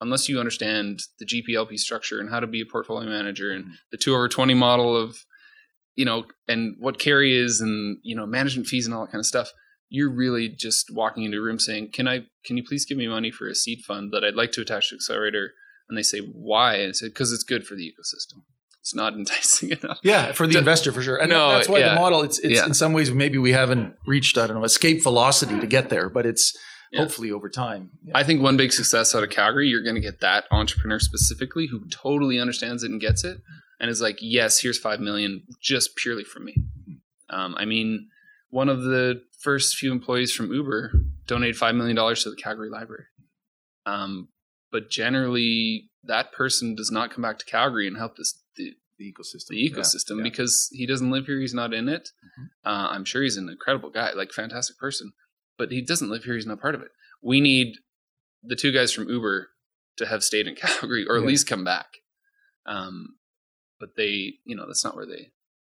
unless 0.00 0.28
you 0.28 0.38
understand 0.38 1.00
the 1.18 1.26
GPLP 1.26 1.78
structure 1.78 2.20
and 2.20 2.30
how 2.30 2.40
to 2.40 2.46
be 2.46 2.60
a 2.60 2.66
portfolio 2.66 3.08
manager 3.08 3.52
and 3.52 3.66
the 3.90 3.98
two 3.98 4.14
over 4.14 4.28
20 4.28 4.54
model 4.54 4.96
of, 4.96 5.16
you 5.94 6.04
know, 6.04 6.24
and 6.48 6.76
what 6.78 6.98
carry 6.98 7.36
is 7.36 7.60
and, 7.60 7.98
you 8.02 8.16
know, 8.16 8.26
management 8.26 8.66
fees 8.68 8.86
and 8.86 8.94
all 8.94 9.04
that 9.04 9.12
kind 9.12 9.20
of 9.20 9.26
stuff, 9.26 9.50
you're 9.88 10.10
really 10.12 10.48
just 10.48 10.86
walking 10.94 11.24
into 11.24 11.38
a 11.38 11.42
room 11.42 11.58
saying, 11.58 11.90
can 11.92 12.08
I, 12.08 12.20
can 12.46 12.56
you 12.56 12.64
please 12.66 12.86
give 12.86 12.96
me 12.96 13.06
money 13.08 13.30
for 13.30 13.46
a 13.46 13.54
seed 13.54 13.80
fund 13.86 14.10
that 14.12 14.24
I'd 14.24 14.34
like 14.34 14.52
to 14.52 14.62
attach 14.62 14.88
to 14.88 14.94
accelerator? 14.96 15.50
And 15.88 15.98
they 15.98 16.02
say, 16.02 16.20
why? 16.20 16.76
And 16.76 16.88
I 16.90 16.92
said, 16.92 17.10
because 17.10 17.30
it's 17.32 17.44
good 17.44 17.66
for 17.66 17.74
the 17.74 17.82
ecosystem. 17.82 18.42
It's 18.80 18.94
not 18.94 19.12
enticing 19.18 19.70
enough. 19.70 19.98
Yeah, 20.02 20.32
for 20.32 20.46
the 20.46 20.58
investor 20.58 20.92
for 20.92 21.02
sure. 21.02 21.16
And 21.20 21.28
No, 21.30 21.50
that's 21.52 21.68
why 21.68 21.80
yeah. 21.80 21.90
the 21.94 22.00
model 22.00 22.22
it's 22.22 22.38
it's 22.38 22.58
Yeah. 22.60 22.66
in 22.66 22.74
some 22.74 22.92
ways 22.94 23.10
maybe 23.12 23.38
we 23.38 23.52
haven't 23.52 23.94
reached 24.06 24.38
I 24.38 24.46
don't 24.46 24.56
know 24.56 24.64
escape 24.64 25.02
velocity 25.02 25.60
to 25.60 25.66
get 25.66 25.90
there, 25.90 26.08
but 26.08 26.24
it's 26.26 26.56
Yeah. 26.90 27.00
hopefully 27.02 27.30
over 27.30 27.48
time. 27.50 27.90
Yeah. 28.04 28.12
I 28.16 28.24
think 28.24 28.42
one 28.42 28.56
big 28.56 28.72
success 28.72 29.14
out 29.14 29.22
of 29.22 29.30
Calgary, 29.30 29.68
you're 29.68 29.84
going 29.84 29.94
to 29.96 30.00
get 30.00 30.20
that 30.20 30.44
entrepreneur 30.50 30.98
specifically 30.98 31.66
who 31.68 31.86
totally 31.90 32.40
understands 32.40 32.82
it 32.82 32.90
and 32.90 33.00
gets 33.00 33.22
it, 33.24 33.38
and 33.82 33.90
is 33.90 34.00
like, 34.00 34.18
"Yes, 34.22 34.58
here's 34.60 34.78
five 34.78 35.00
million, 35.00 35.42
just 35.60 35.96
purely 35.96 36.24
from 36.24 36.46
me." 36.46 36.56
Um, 37.28 37.54
I 37.58 37.64
mean, 37.66 38.08
one 38.48 38.68
of 38.70 38.82
the 38.84 39.22
first 39.40 39.76
few 39.76 39.92
employees 39.92 40.32
from 40.32 40.52
Uber 40.52 40.92
donated 41.26 41.56
five 41.56 41.74
million 41.74 41.96
dollars 41.96 42.22
to 42.22 42.30
the 42.30 42.36
Calgary 42.36 42.70
Library, 42.70 43.04
um, 43.86 44.28
but 44.70 44.88
generally, 44.90 45.90
that 46.04 46.32
person 46.32 46.74
does 46.74 46.90
not 46.90 47.10
come 47.10 47.22
back 47.22 47.38
to 47.38 47.44
Calgary 47.44 47.86
and 47.86 47.96
help 47.96 48.16
this 48.16 48.38
the, 48.56 48.74
the 48.98 49.12
ecosystem. 49.12 49.48
the 49.48 49.70
ecosystem 49.70 50.16
yeah. 50.18 50.22
because 50.22 50.68
he 50.72 50.86
doesn't 50.86 51.10
live 51.10 51.26
here. 51.26 51.40
He's 51.40 51.54
not 51.54 51.74
in 51.74 51.88
it. 51.88 52.10
Mhm. 52.38 52.44
Uh, 52.64 52.88
I'm 52.90 53.04
sure 53.04 53.22
he's 53.22 53.36
an 53.36 53.48
incredible 53.48 53.90
guy, 53.90 54.12
like 54.12 54.32
fantastic 54.32 54.78
person, 54.78 55.12
but 55.58 55.72
he 55.72 55.80
doesn't 55.82 56.08
live 56.10 56.24
here. 56.24 56.34
He's 56.34 56.46
not 56.46 56.60
part 56.60 56.74
of 56.74 56.82
it. 56.82 56.90
We 57.22 57.40
need 57.40 57.76
the 58.42 58.56
two 58.56 58.72
guys 58.72 58.92
from 58.92 59.08
Uber 59.08 59.48
to 59.96 60.06
have 60.06 60.22
stayed 60.22 60.46
in 60.46 60.54
Calgary 60.62 61.06
or 61.08 61.16
at 61.16 61.22
Yeah. 61.22 61.28
least 61.28 61.46
come 61.46 61.64
back. 61.64 61.86
Um, 62.66 63.16
but 63.82 63.96
they, 63.96 64.34
you 64.44 64.54
know, 64.54 64.64
that's 64.68 64.84
not 64.84 64.94
where 64.94 65.04
they 65.06 65.32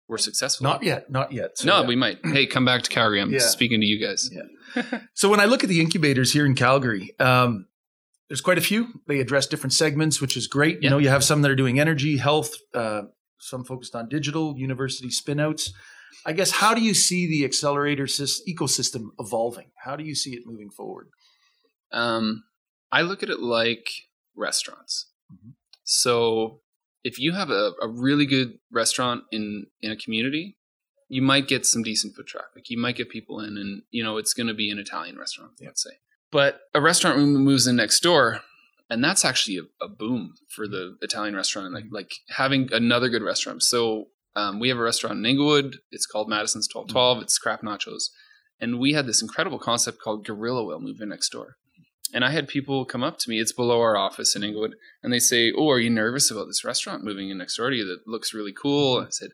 were 0.06 0.16
successful. 0.18 0.62
Not 0.62 0.84
yet, 0.84 1.10
not 1.10 1.32
yet. 1.32 1.58
So, 1.58 1.66
no, 1.66 1.80
yeah. 1.80 1.86
we 1.88 1.96
might. 1.96 2.18
Hey, 2.24 2.46
come 2.46 2.64
back 2.64 2.82
to 2.82 2.90
Calgary. 2.90 3.20
I'm 3.20 3.32
Yeah. 3.32 3.40
speaking 3.40 3.80
to 3.80 3.86
you 3.86 3.98
guys. 4.06 4.30
Yeah. 4.32 4.98
So 5.14 5.28
when 5.28 5.40
I 5.40 5.46
look 5.46 5.64
at 5.64 5.68
the 5.68 5.80
incubators 5.80 6.32
here 6.32 6.46
in 6.46 6.54
Calgary, 6.54 7.10
um, 7.18 7.66
there's 8.28 8.40
quite 8.40 8.58
a 8.58 8.60
few. 8.60 9.00
They 9.08 9.18
address 9.18 9.46
different 9.48 9.72
segments, 9.72 10.20
which 10.20 10.36
is 10.36 10.46
great. 10.46 10.82
You 10.82 10.90
know, 10.90 10.98
you 10.98 11.08
have 11.08 11.24
some 11.24 11.42
that 11.42 11.50
are 11.50 11.56
doing 11.56 11.80
energy, 11.80 12.18
health, 12.18 12.52
uh, 12.74 13.02
some 13.40 13.64
focused 13.64 13.96
on 13.96 14.08
digital, 14.08 14.54
university 14.56 15.08
spinouts. 15.08 15.70
I 16.24 16.32
guess 16.32 16.50
how 16.52 16.74
do 16.74 16.80
you 16.82 16.94
see 16.94 17.26
the 17.26 17.44
accelerator 17.44 18.04
sys- 18.04 18.40
ecosystem 18.48 19.08
evolving? 19.18 19.70
How 19.84 19.96
do 19.96 20.04
you 20.04 20.14
see 20.14 20.30
it 20.34 20.42
moving 20.46 20.70
forward? 20.70 21.08
Um, 21.92 22.44
I 22.92 23.02
look 23.02 23.22
at 23.22 23.30
it 23.30 23.40
like 23.40 23.88
restaurants. 24.36 25.10
Mhm. 25.32 25.54
So 25.84 26.60
if 27.06 27.20
you 27.20 27.32
have 27.32 27.50
a, 27.50 27.72
a 27.80 27.88
really 27.88 28.26
good 28.26 28.58
restaurant 28.72 29.22
in 29.30 29.66
in 29.80 29.92
a 29.92 29.96
community, 29.96 30.56
you 31.08 31.22
might 31.22 31.46
get 31.46 31.64
some 31.64 31.84
decent 31.84 32.16
foot 32.16 32.26
traffic. 32.26 32.68
You 32.68 32.78
might 32.78 32.96
get 32.96 33.08
people 33.10 33.38
in, 33.40 33.56
and 33.56 33.82
you 33.90 34.02
know 34.02 34.16
it's 34.16 34.34
going 34.34 34.48
to 34.48 34.54
be 34.54 34.70
an 34.70 34.78
Italian 34.78 35.16
restaurant, 35.16 35.52
let's 35.64 35.84
say. 35.84 35.98
But 36.32 36.62
a 36.74 36.80
restaurant 36.80 37.18
mo- 37.18 37.38
moves 37.38 37.68
in 37.68 37.76
next 37.76 38.00
door, 38.00 38.40
and 38.90 39.04
that's 39.04 39.24
actually 39.24 39.58
a, 39.58 39.84
a 39.84 39.88
boom 39.88 40.34
for 40.48 40.66
the 40.66 40.96
Italian 41.00 41.36
restaurant. 41.36 41.72
Like 41.72 41.84
like 41.92 42.10
having 42.30 42.68
another 42.72 43.08
good 43.08 43.22
restaurant. 43.22 43.62
So 43.62 44.08
um, 44.34 44.58
we 44.58 44.68
have 44.68 44.78
a 44.78 44.82
restaurant 44.82 45.18
in 45.18 45.26
Inglewood. 45.26 45.76
It's 45.92 46.06
called 46.06 46.28
Madison's 46.28 46.66
Twelve 46.66 46.88
Twelve. 46.88 47.22
It's 47.22 47.38
crap 47.38 47.62
nachos, 47.62 48.10
and 48.60 48.80
we 48.80 48.94
had 48.94 49.06
this 49.06 49.22
incredible 49.22 49.60
concept 49.60 50.00
called 50.02 50.26
Gorilla 50.26 50.64
Whale 50.64 50.80
move 50.80 51.00
in 51.00 51.10
next 51.10 51.30
door. 51.30 51.56
And 52.14 52.24
I 52.24 52.30
had 52.30 52.46
people 52.48 52.84
come 52.84 53.02
up 53.02 53.18
to 53.18 53.30
me. 53.30 53.40
It's 53.40 53.52
below 53.52 53.80
our 53.80 53.96
office 53.96 54.36
in 54.36 54.44
Inglewood, 54.44 54.76
and 55.02 55.12
they 55.12 55.18
say, 55.18 55.52
"Oh, 55.52 55.68
are 55.70 55.80
you 55.80 55.90
nervous 55.90 56.30
about 56.30 56.46
this 56.46 56.64
restaurant 56.64 57.04
moving 57.04 57.30
in 57.30 57.38
next 57.38 57.56
door 57.56 57.70
to 57.70 57.76
you? 57.76 57.84
That 57.84 58.06
looks 58.06 58.32
really 58.34 58.52
cool." 58.52 58.98
And 58.98 59.06
I 59.08 59.10
said, 59.10 59.30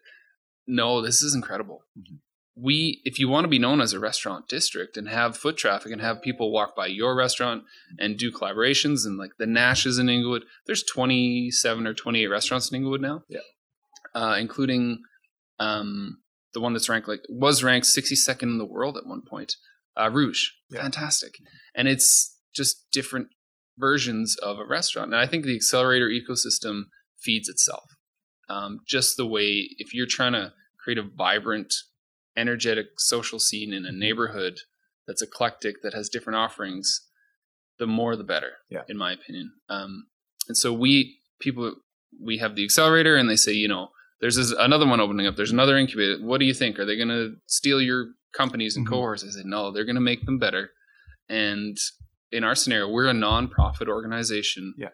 "No, 0.67 1.01
this 1.03 1.23
is 1.23 1.35
incredible. 1.35 1.85
Mhm. 1.99 2.19
We, 2.55 3.01
if 3.05 3.19
you 3.19 3.29
want 3.29 3.45
to 3.45 3.49
be 3.49 3.59
known 3.59 3.81
as 3.81 3.95
a 3.95 3.99
restaurant 3.99 4.47
district 4.47 4.99
and 4.99 5.09
have 5.09 5.39
foot 5.39 5.57
traffic 5.57 5.91
and 5.91 6.03
have 6.03 6.21
people 6.21 6.53
walk 6.53 6.77
by 6.77 6.87
your 6.87 7.15
restaurant 7.17 7.65
and 7.99 8.19
do 8.19 8.31
collaborations 8.31 9.07
and 9.07 9.17
like 9.17 9.31
the 9.39 9.47
Nash's 9.47 9.99
in 9.99 10.11
Inglewood, 10.11 10.45
there's 10.67 10.83
27 10.83 11.87
or 11.87 11.95
28 11.95 12.27
restaurants 12.27 12.71
in 12.71 12.77
Inglewood 12.77 13.01
now, 13.01 13.25
Yeah. 13.29 13.41
uh, 14.15 14.37
including 14.39 15.03
um, 15.59 16.21
the 16.53 16.61
one 16.61 16.75
that's 16.75 16.89
ranked 16.91 17.09
like 17.09 17.23
was 17.31 17.63
ranked 17.63 17.87
62nd 17.87 18.43
in 18.43 18.59
the 18.59 18.67
world 18.67 18.97
at 18.99 19.07
one 19.07 19.23
point, 19.23 19.57
uh, 19.97 20.11
Rouge, 20.13 20.49
Yeah. 20.71 20.83
fantastic, 20.83 21.37
and 21.75 21.89
it's 21.89 22.39
just 22.55 22.91
different 22.93 23.29
versions 23.79 24.37
of 24.43 24.59
a 24.59 24.67
restaurant. 24.67 25.13
And 25.13 25.21
I 25.21 25.27
think 25.27 25.45
the 25.45 25.55
accelerator 25.57 26.09
ecosystem 26.09 26.85
feeds 27.21 27.49
itself. 27.49 27.85
Um, 28.49 28.81
just 28.87 29.17
the 29.17 29.27
way 29.27 29.69
if 29.79 29.95
you're 29.95 30.07
trying 30.07 30.33
to 30.33 30.53
create 30.83 30.99
a 30.99 31.03
vibrant, 31.03 31.73
energetic 32.37 32.87
social 32.99 33.39
scene 33.39 33.73
in 33.73 33.87
a 33.87 33.93
neighborhood 33.93 34.59
that's 35.07 35.23
eclectic, 35.23 35.77
that 35.83 35.95
has 35.95 36.09
different 36.09 36.37
offerings, 36.39 37.01
the 37.79 37.87
more 37.87 38.15
the 38.17 38.25
better, 38.25 38.53
Yeah. 38.71 38.83
in 38.89 38.97
my 38.99 39.13
opinion. 39.13 39.53
Um, 39.69 40.07
and 40.49 40.57
so 40.57 40.73
we 40.73 41.19
people 41.41 41.75
we 42.21 42.39
have 42.39 42.57
the 42.57 42.65
accelerator, 42.65 43.17
and 43.17 43.29
they 43.31 43.37
say, 43.37 43.53
you 43.53 43.69
know, 43.69 43.89
there's 44.21 44.37
this, 44.37 44.53
another 44.53 44.87
one 44.87 45.01
opening 45.01 45.27
up. 45.27 45.35
There's 45.35 45.51
another 45.51 45.79
incubator. 45.79 46.19
What 46.23 46.39
do 46.39 46.45
you 46.45 46.53
think? 46.53 46.79
Are 46.79 46.85
they 46.85 46.95
going 46.97 47.09
to 47.09 47.37
steal 47.47 47.81
your 47.81 48.09
companies 48.35 48.77
and 48.77 48.87
Mhm. 48.87 48.91
cohorts? 48.91 49.25
I 49.25 49.31
said, 49.31 49.47
no, 49.47 49.73
they're 49.73 49.87
going 49.87 49.97
to 49.97 50.01
make 50.03 50.27
them 50.27 50.39
better. 50.39 50.73
And 51.29 51.77
in 52.33 52.45
our 52.45 52.55
scenario, 52.55 52.89
we're 52.89 53.09
a 53.09 53.13
nonprofit 53.13 53.89
organization. 53.89 54.75
Yeah. 54.77 54.89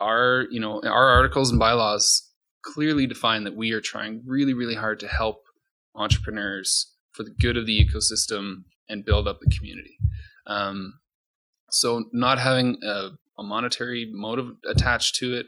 Our, 0.00 0.46
you 0.50 0.60
know, 0.60 0.80
our 0.84 1.08
articles 1.08 1.50
and 1.50 1.58
bylaws 1.58 2.28
clearly 2.62 3.06
define 3.06 3.44
that 3.44 3.56
we 3.56 3.72
are 3.72 3.80
trying 3.80 4.22
really, 4.26 4.54
really 4.54 4.74
hard 4.74 5.00
to 5.00 5.08
help 5.08 5.42
entrepreneurs 5.94 6.92
for 7.12 7.22
the 7.22 7.30
good 7.40 7.56
of 7.56 7.66
the 7.66 7.78
ecosystem 7.84 8.64
and 8.88 9.04
build 9.04 9.28
up 9.28 9.38
the 9.40 9.50
community. 9.56 9.96
Um, 10.46 10.94
so 11.70 12.04
not 12.12 12.38
having 12.38 12.78
a, 12.82 13.10
a 13.38 13.42
monetary 13.42 14.10
motive 14.12 14.52
attached 14.68 15.14
to 15.16 15.34
it 15.34 15.46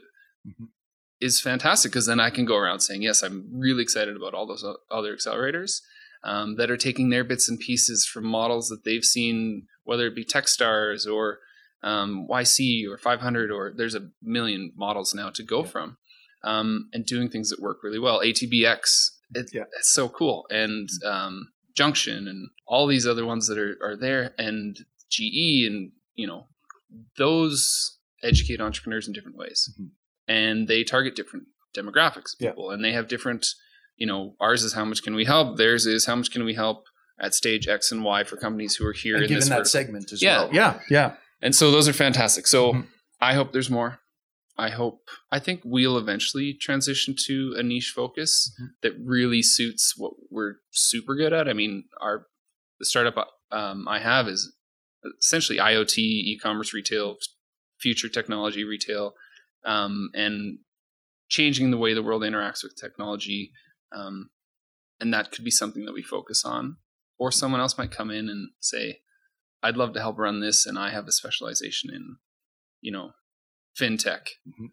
is 1.19 1.39
Mhm. 1.39 1.43
fantastic 1.43 1.91
because 1.91 2.05
then 2.05 2.19
I 2.19 2.29
can 2.29 2.45
go 2.45 2.55
around 2.55 2.79
saying, 2.79 3.01
yes, 3.01 3.21
I'm 3.23 3.47
really 3.51 3.83
excited 3.83 4.15
about 4.15 4.33
all 4.33 4.45
those 4.47 4.65
other 4.91 5.15
accelerators 5.15 5.81
um, 6.25 6.55
that 6.57 6.69
are 6.71 6.77
taking 6.77 7.09
their 7.09 7.23
bits 7.23 7.47
and 7.49 7.59
pieces 7.59 8.05
from 8.05 8.25
models 8.25 8.67
that 8.69 8.83
they've 8.83 9.03
seen, 9.05 9.67
whether 9.83 10.07
it 10.07 10.15
be 10.15 10.25
Techstars 10.25 11.05
or 11.09 11.39
um, 11.83 12.27
YC 12.29 12.85
or 12.89 12.97
500, 12.97 13.51
or 13.51 13.71
there's 13.75 13.95
a 13.95 14.09
million 14.21 14.73
models 14.75 15.13
now 15.13 15.29
to 15.29 15.43
go 15.43 15.63
Yeah. 15.63 15.69
from, 15.69 15.97
um, 16.43 16.89
and 16.93 17.05
doing 17.05 17.29
things 17.29 17.49
that 17.51 17.59
work 17.61 17.83
really 17.83 17.99
well. 17.99 18.21
ATBX, 18.21 19.11
it, 19.35 19.51
Yeah. 19.53 19.65
it's 19.77 19.91
so 19.93 20.09
cool. 20.09 20.47
And 20.49 20.89
um, 21.05 21.51
Junction 21.75 22.27
and 22.27 22.49
all 22.65 22.87
these 22.87 23.05
other 23.05 23.25
ones 23.25 23.45
that 23.47 23.57
are, 23.59 23.77
are 23.83 23.95
there, 23.95 24.33
and 24.39 24.77
GE, 25.09 25.65
and 25.67 25.91
you 26.15 26.25
know, 26.25 26.47
those 27.17 27.97
educate 28.23 28.61
entrepreneurs 28.61 29.07
in 29.07 29.13
different 29.13 29.37
ways. 29.37 29.69
Mhm. 29.79 29.89
And 30.27 30.67
they 30.67 30.83
target 30.83 31.15
different 31.15 31.45
demographics 31.77 32.33
of 32.33 32.39
Yeah. 32.39 32.49
people, 32.51 32.71
and 32.71 32.83
they 32.83 32.93
have 32.93 33.07
different, 33.07 33.45
you 33.97 34.07
know, 34.07 34.35
ours 34.39 34.63
is 34.63 34.73
how 34.73 34.85
much 34.85 35.03
can 35.03 35.15
we 35.15 35.25
help, 35.25 35.57
theirs 35.57 35.85
is 35.85 36.05
how 36.05 36.15
much 36.15 36.31
can 36.31 36.43
we 36.43 36.53
help 36.53 36.85
at 37.19 37.33
stage 37.33 37.67
X 37.67 37.91
and 37.91 38.03
Y 38.03 38.23
for 38.25 38.35
companies 38.37 38.75
who 38.75 38.85
are 38.85 38.93
here 38.93 39.15
And 39.15 39.23
in 39.23 39.29
given 39.29 39.39
this 39.39 39.49
that 39.49 39.55
vertical. 39.59 39.69
segment 39.71 40.11
as 40.11 40.21
Yeah. 40.21 40.43
well. 40.43 40.53
Yeah, 40.53 40.79
yeah. 40.89 41.15
And 41.41 41.55
so 41.55 41.71
those 41.71 41.87
are 41.87 41.93
fantastic. 41.93 42.45
So 42.47 42.73
Mhm. 42.73 42.87
I 43.21 43.33
hope 43.35 43.53
there's 43.53 43.69
more. 43.69 43.99
I 44.57 44.69
hope 44.69 45.09
I 45.31 45.39
think 45.39 45.61
we'll 45.65 45.97
eventually 45.97 46.53
transition 46.53 47.15
to 47.25 47.55
a 47.57 47.63
niche 47.63 47.91
focus 47.95 48.53
Mhm. 48.59 48.67
that 48.83 48.93
really 49.01 49.41
suits 49.41 49.93
what 49.97 50.13
we're 50.29 50.55
super 50.71 51.15
good 51.15 51.33
at. 51.33 51.47
I 51.47 51.53
mean, 51.53 51.85
our 52.01 52.27
the 52.79 52.85
startup 52.85 53.15
um, 53.51 53.87
I 53.87 53.99
have 53.99 54.27
is 54.27 54.53
essentially 55.19 55.59
IoT, 55.59 55.97
e-commerce, 55.99 56.73
retail, 56.73 57.17
future 57.79 58.09
technology, 58.09 58.63
retail, 58.65 59.13
um, 59.63 60.09
and 60.13 60.59
changing 61.29 61.71
the 61.71 61.77
way 61.77 61.93
the 61.93 62.03
world 62.03 62.23
interacts 62.23 62.63
with 62.63 62.75
technology. 62.75 63.51
Um, 63.91 64.29
and 64.99 65.13
that 65.13 65.31
could 65.31 65.43
be 65.43 65.51
something 65.51 65.85
that 65.85 65.93
we 65.93 66.01
focus 66.03 66.43
on. 66.45 66.77
Or 67.17 67.31
someone 67.31 67.61
else 67.61 67.77
might 67.77 67.91
come 67.91 68.11
in 68.11 68.27
and 68.29 68.49
say, 68.59 68.99
I'd 69.63 69.77
love 69.77 69.93
to 69.93 69.99
help 70.01 70.17
run 70.17 70.41
this, 70.41 70.65
and 70.65 70.77
I 70.77 70.89
have 70.91 71.07
a 71.07 71.11
specialization 71.11 71.89
in, 71.93 72.17
you 72.81 72.91
know, 72.91 73.11
fintech. 73.79 74.27
Mhm. 74.47 74.71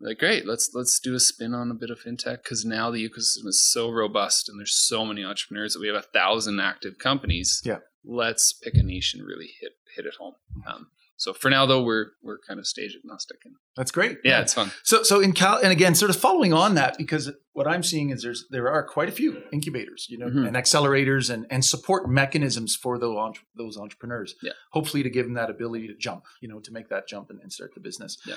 Like, 0.00 0.18
great, 0.18 0.44
let's 0.46 0.70
let's 0.74 0.98
do 0.98 1.14
a 1.14 1.20
spin 1.20 1.54
on 1.54 1.70
a 1.70 1.74
bit 1.74 1.90
of 1.90 2.00
fintech 2.00 2.42
because 2.42 2.64
now 2.64 2.90
the 2.90 3.08
ecosystem 3.08 3.46
is 3.46 3.70
so 3.70 3.90
robust 3.90 4.48
and 4.48 4.58
there's 4.58 4.74
so 4.74 5.04
many 5.04 5.22
entrepreneurs 5.24 5.72
that 5.74 5.80
we 5.80 5.86
have 5.86 5.96
a 5.96 6.02
thousand 6.02 6.58
active 6.60 6.98
companies. 6.98 7.62
Yeah. 7.64 7.78
let's 8.06 8.52
pick 8.52 8.74
a 8.74 8.82
niche 8.82 9.14
and 9.14 9.24
really 9.26 9.50
hit 9.60 9.72
hit 9.94 10.04
it 10.06 10.14
home. 10.18 10.34
Um, 10.66 10.88
so 11.16 11.32
for 11.32 11.48
now, 11.50 11.64
though, 11.66 11.82
we're 11.82 12.08
we're 12.22 12.38
kind 12.38 12.58
of 12.58 12.66
stage 12.66 12.96
agnostic, 12.96 13.38
and 13.44 13.54
That's 13.76 13.90
great. 13.90 14.18
yeah, 14.24 14.40
it's 14.40 14.54
fun. 14.54 14.70
So, 14.82 15.02
so 15.02 15.20
in 15.20 15.32
Cal, 15.32 15.58
and 15.62 15.70
again, 15.72 15.94
sort 15.94 16.10
of 16.10 16.16
following 16.16 16.52
on 16.52 16.74
that, 16.74 16.98
because 16.98 17.30
what 17.52 17.68
I'm 17.68 17.82
seeing 17.82 18.10
is 18.10 18.22
there's 18.22 18.46
there 18.50 18.68
are 18.68 18.82
quite 18.86 19.08
a 19.08 19.12
few 19.12 19.42
incubators, 19.52 20.06
you 20.10 20.18
know, 20.18 20.26
Mhm. 20.26 20.46
and 20.48 20.56
accelerators 20.56 21.30
and 21.30 21.46
and 21.50 21.64
support 21.64 22.10
mechanisms 22.10 22.74
for 22.76 22.98
those 22.98 23.16
entre- 23.16 23.44
those 23.54 23.76
entrepreneurs. 23.78 24.34
Yeah. 24.42 24.52
Hopefully, 24.72 25.02
to 25.04 25.10
give 25.10 25.26
them 25.26 25.34
that 25.34 25.50
ability 25.50 25.86
to 25.88 25.94
jump, 25.94 26.24
you 26.40 26.48
know, 26.48 26.58
to 26.60 26.72
make 26.72 26.88
that 26.88 27.06
jump 27.08 27.30
and, 27.30 27.40
and 27.40 27.52
start 27.52 27.72
the 27.74 27.80
business. 27.80 28.18
Yeah. 28.26 28.36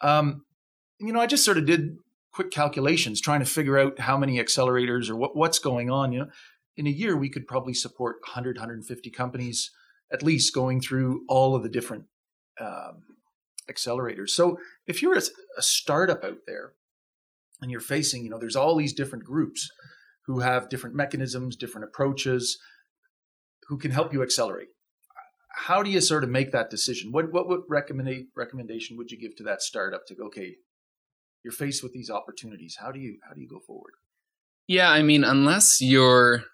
Um, 0.00 0.44
you 1.00 1.12
know, 1.12 1.20
I 1.20 1.26
just 1.26 1.44
sort 1.44 1.58
of 1.58 1.64
did 1.66 1.96
quick 2.32 2.50
calculations 2.50 3.20
trying 3.20 3.40
to 3.40 3.46
figure 3.46 3.78
out 3.78 3.98
how 4.00 4.16
many 4.18 4.38
accelerators 4.38 5.08
or 5.08 5.16
what 5.16 5.34
what's 5.34 5.58
going 5.58 5.90
on. 5.90 6.12
You 6.12 6.20
know, 6.20 6.30
in 6.76 6.86
a 6.86 6.90
year 6.90 7.16
we 7.16 7.30
could 7.30 7.46
probably 7.46 7.74
support 7.74 8.16
100, 8.24 8.56
150 8.58 9.10
companies 9.10 9.70
at 10.12 10.22
least 10.22 10.54
going 10.54 10.80
through 10.80 11.22
all 11.28 11.54
of 11.54 11.62
the 11.62 11.68
different 11.68 12.04
um, 12.60 13.02
accelerators. 13.70 14.30
So 14.30 14.58
if 14.86 15.02
you're 15.02 15.16
a, 15.16 15.22
a 15.56 15.62
startup 15.62 16.24
out 16.24 16.38
there 16.46 16.72
and 17.60 17.70
you're 17.70 17.80
facing, 17.80 18.24
you 18.24 18.30
know, 18.30 18.38
there's 18.38 18.56
all 18.56 18.76
these 18.76 18.92
different 18.92 19.24
groups 19.24 19.68
who 20.26 20.40
have 20.40 20.68
different 20.68 20.94
mechanisms, 20.96 21.56
different 21.56 21.86
approaches, 21.86 22.58
who 23.68 23.78
can 23.78 23.90
help 23.90 24.12
you 24.12 24.22
accelerate. 24.22 24.68
How 25.54 25.82
do 25.82 25.90
you 25.90 26.00
sort 26.00 26.24
of 26.24 26.30
make 26.30 26.52
that 26.52 26.70
decision? 26.70 27.10
What 27.12 27.32
what 27.32 27.48
would 27.48 27.62
recommend 27.68 28.26
recommendation 28.36 28.96
would 28.96 29.10
you 29.10 29.18
give 29.18 29.36
to 29.36 29.42
that 29.44 29.62
startup 29.62 30.06
to 30.06 30.14
go, 30.14 30.26
okay, 30.26 30.56
you're 31.42 31.52
faced 31.52 31.82
with 31.82 31.92
these 31.92 32.10
opportunities. 32.10 32.76
How 32.80 32.92
do 32.92 33.00
you 33.00 33.18
how 33.26 33.34
do 33.34 33.40
you 33.40 33.48
go 33.48 33.60
forward? 33.66 33.92
Yeah, 34.66 34.90
I 34.90 35.02
mean, 35.02 35.24
unless 35.24 35.80
you're 35.80 36.44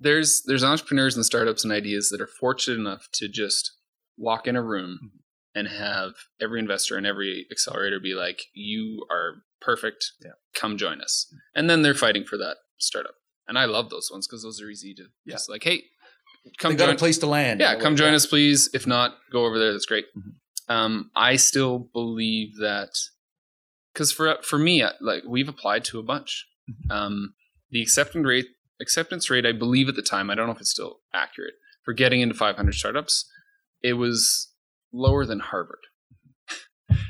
there's 0.00 0.42
there's 0.46 0.64
entrepreneurs 0.64 1.16
and 1.16 1.24
startups 1.24 1.64
and 1.64 1.72
ideas 1.72 2.08
that 2.10 2.20
are 2.20 2.26
fortunate 2.26 2.78
enough 2.78 3.08
to 3.14 3.28
just 3.28 3.72
walk 4.16 4.46
in 4.46 4.56
a 4.56 4.62
room 4.62 4.98
Mhm. 5.02 5.18
And 5.54 5.68
have 5.68 6.12
every 6.40 6.58
investor 6.60 6.96
and 6.96 7.06
every 7.06 7.46
accelerator 7.50 8.00
be 8.00 8.14
like, 8.14 8.42
"You 8.54 9.06
are 9.10 9.42
perfect. 9.60 10.12
Yeah. 10.22 10.32
Come 10.54 10.76
join 10.78 11.00
us." 11.00 11.32
And 11.54 11.68
then 11.70 11.82
they're 11.82 11.94
fighting 11.94 12.24
for 12.24 12.36
that 12.38 12.56
startup. 12.78 13.14
And 13.46 13.58
I 13.58 13.64
love 13.66 13.90
those 13.90 14.08
ones 14.10 14.26
because 14.26 14.42
those 14.42 14.60
are 14.60 14.68
easy 14.70 14.94
to 14.94 15.04
Yeah. 15.24 15.34
just 15.34 15.48
like, 15.48 15.64
"Hey, 15.64 15.84
come 16.58 16.72
they 16.72 16.76
got 16.78 16.86
join 16.86 16.94
a 16.94 16.98
place 16.98 17.18
to 17.18 17.26
land. 17.26 17.60
yeah, 17.60 17.78
come 17.78 17.96
join 17.96 18.10
that. 18.12 18.16
us, 18.16 18.26
please. 18.26 18.68
If 18.74 18.86
not, 18.86 19.18
go 19.30 19.44
over 19.46 19.58
there. 19.58 19.72
That's 19.72 19.86
great. 19.86 20.06
Mhm. 20.16 20.34
Um, 20.68 21.10
I 21.14 21.36
still 21.36 21.90
believe 21.92 22.56
that 22.58 22.90
because 23.92 24.12
for 24.12 24.38
for 24.42 24.58
me, 24.58 24.84
like 25.00 25.22
we've 25.26 25.48
applied 25.48 25.84
to 25.86 25.98
a 25.98 26.02
bunch. 26.02 26.46
Mhm. 26.70 26.90
Um, 26.90 27.34
the 27.70 27.82
acceptance 27.82 28.24
rate 28.26 28.48
acceptance 28.80 29.30
rate, 29.30 29.46
I 29.46 29.52
believe 29.52 29.88
at 29.88 29.94
the 29.94 30.02
time, 30.02 30.30
I 30.30 30.34
don't 30.34 30.46
know 30.46 30.52
if 30.54 30.60
it's 30.60 30.70
still 30.70 31.00
accurate 31.12 31.54
for 31.84 31.92
getting 31.94 32.20
into 32.22 32.34
500 32.34 32.72
startups. 32.74 33.30
It 33.82 33.92
was 33.94 34.50
lower 34.94 35.26
than 35.26 35.40
Harvard. 35.40 35.84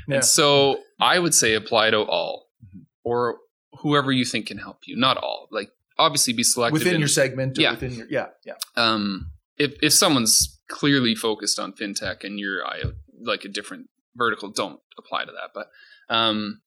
Yeah. 0.07 0.15
And 0.17 0.25
so 0.25 0.79
I 0.99 1.17
would 1.19 1.33
say 1.33 1.53
apply 1.55 1.89
to 1.91 1.97
all 1.99 2.47
Mhm. 2.65 2.85
or 3.03 3.39
whoever 3.79 4.11
you 4.11 4.23
think 4.25 4.47
can 4.47 4.57
help 4.57 4.79
you. 4.87 4.95
Not 4.95 5.17
all. 5.17 5.47
Like 5.51 5.71
obviously 5.97 6.33
be 6.33 6.43
selective 6.43 6.73
within 6.79 6.95
in- 6.95 6.99
your 6.99 7.07
segment. 7.07 7.57
Or 7.57 7.61
Yeah. 7.61 7.71
Within 7.71 7.93
your 7.93 8.07
yeah 8.09 8.27
yeah. 8.45 8.53
um, 8.75 9.31
if 9.57 9.75
if 9.81 9.93
someone's 9.93 10.59
clearly 10.69 11.15
focused 11.15 11.57
on 11.59 11.73
fintech 11.73 12.23
and 12.23 12.39
you're 12.39 12.65
I- 12.65 12.93
like 13.19 13.45
a 13.45 13.49
different 13.49 13.89
vertical, 14.15 14.49
don't 14.49 14.79
apply 14.97 15.25
to 15.25 15.31
that. 15.31 15.49
But 15.53 15.67
um, 16.09 16.61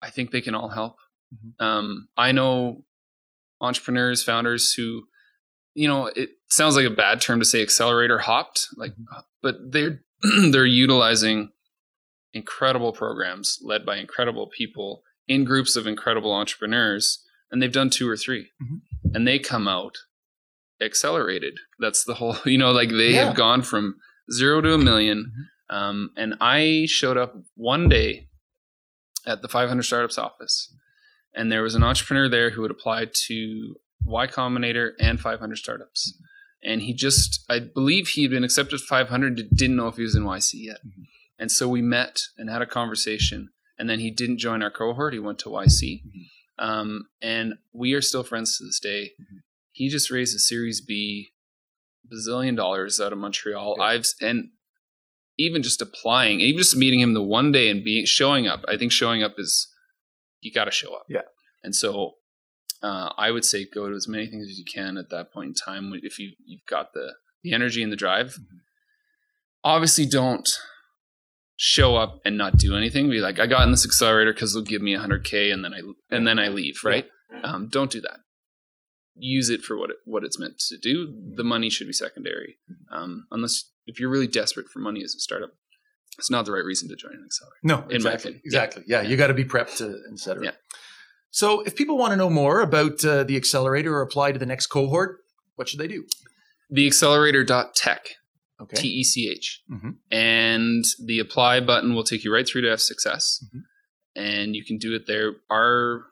I 0.00 0.10
think 0.10 0.30
they 0.30 0.40
can 0.40 0.54
all 0.54 0.70
help. 0.70 0.96
Mhm. 1.34 1.64
Um, 1.64 2.08
I 2.16 2.32
know 2.32 2.84
entrepreneurs, 3.60 4.22
founders 4.24 4.72
who, 4.72 5.04
you 5.74 5.88
know, 5.88 6.06
it 6.06 6.30
sounds 6.50 6.76
like 6.76 6.86
a 6.86 6.90
bad 6.90 7.20
term 7.20 7.38
to 7.40 7.44
say 7.44 7.62
accelerator 7.62 8.18
hopped, 8.18 8.68
like, 8.76 8.92
but 9.42 9.56
they're 9.72 10.02
they're 10.50 10.66
utilizing 10.66 11.50
incredible 12.34 12.92
programs 12.92 13.58
led 13.62 13.84
by 13.84 13.96
incredible 13.96 14.48
people 14.56 15.02
in 15.28 15.44
groups 15.44 15.76
of 15.76 15.86
incredible 15.86 16.32
entrepreneurs, 16.32 17.22
and 17.50 17.60
they've 17.62 17.72
done 17.72 17.90
two 17.90 18.08
or 18.08 18.16
3 18.16 18.48
Mhm. 18.62 18.80
and 19.14 19.26
they 19.28 19.38
come 19.38 19.68
out 19.68 19.96
accelerated. 20.80 21.58
That's 21.78 22.04
the 22.04 22.14
whole, 22.14 22.36
you 22.44 22.58
know, 22.58 22.72
like 22.72 22.90
they 22.90 23.12
Yeah. 23.14 23.26
have 23.26 23.36
gone 23.36 23.62
from 23.62 23.96
zero 24.32 24.60
to 24.60 24.74
a 24.74 24.78
1000000 24.78 25.32
Um, 25.70 26.10
and 26.16 26.34
I 26.40 26.84
showed 26.86 27.16
up 27.16 27.34
one 27.54 27.88
day 27.88 28.28
at 29.26 29.42
the 29.42 29.48
500 29.48 29.82
Startups 29.84 30.18
office, 30.18 30.74
and 31.34 31.50
there 31.52 31.62
was 31.62 31.74
an 31.74 31.82
entrepreneur 31.82 32.28
there 32.28 32.50
who 32.50 32.62
had 32.62 32.70
applied 32.70 33.14
to 33.28 33.76
Y 34.04 34.26
Combinator 34.26 34.92
and 35.00 35.20
500 35.20 35.56
Startups. 35.56 36.18
And 36.62 36.82
he 36.82 36.94
just, 36.94 37.44
I 37.48 37.58
believe 37.58 38.08
he 38.08 38.22
had 38.22 38.30
been 38.30 38.44
accepted 38.44 38.80
500, 38.80 39.50
didn't 39.54 39.76
know 39.76 39.88
if 39.88 39.96
he 39.96 40.02
was 40.02 40.14
in 40.14 40.22
YC 40.24 40.54
yet. 40.64 40.78
Mhm. 40.86 41.06
And 41.38 41.50
so 41.50 41.68
we 41.68 41.82
met 41.82 42.22
and 42.36 42.48
had 42.48 42.62
a 42.62 42.66
conversation. 42.66 43.50
And 43.78 43.90
then 43.90 43.98
he 43.98 44.10
didn't 44.10 44.38
join 44.38 44.62
our 44.62 44.70
cohort, 44.70 45.12
he 45.12 45.18
went 45.18 45.38
to 45.40 45.48
YC. 45.50 46.02
Mhm. 46.06 46.64
Um, 46.64 47.08
and 47.20 47.54
we 47.72 47.94
are 47.94 48.02
still 48.02 48.22
friends 48.22 48.56
to 48.58 48.64
this 48.64 48.78
day. 48.78 49.12
Mhm. 49.20 49.42
He 49.72 49.88
just 49.88 50.10
raised 50.10 50.36
a 50.36 50.38
Series 50.38 50.80
B 50.80 51.32
bazillion 52.12 52.56
dollars 52.56 53.00
out 53.00 53.12
of 53.12 53.18
Montreal. 53.18 53.76
Yeah. 53.78 53.84
I've 53.84 54.06
and 54.20 54.50
even 55.38 55.62
just 55.62 55.80
applying, 55.80 56.40
even 56.40 56.58
just 56.58 56.76
meeting 56.76 57.00
him 57.00 57.14
the 57.14 57.22
one 57.22 57.50
day 57.50 57.70
and 57.70 57.82
being 57.82 58.04
showing 58.04 58.46
up. 58.46 58.64
I 58.68 58.76
think 58.76 58.92
showing 58.92 59.22
up 59.22 59.34
is 59.38 59.66
you 60.40 60.52
got 60.52 60.66
to 60.66 60.70
show 60.70 60.94
up. 60.94 61.06
Yeah. 61.08 61.22
And 61.62 61.74
so 61.74 62.16
uh, 62.82 63.10
I 63.16 63.30
would 63.30 63.44
say 63.44 63.64
go 63.72 63.88
to 63.88 63.94
as 63.94 64.08
many 64.08 64.26
things 64.26 64.48
as 64.48 64.58
you 64.58 64.64
can 64.64 64.96
at 64.96 65.10
that 65.10 65.32
point 65.32 65.48
in 65.48 65.54
time 65.54 65.92
if 66.02 66.18
you 66.18 66.32
you've 66.44 66.66
got 66.68 66.92
the 66.94 67.14
the 67.42 67.52
energy 67.52 67.82
and 67.82 67.92
the 67.92 67.96
drive. 67.96 68.34
Mhm. 68.34 68.58
Obviously, 69.64 70.06
don't 70.06 70.48
show 71.56 71.96
up 71.96 72.20
and 72.24 72.36
not 72.36 72.56
do 72.56 72.76
anything. 72.76 73.08
Be 73.08 73.20
like, 73.20 73.38
I 73.38 73.46
got 73.46 73.62
in 73.62 73.70
this 73.70 73.84
accelerator 73.86 74.32
because 74.32 74.52
they'll 74.54 74.62
give 74.64 74.82
me 74.82 74.94
100k 74.96 75.52
and 75.52 75.64
then 75.64 75.72
I 75.74 75.80
and 76.10 76.26
then 76.26 76.38
I 76.38 76.48
leave. 76.48 76.80
Right? 76.84 77.06
Um, 77.44 77.68
don't 77.68 77.90
do 77.90 78.00
that. 78.00 78.18
Use 79.14 79.50
it 79.50 79.62
for 79.62 79.76
what 79.76 79.90
it, 79.90 79.96
what 80.04 80.24
it's 80.24 80.38
meant 80.38 80.58
to 80.58 80.78
do. 80.78 81.14
The 81.36 81.44
money 81.44 81.70
should 81.70 81.86
be 81.86 81.92
secondary, 81.92 82.56
um, 82.90 83.26
unless 83.30 83.70
if 83.86 84.00
you're 84.00 84.10
really 84.10 84.26
desperate 84.26 84.68
for 84.72 84.78
money 84.80 85.02
as 85.02 85.14
a 85.14 85.20
startup. 85.20 85.50
It's 86.18 86.30
not 86.30 86.44
the 86.44 86.52
right 86.52 86.64
reason 86.64 86.88
to 86.90 86.96
join 86.96 87.12
an 87.12 87.24
accelerator. 87.24 87.58
No, 87.62 87.76
my 87.88 87.94
exactly, 87.94 88.30
opinion. 88.32 88.42
exactly. 88.44 88.82
Yeah, 88.86 89.00
you 89.00 89.16
got 89.16 89.28
to 89.28 89.34
be 89.34 89.44
prepped, 89.46 89.78
to, 89.78 89.98
et 90.12 90.18
cetera. 90.18 90.44
Yeah. 90.44 90.50
So, 91.34 91.62
if 91.62 91.74
people 91.74 91.96
want 91.98 92.12
to 92.12 92.16
know 92.16 92.30
more 92.30 92.60
about 92.60 93.04
uh, 93.04 93.24
the 93.24 93.36
accelerator 93.36 93.94
or 93.96 94.02
apply 94.02 94.32
to 94.32 94.38
the 94.38 94.46
next 94.46 94.66
cohort, 94.66 95.18
what 95.56 95.68
should 95.68 95.80
they 95.80 95.88
do? 95.88 96.04
The 96.70 96.86
accelerator.tech, 96.86 98.02
Okay. 98.60 98.76
T 98.76 98.88
E 98.88 99.02
C 99.02 99.28
H. 99.28 99.62
Mhm. 99.70 99.96
And 100.10 100.84
the 101.04 101.18
apply 101.18 101.60
button 101.60 101.94
will 101.94 102.04
take 102.04 102.22
you 102.22 102.32
right 102.32 102.46
through 102.46 102.60
to 102.62 102.68
F6S. 102.68 103.42
Mhm. 103.44 103.62
And 104.14 104.54
you 104.54 104.64
can 104.64 104.78
do 104.78 104.94
it 104.94 105.06
there. 105.06 105.32
Our 105.50 106.04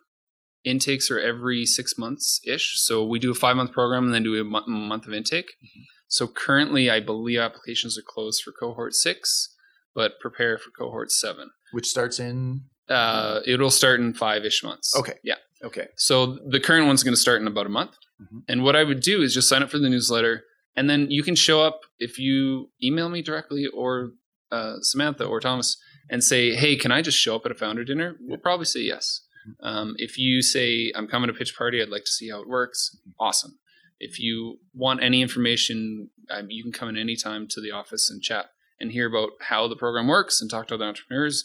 intakes 0.65 1.11
are 1.11 1.21
every 1.21 1.65
six 1.67 1.97
months 1.97 2.41
ish. 2.47 2.81
So 2.81 3.05
we 3.07 3.19
do 3.19 3.31
a 3.31 3.35
five 3.35 3.57
month 3.57 3.73
program 3.73 4.05
and 4.07 4.15
then 4.15 4.23
do 4.25 4.41
a 4.41 4.45
mo- 4.45 4.67
month 4.67 5.07
of 5.07 5.13
intake. 5.15 5.51
Mm-hmm. 5.63 5.81
So 6.09 6.27
currently, 6.27 6.91
I 6.91 6.99
believe 7.01 7.39
applications 7.39 7.97
are 7.97 8.03
closed 8.03 8.43
for 8.43 8.53
cohort 8.53 8.95
six, 8.95 9.55
but 9.95 10.19
prepare 10.19 10.59
for 10.59 10.71
cohort 10.71 11.13
seven. 11.13 11.51
Which 11.73 11.87
starts 11.87 12.19
in. 12.19 12.63
Uh, 12.91 13.41
it'll 13.47 13.71
start 13.71 14.01
in 14.01 14.13
five 14.13 14.45
ish 14.45 14.63
months. 14.65 14.95
Okay. 14.97 15.15
Yeah. 15.23 15.37
Okay. 15.63 15.87
So 15.97 16.39
the 16.49 16.59
current 16.61 16.87
one's 16.87 17.03
going 17.03 17.15
to 17.15 17.21
start 17.21 17.41
in 17.41 17.47
about 17.47 17.67
a 17.67 17.71
month. 17.71 17.97
Mhm. 18.21 18.43
And 18.49 18.63
what 18.65 18.75
I 18.77 18.83
would 18.85 19.01
do 19.01 19.23
is 19.23 19.33
just 19.33 19.49
sign 19.49 19.63
up 19.63 19.71
for 19.71 19.79
the 19.79 19.89
newsletter, 19.89 20.45
and 20.77 20.91
then 20.91 21.11
you 21.11 21.23
can 21.23 21.35
show 21.37 21.63
up 21.63 21.81
if 21.99 22.19
you 22.19 22.71
email 22.83 23.09
me 23.09 23.23
directly 23.23 23.67
or 23.67 24.13
uh, 24.51 24.77
Samantha 24.81 25.25
or 25.25 25.39
Thomas 25.41 25.77
and 26.11 26.25
say, 26.25 26.55
"Hey, 26.55 26.75
can 26.77 26.91
I 26.91 27.01
just 27.03 27.17
show 27.19 27.37
up 27.37 27.47
at 27.47 27.53
a 27.53 27.55
founder 27.55 27.85
dinner?" 27.85 28.17
We'll 28.21 28.39
probably 28.39 28.67
say 28.67 28.81
yes. 28.81 29.23
Um, 29.61 29.95
if 29.99 30.19
you 30.19 30.43
say, 30.43 30.93
"I'm 30.97 31.07
coming 31.07 31.29
to 31.29 31.35
pitch 31.35 31.57
party. 31.57 31.81
I'd 31.81 31.89
like 31.89 32.05
to 32.05 32.11
see 32.11 32.29
how 32.31 32.41
it 32.43 32.49
works," 32.49 32.97
awesome. 33.19 33.59
If 34.01 34.19
you 34.19 34.59
want 34.75 35.03
any 35.03 35.23
information, 35.23 36.11
um, 36.31 36.51
you 36.51 36.63
can 36.65 36.73
come 36.73 36.89
in 36.89 36.97
anytime 36.97 37.47
to 37.49 37.61
the 37.61 37.71
office 37.71 38.11
and 38.11 38.21
chat 38.23 38.47
and 38.81 38.91
hear 38.93 39.07
about 39.07 39.31
how 39.41 39.69
the 39.69 39.77
program 39.77 40.09
works 40.09 40.41
and 40.41 40.51
talk 40.51 40.69
to 40.69 40.75
other 40.75 40.87
entrepreneurs. 40.87 41.45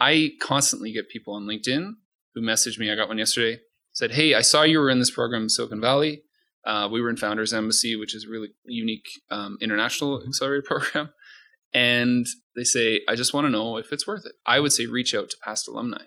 I 0.00 0.32
constantly 0.40 0.92
get 0.92 1.08
people 1.08 1.34
on 1.34 1.44
LinkedIn 1.44 1.92
who 2.34 2.40
message 2.40 2.78
me. 2.78 2.90
I 2.90 2.96
got 2.96 3.08
one 3.08 3.18
yesterday. 3.18 3.60
Said, 3.92 4.12
"Hey, 4.12 4.34
I 4.34 4.40
saw 4.40 4.62
you 4.62 4.78
were 4.78 4.90
in 4.90 4.98
this 4.98 5.10
program 5.10 5.42
in 5.42 5.48
Silicon 5.48 5.80
Valley. 5.80 6.22
Uh, 6.64 6.88
we 6.90 7.00
were 7.00 7.10
in 7.10 7.16
Founders 7.16 7.52
Embassy, 7.52 7.96
which 7.96 8.14
is 8.14 8.24
a 8.24 8.30
really 8.30 8.50
unique 8.64 9.08
um, 9.30 9.58
international 9.60 10.22
accelerator 10.26 10.62
program." 10.66 11.10
And 11.74 12.26
they 12.56 12.64
say, 12.64 13.00
"I 13.08 13.14
just 13.14 13.34
want 13.34 13.46
to 13.46 13.50
know 13.50 13.76
if 13.76 13.92
it's 13.92 14.06
worth 14.06 14.24
it." 14.26 14.32
I 14.46 14.60
would 14.60 14.72
say, 14.72 14.86
reach 14.86 15.14
out 15.14 15.30
to 15.30 15.36
past 15.44 15.68
alumni 15.68 16.04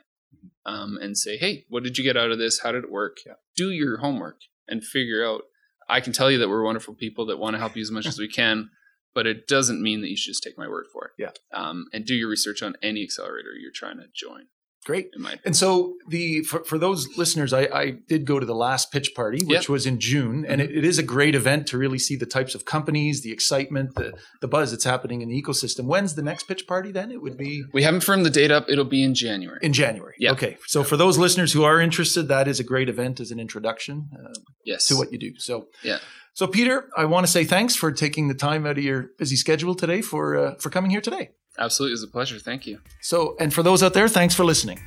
um, 0.65 0.97
and 1.01 1.17
say, 1.17 1.37
"Hey, 1.37 1.65
what 1.69 1.83
did 1.83 1.97
you 1.97 2.03
get 2.03 2.17
out 2.17 2.31
of 2.31 2.39
this? 2.39 2.59
How 2.59 2.71
did 2.71 2.83
it 2.83 2.91
work?" 2.91 3.17
Yeah. 3.25 3.33
Do 3.55 3.69
your 3.69 3.97
homework 3.97 4.41
and 4.67 4.83
figure 4.83 5.25
out. 5.25 5.43
I 5.87 6.01
can 6.01 6.13
tell 6.13 6.31
you 6.31 6.39
that 6.39 6.49
we're 6.49 6.63
wonderful 6.63 6.95
people 6.95 7.27
that 7.27 7.37
want 7.37 7.53
to 7.53 7.59
help 7.59 7.75
you 7.75 7.83
as 7.83 7.91
much 7.91 8.05
as 8.07 8.17
we 8.17 8.27
can, 8.27 8.71
but 9.15 9.25
it 9.25 9.47
doesn't 9.47 9.81
mean 9.81 10.01
that 10.01 10.09
you 10.09 10.17
should 10.17 10.31
just 10.31 10.43
take 10.43 10.57
my 10.57 10.67
word 10.67 10.85
for 10.93 11.05
it. 11.05 11.11
Yeah. 11.17 11.31
Um, 11.53 11.85
and 11.91 12.05
do 12.05 12.13
your 12.13 12.29
research 12.29 12.61
on 12.61 12.75
any 12.83 13.01
accelerator 13.01 13.53
you're 13.59 13.71
trying 13.73 13.97
to 13.97 14.05
join. 14.13 14.47
Great. 14.85 15.09
In 15.15 15.23
my 15.23 15.29
opinion. 15.29 15.41
And 15.45 15.55
so 15.55 15.95
the 16.07 16.43
for, 16.43 16.63
for 16.63 16.77
those 16.77 17.17
listeners, 17.17 17.53
I, 17.53 17.61
I 17.61 17.93
did 18.07 18.23
go 18.25 18.39
to 18.39 18.45
the 18.45 18.53
last 18.53 18.91
pitch 18.91 19.15
party, 19.15 19.43
which. 19.43 19.61
Mm-hmm. 19.61 19.73
was 19.73 19.87
in 19.87 19.99
June, 19.99 20.45
and 20.45 20.61
it, 20.61 20.69
it 20.69 20.85
is 20.85 20.99
a 20.99 21.03
great 21.03 21.33
event 21.33 21.65
to 21.67 21.77
really 21.77 21.97
see 21.97 22.15
the 22.15 22.27
types 22.27 22.53
of 22.53 22.65
companies, 22.65 23.23
the 23.23 23.31
excitement, 23.31 23.95
the 23.95 24.13
the 24.41 24.47
buzz 24.47 24.69
that's 24.69 24.83
happening 24.83 25.21
in 25.21 25.29
the 25.29 25.41
ecosystem. 25.41 25.85
When's 25.85 26.13
the 26.13 26.21
next 26.21 26.43
pitch 26.43 26.67
party? 26.67 26.91
Then 26.91 27.11
it 27.11 27.19
would 27.19 27.35
be 27.35 27.63
we 27.73 27.81
haven't 27.81 28.01
firmed 28.01 28.27
the 28.27 28.29
date 28.29 28.51
up. 28.51 28.65
It'll 28.69 28.85
be 28.85 29.01
in 29.01 29.15
January. 29.15 29.57
in 29.63 29.73
January. 29.73 30.13
Yeah. 30.19 30.33
Okay. 30.33 30.57
So 30.67 30.83
for 30.83 30.97
those 30.97 31.17
listeners 31.17 31.51
who 31.51 31.63
are 31.63 31.81
interested, 31.81 32.27
that 32.27 32.47
is 32.47 32.59
a 32.59 32.63
great 32.63 32.87
event 32.87 33.19
as 33.19 33.31
an 33.31 33.39
introduction 33.39 34.11
uh, 34.13 34.33
yes. 34.65 34.87
to 34.89 34.95
what 34.95 35.11
you 35.11 35.17
do. 35.17 35.33
So 35.39 35.65
Yeah. 35.81 35.97
So 36.35 36.45
Peter, 36.47 36.89
I 36.97 37.05
want 37.05 37.25
to 37.25 37.31
say 37.31 37.45
thanks 37.45 37.77
for 37.77 37.93
taking 37.93 38.27
the 38.27 38.33
time 38.33 38.65
out 38.65 38.77
of 38.77 38.83
your 38.83 39.03
busy 39.17 39.37
schedule 39.37 39.73
today 39.73 40.01
for 40.01 40.35
uh, 40.37 40.55
for 40.55 40.69
coming 40.69 40.91
here 40.91 40.99
today. 40.99 41.31
Absolutely. 41.57 41.91
It 41.91 41.93
was 41.93 42.03
a 42.03 42.07
pleasure. 42.07 42.39
Thank 42.39 42.67
you. 42.67 42.81
So 43.01 43.37
and 43.39 43.53
for 43.53 43.63
those 43.63 43.81
out 43.81 43.93
there, 43.93 44.09
thanks 44.09 44.35
for 44.35 44.43
listening. 44.43 44.83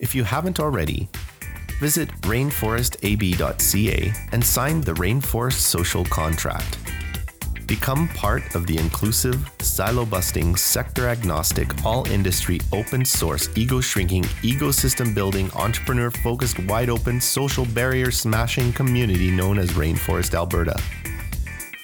If 0.00 0.12
you 0.12 0.24
haven't 0.24 0.58
already, 0.58 1.08
visit 1.78 2.08
rainforestab.ca 2.22 4.12
and 4.32 4.44
sign 4.44 4.80
the 4.80 4.94
Rainforest 4.94 5.60
Social 5.60 6.04
Contract. 6.04 6.78
Become 7.72 8.08
part 8.08 8.54
of 8.54 8.66
the 8.66 8.76
inclusive, 8.76 9.50
silo 9.60 10.04
busting, 10.04 10.56
sector 10.56 11.08
agnostic, 11.08 11.86
all 11.86 12.06
industry, 12.08 12.60
open 12.70 13.02
source, 13.02 13.48
ego 13.56 13.80
shrinking, 13.80 14.24
ecosystem 14.42 15.14
building, 15.14 15.50
entrepreneur 15.54 16.10
focused, 16.10 16.58
wide 16.66 16.90
open, 16.90 17.18
social 17.18 17.64
barrier 17.64 18.10
smashing 18.10 18.74
community 18.74 19.30
known 19.30 19.58
as 19.58 19.70
Rainforest 19.70 20.34
Alberta. 20.34 20.78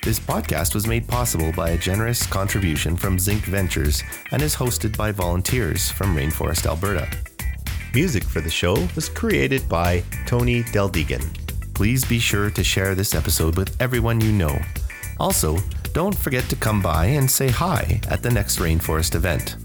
This 0.05 0.21
podcast 0.21 0.75
was 0.75 0.87
made 0.87 1.09
possible 1.09 1.53
by 1.53 1.71
a 1.71 1.79
generous 1.79 2.27
contribution 2.27 2.95
from 2.95 3.19
Zinc 3.19 3.45
Ventures 3.45 4.03
and 4.31 4.43
is 4.43 4.55
hosted 4.55 4.95
by 4.95 5.11
volunteers 5.11 5.91
from 5.91 6.15
Rainforest 6.15 6.67
Alberta. 6.67 7.09
Music 7.95 8.25
for 8.25 8.43
the 8.43 8.51
show 8.51 8.75
was 8.95 9.09
created 9.09 9.67
by 9.71 10.05
Tony 10.27 10.65
Deldegan. 10.65 11.25
Please 11.73 12.05
be 12.05 12.19
sure 12.19 12.51
to 12.51 12.63
share 12.63 12.95
this 12.95 13.15
episode 13.15 13.57
with 13.57 13.75
everyone 13.81 14.21
you 14.21 14.33
know. 14.33 14.55
Also, 15.19 15.59
don't 15.93 16.17
forget 16.17 16.45
to 16.45 16.57
come 16.57 16.83
by 16.83 17.07
and 17.07 17.31
say 17.31 17.49
hi 17.49 18.01
at 18.09 18.23
the 18.23 18.31
next 18.31 18.59
Rainforest 18.59 19.15
event. 19.15 19.57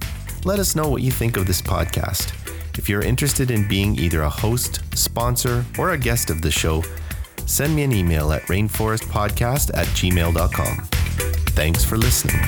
Let 0.45 0.59
us 0.59 0.75
know 0.75 0.89
what 0.89 1.01
you 1.01 1.11
think 1.11 1.37
of 1.37 1.47
this 1.47 1.61
podcast. 1.61 2.33
If 2.77 2.89
you're 2.89 3.03
interested 3.03 3.51
in 3.51 3.67
being 3.67 3.97
either 3.97 4.23
a 4.23 4.29
host, 4.29 4.81
sponsor, 4.97 5.63
or 5.77 5.91
a 5.91 5.97
guest 5.97 6.29
of 6.29 6.41
the 6.41 6.51
show, 6.51 6.83
send 7.45 7.75
me 7.75 7.83
an 7.83 7.91
email 7.91 8.31
at 8.31 8.41
rainforestpodcast 8.43 9.71
at 9.73 9.87
gmail.com. 9.87 10.77
Thanks 11.55 11.83
for 11.85 11.97
listening. 11.97 12.41